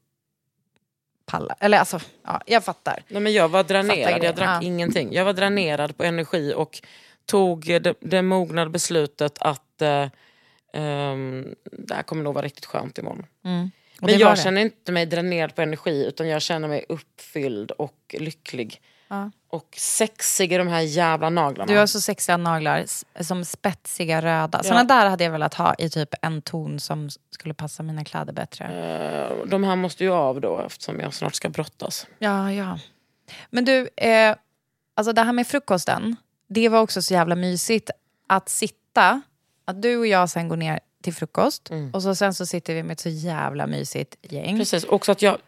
pallar. 1.26 1.57
Eller 1.61 1.78
alltså, 1.78 2.01
ja, 2.24 2.41
jag 2.47 2.64
fattar. 2.64 3.03
Nej, 3.09 3.22
men 3.22 3.32
jag 3.32 3.49
var 3.49 3.64
dränerad, 3.64 4.24
jag 4.24 4.34
drack 4.36 4.62
ja. 4.62 4.66
ingenting. 4.66 5.12
Jag 5.12 5.24
var 5.24 5.32
dränerad 5.32 5.97
på 5.97 6.05
energi 6.05 6.53
och 6.57 6.80
tog 7.26 7.64
det, 7.80 7.95
det 8.01 8.22
mognade 8.22 8.70
beslutet 8.70 9.39
att 9.41 9.82
eh, 9.82 10.09
ehm, 10.72 11.55
det 11.72 11.95
här 11.95 12.03
kommer 12.03 12.22
nog 12.22 12.34
vara 12.34 12.45
riktigt 12.45 12.66
skönt 12.66 12.99
imorgon. 12.99 13.26
Mm. 13.45 13.70
Men 14.01 14.19
jag 14.19 14.39
känner 14.39 14.61
inte 14.61 14.93
mig 14.93 15.07
dränerad 15.07 15.55
på 15.55 15.63
energi 15.63 16.07
utan 16.07 16.29
jag 16.29 16.43
känner 16.43 16.69
mig 16.69 16.85
uppfylld 16.89 17.71
och 17.71 18.15
lycklig. 18.19 18.81
Ja. 19.09 19.31
Och 19.51 19.69
sexig 19.77 20.53
i 20.53 20.57
de 20.59 20.69
här 20.69 20.81
jävla 20.81 21.31
naglarna. 21.31 21.73
Du 21.73 21.79
har 21.79 21.87
så 21.87 22.01
sexiga 22.01 22.37
naglar, 22.37 22.85
som 23.23 23.45
spetsiga 23.45 24.23
röda. 24.23 24.63
Såna 24.63 24.85
där 24.85 25.11
hade 25.11 25.25
jag 25.25 25.31
velat 25.31 25.55
ha 25.55 25.75
i 25.79 25.91
typ 25.91 26.15
en 26.23 26.43
ton 26.43 26.81
som 26.81 27.09
skulle 27.31 27.55
passa 27.55 27.83
mina 27.83 28.05
kläder 28.05 28.33
bättre. 28.33 28.65
Eh, 28.65 29.47
de 29.47 29.65
här 29.65 29.77
måste 29.77 30.05
ju 30.05 30.13
av 30.13 30.41
då 30.41 30.61
eftersom 30.67 31.01
jag 31.01 31.15
snart 31.15 31.35
ska 31.35 31.49
brottas. 31.49 32.07
Ja, 32.19 32.53
ja. 32.53 32.79
Men 33.51 33.65
du, 33.65 33.89
eh, 33.97 34.37
alltså 34.95 35.13
det 35.13 35.23
här 35.23 35.33
med 35.33 35.47
frukosten, 35.47 36.17
det 36.49 36.69
var 36.69 36.81
också 36.81 37.03
så 37.03 37.15
jävla 37.15 37.35
mysigt 37.35 37.91
att 38.27 38.49
sitta, 38.49 39.23
att 39.65 39.83
du 39.83 39.97
och 39.97 40.07
jag 40.07 40.31
sen 40.31 40.49
går 40.49 40.57
ner 40.57 40.81
till 41.03 41.15
frukost 41.15 41.71
och 41.93 42.03
så 42.03 42.15
sen 42.15 42.35
så 42.35 42.47
sitter 42.47 42.75
vi 42.75 42.83
med 42.83 42.93
ett 42.93 43.01
så 43.01 43.09
jävla 43.09 43.67
mysigt 43.67 44.17
gäng. 44.23 44.59
Precis, 44.59 44.85
också 44.85 45.13
att 45.13 45.23
jag, 45.23 45.39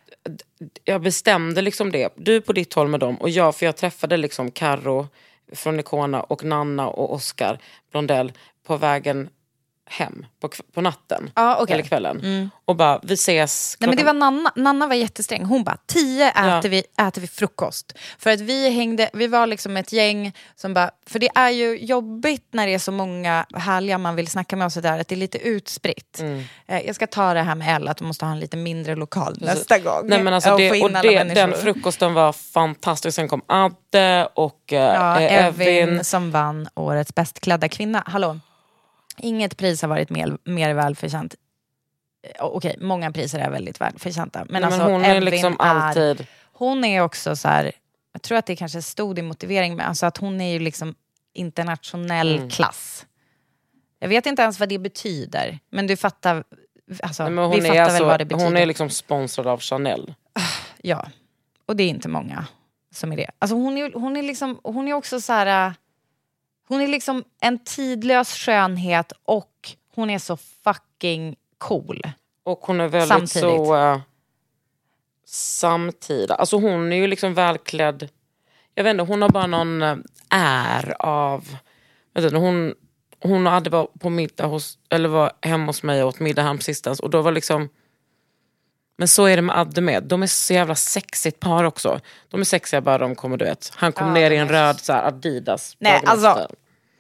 jag 0.85 1.03
bestämde 1.03 1.63
liksom 1.63 1.93
det. 1.93 2.13
Du 2.17 2.41
på 2.41 2.53
ditt 2.53 2.75
håll 2.75 2.89
med 2.89 3.01
dem 3.01 3.17
och 3.17 3.31
jag, 3.31 3.57
för 3.57 3.67
jag 3.67 3.77
träffade 3.77 4.17
liksom 4.17 4.51
Karo 4.51 5.09
från 5.53 5.81
Icona 5.81 6.23
och 6.23 6.45
Nanna 6.45 6.89
och 6.89 7.15
Oscar 7.15 7.59
Blondell 7.91 8.33
på 8.67 8.77
vägen 8.77 9.29
hem 9.91 10.27
på, 10.41 10.49
på 10.75 10.81
natten. 10.81 11.31
Ja, 11.35 11.57
okej. 11.61 11.75
Eller 11.75 11.85
kvällen. 11.85 12.51
Och 12.65 12.77
bara, 12.77 13.01
vi 13.03 13.15
ses 13.15 13.77
Nej, 13.81 13.89
men 13.89 13.97
det 13.97 14.03
klockan- 14.03 14.21
var 14.21 14.31
Nanna, 14.31 14.53
Nanna 14.57 14.87
var 14.87 14.95
jättesträng. 14.95 15.45
Hon 15.45 15.65
bara, 15.65 15.77
tio 15.87 16.31
äter, 16.31 16.45
Ja. 16.47 16.61
vi, 16.65 16.79
äter 17.09 17.21
vi 17.21 17.27
frukost. 17.27 17.99
För 18.19 18.31
att 18.31 18.41
vi 18.41 18.71
hängde, 18.71 19.11
vi 19.13 19.27
var 19.27 19.47
liksom 19.47 19.77
ett 19.77 19.93
gäng 19.93 20.33
som 20.57 20.75
bara, 20.75 20.91
för 21.07 21.19
det 21.19 21.29
är 21.35 21.51
ju 21.51 21.79
jobbigt 21.79 22.49
när 22.53 22.67
det 22.67 22.75
är 22.75 22.79
så 22.79 22.93
många 22.93 23.47
härliga 23.55 23.99
man 23.99 24.17
vill 24.17 24.27
snacka 24.29 24.57
med 24.57 24.65
och 24.67 24.73
sådär, 24.73 24.99
att 25.01 25.09
det 25.09 25.15
är 25.15 25.17
lite 25.17 25.39
utspritt. 25.39 26.19
Mm. 26.21 26.45
Eh, 26.69 26.81
jag 26.87 26.95
ska 26.95 27.07
ta 27.07 27.35
det 27.35 27.43
här 27.43 27.55
med 27.55 27.77
Ella, 27.77 27.91
att 27.91 27.97
du 27.97 28.05
måste 28.05 28.25
ha 28.25 28.33
en 28.33 28.41
lite 28.41 28.57
mindre 28.57 28.95
lokal 28.97 29.37
nästa 29.41 29.79
gång. 29.79 30.03
Nej, 30.05 30.23
men 30.23 30.35
alltså 30.35 30.53
Och 30.53 30.59
det, 30.59 30.71
och 30.83 30.89
alla 30.91 31.03
det, 31.03 31.25
den 31.25 31.53
frukosten 31.53 32.15
var 32.15 32.33
fantastisk. 32.33 33.15
Sen 33.15 33.29
kom 33.29 33.43
Adde 33.47 34.29
och 34.35 34.73
eh, 34.73 34.79
Ja, 34.95 35.21
eh, 35.21 35.45
Evin, 35.47 35.69
Evin. 35.89 36.05
som 36.05 36.31
vann 36.31 36.69
årets 36.75 37.15
bäst 37.15 37.41
klädda 37.41 37.69
kvinna. 37.69 38.03
Hallå, 38.07 38.39
inget 39.21 39.57
pris 39.57 39.83
har 39.83 39.89
varit 39.89 40.11
mer, 40.11 40.39
mer 40.45 40.75
välförtjänt. 40.75 41.35
Eh, 42.23 42.45
Okej, 42.45 42.77
många 42.81 43.13
priser 43.13 43.39
är 43.39 43.51
väldigt 43.51 43.81
välförtjänta. 43.81 44.39
Men, 44.39 44.49
Men, 44.53 44.65
alltså, 44.65 44.83
hon 44.83 45.05
är 45.05 45.21
liksom 45.21 45.57
alltid... 45.59 46.27
Hon 46.53 46.85
är 46.85 47.01
också 47.01 47.37
så 47.37 47.49
här, 47.49 47.73
jag 48.13 48.23
tror 48.23 48.39
att 48.39 48.47
det 48.47 48.57
kanske 48.57 48.83
stod 48.83 49.19
i 49.19 49.23
motivering, 49.23 49.77
men 49.77 49.87
alltså 49.87 50.07
att 50.07 50.17
hon 50.17 50.41
är 50.41 50.53
ju 50.53 50.59
liksom 50.59 50.95
internationell 51.33 52.37
Mm. 52.37 52.51
klass. 52.51 53.07
Jag 53.99 54.09
vet 54.09 54.27
inte 54.27 54.43
ens 54.43 54.61
vad 54.61 54.69
det 54.69 54.79
betyder, 54.79 55.59
men 55.71 55.87
du 55.87 55.97
fattar, 55.97 56.45
alltså, 57.03 57.23
Nej, 57.23 57.33
men 57.33 57.51
vi 57.51 57.61
fattar 57.61 57.75
är 57.75 57.75
väl 57.75 57.85
alltså, 57.89 58.05
vad 58.05 58.21
det 58.21 58.25
betyder. 58.25 58.45
hon 58.45 58.57
är 58.57 58.67
liksom 58.67 58.91
sponsrad 58.91 59.47
av 59.47 59.61
Chanel. 59.61 60.15
Ja, 60.83 61.11
och 61.67 61.77
det 61.77 61.83
är 61.83 61.89
inte 61.89 62.09
många 62.09 62.47
som 62.95 63.13
är 63.13 63.17
det. 63.17 63.31
Alltså 63.39 63.55
hon 63.55 63.79
är, 63.79 63.93
hon 63.93 64.17
är, 64.17 64.23
liksom, 64.23 64.61
hon 64.65 64.89
är 64.89 64.93
också 64.93 65.21
så 65.21 65.33
här... 65.33 65.75
Hon 66.71 66.81
är 66.81 66.89
liksom 66.89 67.25
en 67.41 67.59
tidlös 67.59 68.35
skönhet 68.35 69.13
och 69.25 69.71
hon 69.95 70.11
är 70.11 70.19
så 70.19 70.37
fucking 70.37 71.37
cool. 71.59 72.03
Och 72.45 72.59
hon 72.59 72.81
är 72.81 72.89
väldigt 72.89 73.09
Samtidigt. 73.09 73.67
så 73.67 73.77
uh, 73.77 74.01
samtida. 75.27 76.35
Alltså 76.35 76.57
hon 76.57 76.93
är 76.93 76.97
ju 76.97 77.07
liksom 77.07 77.35
välklädd. 77.35 78.09
Jag 78.75 78.85
vet 78.85 78.91
inte, 78.91 79.05
hon 79.05 79.23
har 79.23 79.29
bara 79.29 79.47
någon 79.47 79.83
eh, 79.83 79.97
är 80.31 80.97
av... 80.99 81.57
Jag 82.13 82.23
vet 82.23 82.33
inte, 82.33 82.45
hon, 82.45 82.75
hon 83.21 83.47
hade 83.47 83.71
var 83.71 83.89
på 84.01 84.11
middag 84.11 84.47
hos, 84.47 84.79
eller 84.89 85.09
var 85.09 85.33
hemma 85.43 85.67
hos 85.67 85.83
mig 85.83 86.03
och 86.03 86.09
åt 86.09 86.21
middag 86.21 86.43
häromsistens 86.43 87.01
och 87.01 87.11
då 87.11 87.23
var 87.23 87.33
liksom... 87.33 87.69
Men 89.01 89.09
så 89.09 89.25
är 89.27 89.37
det 89.37 89.43
med 89.43 89.59
Adde 89.59 89.81
med. 89.81 90.03
De 90.03 90.23
är 90.23 90.27
så 90.27 90.53
jävla 90.53 90.75
sexigt 90.75 91.41
par 91.41 91.65
också. 91.65 92.01
De 92.29 92.41
är 92.41 92.45
sexiga 92.45 92.81
bara 92.81 92.99
de 92.99 93.15
kommer, 93.15 93.37
du 93.37 93.45
vet. 93.45 93.73
Han 93.77 93.93
kom 93.93 94.07
Ja, 94.07 94.13
ner 94.15 94.31
i 94.31 94.37
en 94.37 94.49
röd 94.49 94.81
så 94.81 94.93
här, 94.93 95.03
Adidas. 95.07 95.77
Nej, 95.79 96.03
alltså. 96.07 96.49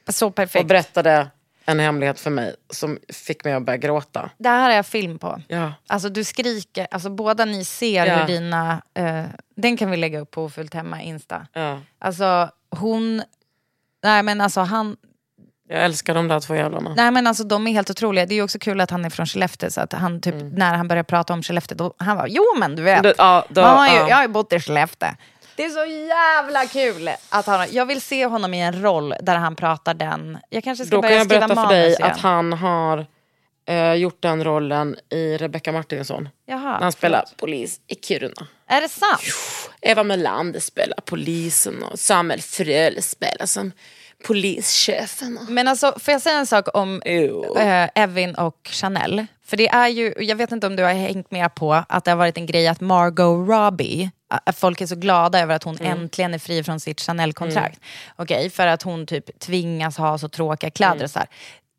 Så 0.08 0.26
Och 0.26 0.34
perfekt. 0.34 0.66
berättade 0.68 1.28
en 1.64 1.80
hemlighet 1.80 2.20
för 2.20 2.30
mig 2.30 2.54
som 2.70 2.98
fick 3.08 3.44
mig 3.44 3.52
att 3.52 3.62
börja 3.62 3.76
gråta. 3.76 4.30
Det 4.38 4.48
här 4.48 4.62
har 4.68 4.76
jag 4.76 4.86
film 4.86 5.18
på. 5.18 5.42
Ja. 5.48 5.72
Alltså 5.86 6.08
du 6.08 6.24
skriker, 6.24 6.86
alltså 6.90 7.10
båda 7.10 7.44
ni 7.44 7.64
ser 7.64 8.06
Ja. 8.06 8.16
hur 8.16 8.26
dina... 8.26 8.82
eh, 8.94 9.24
den 9.56 9.76
kan 9.76 9.90
vi 9.90 9.96
lägga 9.96 10.20
upp 10.20 10.30
på 10.30 10.44
Ofullt 10.44 10.74
Hemma 10.74 11.02
Insta. 11.02 11.46
Ja. 11.52 11.80
Alltså 11.98 12.50
hon... 12.70 13.22
Nej 14.02 14.22
men 14.22 14.40
alltså 14.40 14.60
han... 14.60 14.96
Jag 15.72 15.84
älskar 15.84 16.14
de 16.14 16.28
där 16.28 16.40
två 16.40 16.54
jävlarna. 16.54 16.94
Nej 16.96 17.10
men 17.10 17.26
alltså 17.26 17.44
de 17.44 17.66
är 17.66 17.72
helt 17.72 17.90
otroliga. 17.90 18.26
Det 18.26 18.34
är 18.34 18.42
också 18.42 18.58
kul 18.58 18.80
att 18.80 18.90
han 18.90 19.04
är 19.04 19.10
från 19.10 19.26
Skellefteå 19.26 19.70
så 19.70 19.80
att 19.80 19.92
han 19.92 20.20
typ, 20.20 20.34
när 20.52 20.74
han 20.74 20.88
börjar 20.88 21.02
prata 21.02 21.32
om 21.32 21.42
Skellefteå, 21.42 21.76
då, 21.76 21.94
han 21.98 22.16
var 22.16 22.26
jo 22.26 22.42
men 22.58 22.76
du 22.76 22.82
vet. 22.82 22.92
Mm. 22.98 23.02
Det- 23.02 23.14
ja, 23.18 23.44
då- 23.48 23.60
man 23.60 23.78
har 23.78 23.88
ju, 23.88 23.94
ja. 23.94 24.08
Jag 24.08 24.16
har 24.16 24.22
ju 24.22 24.28
bott 24.28 24.52
i 24.52 24.60
Skellefteå. 24.60 25.08
Det 25.56 25.64
är 25.64 25.70
så 25.70 25.84
jävla 25.84 26.66
kul 26.66 27.10
att 27.28 27.46
han, 27.46 27.66
jag 27.70 27.86
vill 27.86 28.00
se 28.00 28.26
honom 28.26 28.54
i 28.54 28.60
en 28.60 28.82
roll 28.82 29.14
där 29.22 29.36
han 29.36 29.56
pratar 29.56 29.94
den. 29.94 30.38
Jag 30.50 30.64
kanske 30.64 30.86
ska 30.86 30.96
Då 30.96 31.02
kan 31.02 31.08
börja 31.08 31.16
jag 31.16 31.26
skriva 31.26 31.48
berätta 31.48 31.62
för 31.68 31.74
dig 31.74 31.88
igen. 31.88 32.02
att 32.02 32.18
han 32.18 32.52
har 32.52 33.06
eh, 33.68 33.92
gjort 33.94 34.22
den 34.22 34.44
rollen 34.44 34.96
i 35.10 35.36
Rebecca 35.36 35.72
Martinsson. 35.72 36.28
Jaha, 36.46 36.58
när 36.72 36.80
han 36.80 36.92
spelar 36.92 37.18
förlåt. 37.26 37.36
polis 37.36 37.80
i 37.86 37.94
Kiruna. 37.94 38.46
Är 38.66 38.80
det 38.80 38.88
sant? 38.88 39.20
Eva 39.80 40.02
Melander 40.02 40.60
spelar 40.60 40.98
polisen 41.04 41.82
och 41.82 41.98
Samuel 41.98 42.40
Fröl 42.42 43.02
spelar 43.02 43.46
som 43.46 43.72
polischefen. 44.26 45.38
Men 45.48 45.68
alltså, 45.68 45.94
får 45.98 46.12
jag 46.12 46.22
säga 46.22 46.38
en 46.38 46.46
sak 46.46 46.68
om 46.74 47.02
eh, 47.02 47.88
Evin 47.94 48.34
och 48.34 48.68
Chanel? 48.70 49.26
För 49.46 49.56
det 49.56 49.68
är 49.68 49.88
ju, 49.88 50.14
jag 50.18 50.36
vet 50.36 50.52
inte 50.52 50.66
om 50.66 50.76
du 50.76 50.82
har 50.82 50.92
hängt 50.92 51.30
med 51.30 51.54
på 51.54 51.84
att 51.88 52.04
det 52.04 52.10
har 52.10 52.16
varit 52.18 52.36
en 52.36 52.46
grej 52.46 52.68
att 52.68 52.80
Margot 52.80 53.48
Robbie, 53.48 54.10
att 54.46 54.56
folk 54.58 54.80
är 54.80 54.86
så 54.86 54.94
glada 54.96 55.40
över 55.40 55.54
att 55.54 55.62
hon 55.64 55.76
Mm. 55.76 56.00
äntligen 56.00 56.34
är 56.34 56.38
fri 56.38 56.64
från 56.64 56.80
sitt 56.80 57.00
Chanel-kontrakt. 57.00 57.80
Okej, 58.16 58.50
för 58.50 58.66
att 58.66 58.82
hon 58.82 59.06
typ 59.06 59.38
tvingas 59.38 59.96
ha 59.98 60.18
så 60.18 60.28
tråkiga 60.28 60.70
kläder 60.70 61.04
och 61.04 61.10
så 61.10 61.18
här. 61.18 61.28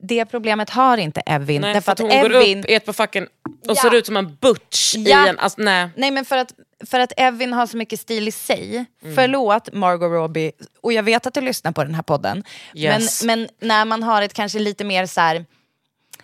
Det 0.03 0.25
problemet 0.25 0.69
har 0.69 0.97
inte 0.97 1.21
Evin. 1.21 1.61
Nej, 1.61 1.73
därför 1.73 1.85
för 1.85 1.91
att 1.91 1.99
hon 1.99 2.11
Evin, 2.11 2.31
går 2.31 2.39
upp 2.39 2.69
i 2.69 2.73
ett 2.73 2.85
på 2.85 2.93
facken 2.93 3.23
och 3.43 3.51
Ja. 3.63 3.75
ser 3.75 3.95
ut 3.95 4.05
som 4.05 4.17
en 4.17 4.35
butch 4.35 4.95
Ja. 4.97 5.25
i 5.25 5.29
en... 5.29 5.39
Alltså, 5.39 5.61
nej. 5.61 5.89
Nej 5.95 6.11
men 6.11 6.25
för 6.25 6.37
att, 6.37 6.53
för 6.85 6.99
att 6.99 7.13
Evin 7.17 7.53
har 7.53 7.67
så 7.67 7.77
mycket 7.77 7.99
stil 7.99 8.27
i 8.27 8.31
sig. 8.31 8.85
Mm. 9.03 9.15
Förlåt 9.15 9.73
Margot 9.73 10.11
Robbie, 10.11 10.51
och 10.81 10.93
jag 10.93 11.03
vet 11.03 11.25
att 11.27 11.33
du 11.33 11.41
lyssnar 11.41 11.71
på 11.71 11.83
den 11.83 11.95
här 11.95 12.03
podden. 12.03 12.43
Yes. 12.75 13.23
Men, 13.23 13.39
men 13.39 13.69
när 13.69 13.85
man 13.85 14.03
har 14.03 14.21
ett 14.21 14.33
kanske 14.33 14.59
lite 14.59 14.83
mer 14.83 15.05
så 15.05 15.21
här 15.21 15.45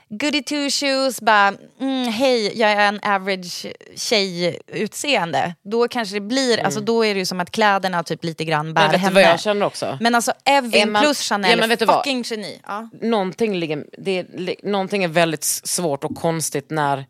goody 0.10 0.44
two 0.44 0.70
shoes, 0.70 1.22
bara 1.22 1.54
mm, 1.80 2.08
hej 2.12 2.60
jag 2.60 2.72
är 2.72 2.88
en 2.88 3.00
average 3.04 3.66
tjej-utseende. 3.96 5.56
Då 5.64 5.88
kanske 5.88 6.16
det 6.16 6.22
blir, 6.22 6.60
alltså 6.60 6.80
då 6.80 7.06
är 7.06 7.14
det 7.14 7.20
ju 7.20 7.26
som 7.26 7.40
att 7.40 7.52
kläderna 7.52 8.04
typ 8.04 8.24
lite 8.24 8.46
grann 8.46 8.74
bär 8.74 8.82
Men 8.82 8.92
vet 8.92 9.00
henne. 9.02 9.14
vad 9.14 9.24
jag 9.24 9.40
känner 9.40 9.66
också? 9.66 9.98
Men 10.02 10.16
alltså 10.16 10.34
Evin 10.46 10.92
man- 10.92 11.04
plus 11.04 11.22
Chanel, 11.22 11.52
Ja, 11.52 11.58
men 11.58 11.70
vet 11.70 11.80
du 11.80 11.86
vad? 11.86 11.96
fucking 11.98 12.24
geni. 12.26 12.62
Ja. 12.68 12.90
någonting, 13.02 13.56
ligger, 13.56 13.86
det, 13.98 14.12
är- 14.20 14.56
någonting 14.72 15.04
är 15.04 15.08
väldigt 15.08 15.44
svårt 15.44 16.04
och 16.04 16.16
konstigt 16.16 16.70
när 16.70 17.06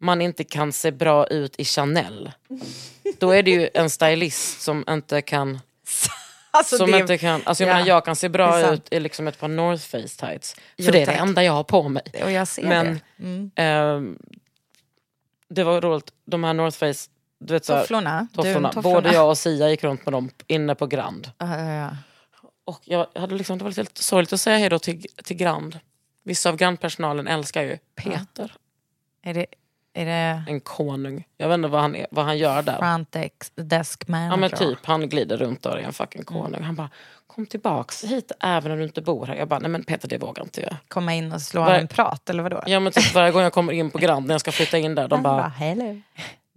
man 0.00 0.20
inte 0.22 0.44
kan 0.44 0.72
se 0.72 0.90
bra 0.90 1.26
ut 1.26 1.54
i 1.58 1.64
Chanel. 1.64 2.30
Då 3.18 3.30
är 3.30 3.42
det 3.42 3.50
ju 3.50 3.68
en 3.74 3.90
stylist 3.90 4.60
som 4.62 4.84
inte 4.88 5.22
kan... 5.22 5.60
Alltså, 6.58 6.76
som 6.76 6.90
det- 6.90 6.98
inte 6.98 7.18
kan 7.18 7.42
alltså 7.44 7.62
jag, 7.64 7.70
ja, 7.70 7.74
menar, 7.74 7.88
jag 7.88 8.04
kan 8.04 8.16
se 8.16 8.26
det 8.28 8.30
bra 8.32 8.72
ut 8.72 8.88
i 8.92 9.00
liksom 9.00 9.28
ett 9.28 9.38
par 9.40 9.48
North 9.48 9.82
Face 9.82 10.26
tights. 10.26 10.54
För 10.54 10.62
Jo, 10.76 10.90
det 10.90 10.98
är 10.98 11.06
det 11.06 11.12
tack. 11.12 11.20
enda 11.20 11.44
jag 11.44 11.52
har 11.52 11.64
på 11.64 11.88
mig. 11.88 12.02
Och 12.24 12.32
jag 12.32 12.48
ser 12.48 12.62
Men 12.66 12.86
det. 13.16 13.24
Mm. 13.24 13.50
ehm, 13.56 14.18
det 15.48 15.64
var 15.64 15.80
roligt, 15.80 16.12
de 16.24 16.44
här 16.44 16.54
North 16.54 16.78
Face... 16.78 17.10
Du 17.38 17.54
vet, 17.54 17.64
Tofflorna. 17.64 18.28
Du, 18.32 18.36
tofflorna. 18.36 18.72
tofflorna. 18.72 18.94
Både 19.00 19.12
jag 19.14 19.28
och 19.28 19.38
Sia 19.38 19.70
gick 19.70 19.84
runt 19.84 20.06
med 20.06 20.12
dem 20.12 20.30
inne 20.46 20.74
på 20.74 20.86
Grand. 20.86 21.30
Ja, 21.38 21.58
ja, 21.58 21.72
ja. 21.74 21.90
Och 22.64 22.80
jag 22.84 23.06
hade 23.14 23.34
liksom, 23.34 23.58
det 23.58 23.64
var 23.64 23.70
lite 23.70 24.02
sorgligt 24.02 24.32
att 24.32 24.40
säga 24.40 24.58
hej 24.58 24.68
då 24.68 24.78
till, 24.78 25.06
till 25.24 25.36
Grand. 25.36 25.78
Vissa 26.22 26.48
av 26.48 26.56
Grand-personalen 26.56 27.26
älskar 27.28 27.62
ju 27.62 27.78
Peter. 27.94 28.54
Är 29.22 29.34
det, 29.34 29.46
är 29.96 30.06
det 30.06 30.42
En 30.48 30.60
konung. 30.60 31.24
Jag 31.36 31.48
vet 31.48 31.54
inte 31.54 31.68
vad 31.68 31.80
han, 31.80 31.96
är, 31.96 32.06
vad 32.10 32.24
han 32.24 32.38
gör 32.38 32.62
där. 32.62 32.78
front 32.78 33.16
desk, 33.54 34.08
manager? 34.08 34.30
Ja 34.30 34.36
men 34.36 34.50
typ, 34.50 34.78
han 34.86 35.08
glider 35.08 35.36
runt 35.36 35.62
där 35.62 35.70
och 35.70 35.78
är 35.80 35.82
en 35.84 35.92
fucking 35.92 36.24
konung. 36.24 36.62
Han 36.62 36.74
bara, 36.74 36.90
kom 37.26 37.46
tillbaks 37.46 38.04
hit 38.04 38.32
även 38.40 38.72
om 38.72 38.78
du 38.78 38.84
inte 38.84 39.02
bor 39.02 39.26
här. 39.26 39.34
Jag 39.34 39.48
bara, 39.48 39.60
nej 39.60 39.70
men 39.70 39.84
Peter 39.84 40.08
det 40.08 40.18
vågar 40.18 40.42
inte 40.42 40.60
jag. 40.60 40.76
komma 40.88 41.14
in 41.14 41.32
och 41.32 41.42
slå 41.42 41.60
Var- 41.64 41.74
en 41.74 41.88
prat 41.88 42.30
eller 42.30 42.42
vadå? 42.42 42.62
Ja 42.66 42.80
men 42.80 42.92
typ 42.92 43.14
varje 43.14 43.32
gång 43.32 43.42
jag 43.42 43.52
kommer 43.52 43.72
in 43.72 43.90
på 43.90 43.98
Grand 43.98 44.26
när 44.26 44.34
jag 44.34 44.40
ska 44.40 44.52
flytta 44.52 44.78
in 44.78 44.94
där, 44.94 45.08
de 45.08 45.14
Han 45.14 45.22
bara, 45.22 45.36
bara, 45.36 45.48
hello. 45.48 46.00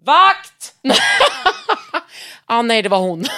vakt! 0.03 0.73
ah, 2.45 2.61
nej 2.61 2.81
det 2.81 2.89
var 2.89 2.99
hon. 2.99 3.25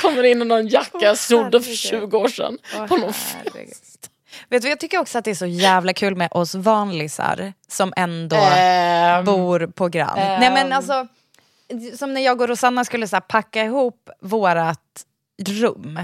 Kommer 0.00 0.22
in 0.22 0.42
i 0.42 0.44
någon 0.44 0.68
jacka 0.68 0.98
jag 1.00 1.18
snodde 1.18 1.60
för 1.60 1.72
20 1.74 2.18
år 2.18 2.28
sedan. 2.28 2.58
Åh, 2.76 2.86
på 2.86 2.96
någon. 2.96 3.12
Vet 4.50 4.62
du, 4.62 4.68
jag 4.68 4.80
tycker 4.80 4.98
också 4.98 5.18
att 5.18 5.24
det 5.24 5.30
är 5.30 5.34
så 5.34 5.46
jävla 5.46 5.92
kul 5.92 6.16
med 6.16 6.28
oss 6.30 6.54
vanlisar 6.54 7.52
som 7.68 7.92
ändå 7.96 8.36
Ehm, 8.36 9.24
bor 9.24 9.66
på 9.66 9.88
Grand. 9.88 10.16
Nej 10.18 10.50
men 10.50 10.72
alltså, 10.72 11.06
som 11.98 12.14
när 12.14 12.20
jag 12.20 12.40
och 12.40 12.48
Rosanna 12.48 12.84
skulle 12.84 13.08
så 13.08 13.16
här, 13.16 13.20
packa 13.20 13.64
ihop 13.64 14.10
vårat 14.20 15.06
rum. 15.46 16.00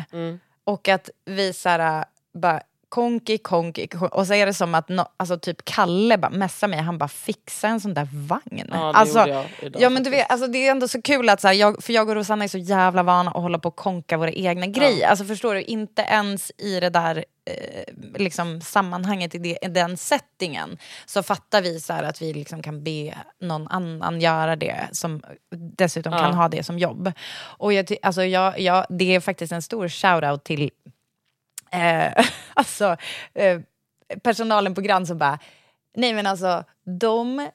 Och 0.64 0.88
att 0.88 1.10
vi 1.24 1.52
så 1.52 1.68
här, 1.68 2.04
bara 2.34 2.60
konki, 2.90 3.38
konki, 3.38 3.86
konki. 3.86 4.16
Och 4.16 4.26
så 4.26 4.34
är 4.34 4.46
det 4.46 4.54
som 4.54 4.74
att 4.74 4.88
no, 4.88 5.02
alltså, 5.16 5.38
typ 5.38 5.64
Kalle 5.64 6.18
bara 6.18 6.30
messar 6.30 6.68
mig, 6.68 6.78
han 6.78 6.98
bara 6.98 7.08
fixa 7.08 7.68
en 7.68 7.80
sån 7.80 7.94
där 7.94 8.08
vagn. 8.12 8.68
Ja, 8.70 8.76
det 8.76 8.98
alltså, 8.98 9.18
jag 9.18 9.46
idag 9.62 9.82
ja, 9.82 9.90
men 9.90 10.02
du 10.02 10.10
vet, 10.10 10.30
alltså, 10.30 10.46
det 10.46 10.66
är 10.66 10.70
ändå 10.70 10.88
så 10.88 11.02
kul 11.02 11.28
att 11.28 11.40
så 11.40 11.48
här, 11.48 11.54
jag, 11.54 11.82
för 11.82 11.92
jag 11.92 12.08
och 12.08 12.14
Rosanna 12.14 12.44
är 12.44 12.48
så 12.48 12.58
jävla 12.58 13.02
vana 13.02 13.30
att 13.30 13.42
hålla 13.42 13.58
på 13.58 13.68
och 13.68 13.76
konka 13.76 14.16
våra 14.16 14.32
egna 14.32 14.66
grejer. 14.66 15.08
Alltså 15.08 15.24
förstår 15.24 15.54
du, 15.54 15.62
inte 15.62 16.02
ens 16.02 16.52
i 16.58 16.80
det 16.80 16.90
där 16.90 17.24
eh, 17.44 17.94
liksom, 18.18 18.60
sammanhanget, 18.60 19.34
i, 19.34 19.38
det, 19.38 19.58
i 19.62 19.68
den 19.68 19.96
settingen, 19.96 20.78
så 21.06 21.22
fattar 21.22 21.62
vi 21.62 21.80
så 21.80 21.92
här, 21.92 22.02
att 22.02 22.22
vi 22.22 22.32
liksom 22.32 22.62
kan 22.62 22.84
be 22.84 23.14
någon 23.40 23.68
annan 23.68 24.20
göra 24.20 24.56
det, 24.56 24.88
som 24.92 25.22
dessutom 25.78 26.12
kan 26.12 26.34
ha 26.34 26.48
det 26.48 26.62
som 26.62 26.78
jobb. 26.78 27.12
Och 27.40 27.72
jag, 27.72 27.96
alltså, 28.02 28.24
jag, 28.24 28.60
jag, 28.60 28.86
det 28.88 29.14
är 29.14 29.20
faktiskt 29.20 29.52
en 29.52 29.62
stor 29.62 29.88
shout-out 29.88 30.38
till 30.38 30.70
eh, 31.72 32.26
alltså, 32.54 32.96
eh, 33.34 33.60
personalen 34.22 34.74
på 34.74 34.80
Grand 34.80 35.06
som 35.06 35.18
bara, 35.18 35.38
nej 35.96 36.12
men 36.12 36.26
alltså 36.26 36.64
de 37.00 37.48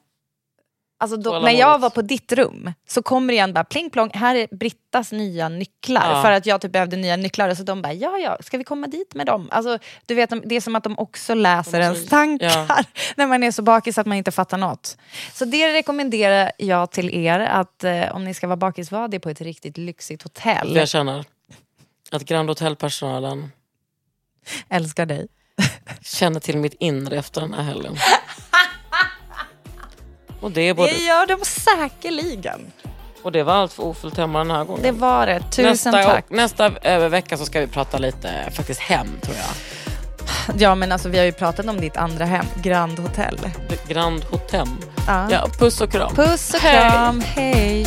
Alltså 0.98 1.16
då, 1.16 1.38
när 1.38 1.50
jag 1.52 1.78
var 1.78 1.90
på 1.90 2.02
ditt 2.02 2.32
rum 2.32 2.72
så 2.88 3.02
kommer 3.02 3.26
det 3.26 3.32
igen 3.34 3.52
bara 3.52 3.64
pling 3.64 3.90
plong, 3.90 4.10
här 4.14 4.34
är 4.34 4.48
Brittas 4.50 5.12
nya 5.12 5.48
nycklar. 5.48 6.10
Ja. 6.10 6.22
För 6.22 6.32
att 6.32 6.46
jag 6.46 6.60
typ 6.60 6.72
behövde 6.72 6.96
nya 6.96 7.16
nycklar. 7.16 7.54
Så 7.54 7.62
de 7.62 7.82
bara, 7.82 7.92
ja 7.92 8.18
ja, 8.18 8.36
ska 8.40 8.58
vi 8.58 8.64
komma 8.64 8.86
dit 8.86 9.14
med 9.14 9.26
dem? 9.26 9.48
Alltså, 9.50 9.78
du 10.06 10.14
vet, 10.14 10.30
de- 10.30 10.42
det 10.44 10.54
är 10.56 10.60
som 10.60 10.76
att 10.76 10.84
de 10.84 10.98
också 10.98 11.34
läser 11.34 11.80
ens 11.80 12.06
tankar. 12.06 12.66
ja. 12.68 12.84
När 13.16 13.26
man 13.26 13.42
är 13.42 13.50
så 13.50 13.62
bakis 13.62 13.98
att 13.98 14.06
man 14.06 14.16
inte 14.16 14.30
fattar 14.32 14.58
något. 14.58 14.96
Så 15.32 15.44
det 15.44 15.72
rekommenderar 15.72 16.52
jag 16.58 16.90
till 16.90 17.14
er, 17.14 17.40
att 17.40 17.84
eh, 17.84 18.16
om 18.16 18.24
ni 18.24 18.34
ska 18.34 18.46
vara 18.46 18.56
bakis, 18.56 18.92
var 18.92 19.08
det 19.08 19.20
på 19.20 19.30
ett 19.30 19.40
riktigt 19.40 19.78
lyxigt 19.78 20.22
hotell. 20.22 20.76
Jag 20.76 20.88
känner 20.88 21.24
att 22.12 22.22
Grand 22.24 22.48
Hotel-personalen 22.48 23.52
Älskar 24.68 25.06
dig. 25.06 25.26
känner 26.02 26.40
till 26.40 26.56
mitt 26.58 26.74
inre 26.80 27.16
efter 27.18 27.40
den 27.40 27.54
här 27.54 27.62
helgen. 27.62 27.96
Och 30.40 30.50
det, 30.50 30.60
är 30.60 30.74
både, 30.74 30.92
Det 30.92 30.98
gör 30.98 31.26
de 31.26 31.44
säkerligen. 31.44 32.72
och 33.22 33.32
det 33.32 33.42
var 33.42 33.52
allt 33.54 33.72
för 33.72 33.82
ofullt 33.82 34.16
hemma 34.16 34.38
den 34.38 34.50
här 34.50 34.64
gången. 34.64 34.82
Det 34.82 34.92
var 34.92 35.26
det. 35.26 35.40
Tusen 35.40 35.64
nästa, 35.64 36.02
tack. 36.02 36.30
nästa 36.30 36.66
eh, 36.76 37.08
vecka 37.08 37.36
så 37.36 37.46
ska 37.46 37.60
vi 37.60 37.66
prata 37.66 37.98
lite 37.98 38.50
faktiskt 38.52 38.80
hem 38.80 39.08
tror 39.22 39.36
jag. 39.36 39.46
Ja 40.58 40.74
men 40.74 40.92
alltså 40.92 41.08
vi 41.08 41.18
har 41.18 41.24
ju 41.24 41.32
pratat 41.32 41.66
om 41.66 41.80
ditt 41.80 41.96
andra 41.96 42.24
hem, 42.24 42.46
Grand 42.62 42.98
Hotel. 42.98 43.38
Grand 43.88 44.24
Hotel. 44.24 44.68
Ja. 45.06 45.28
Ja, 45.30 45.48
puss 45.58 45.80
och 45.80 45.92
kram. 45.92 46.14
Puss 46.14 46.54
och 46.54 46.60
Hej. 46.60 46.90
kram, 46.90 47.20
hej. 47.26 47.86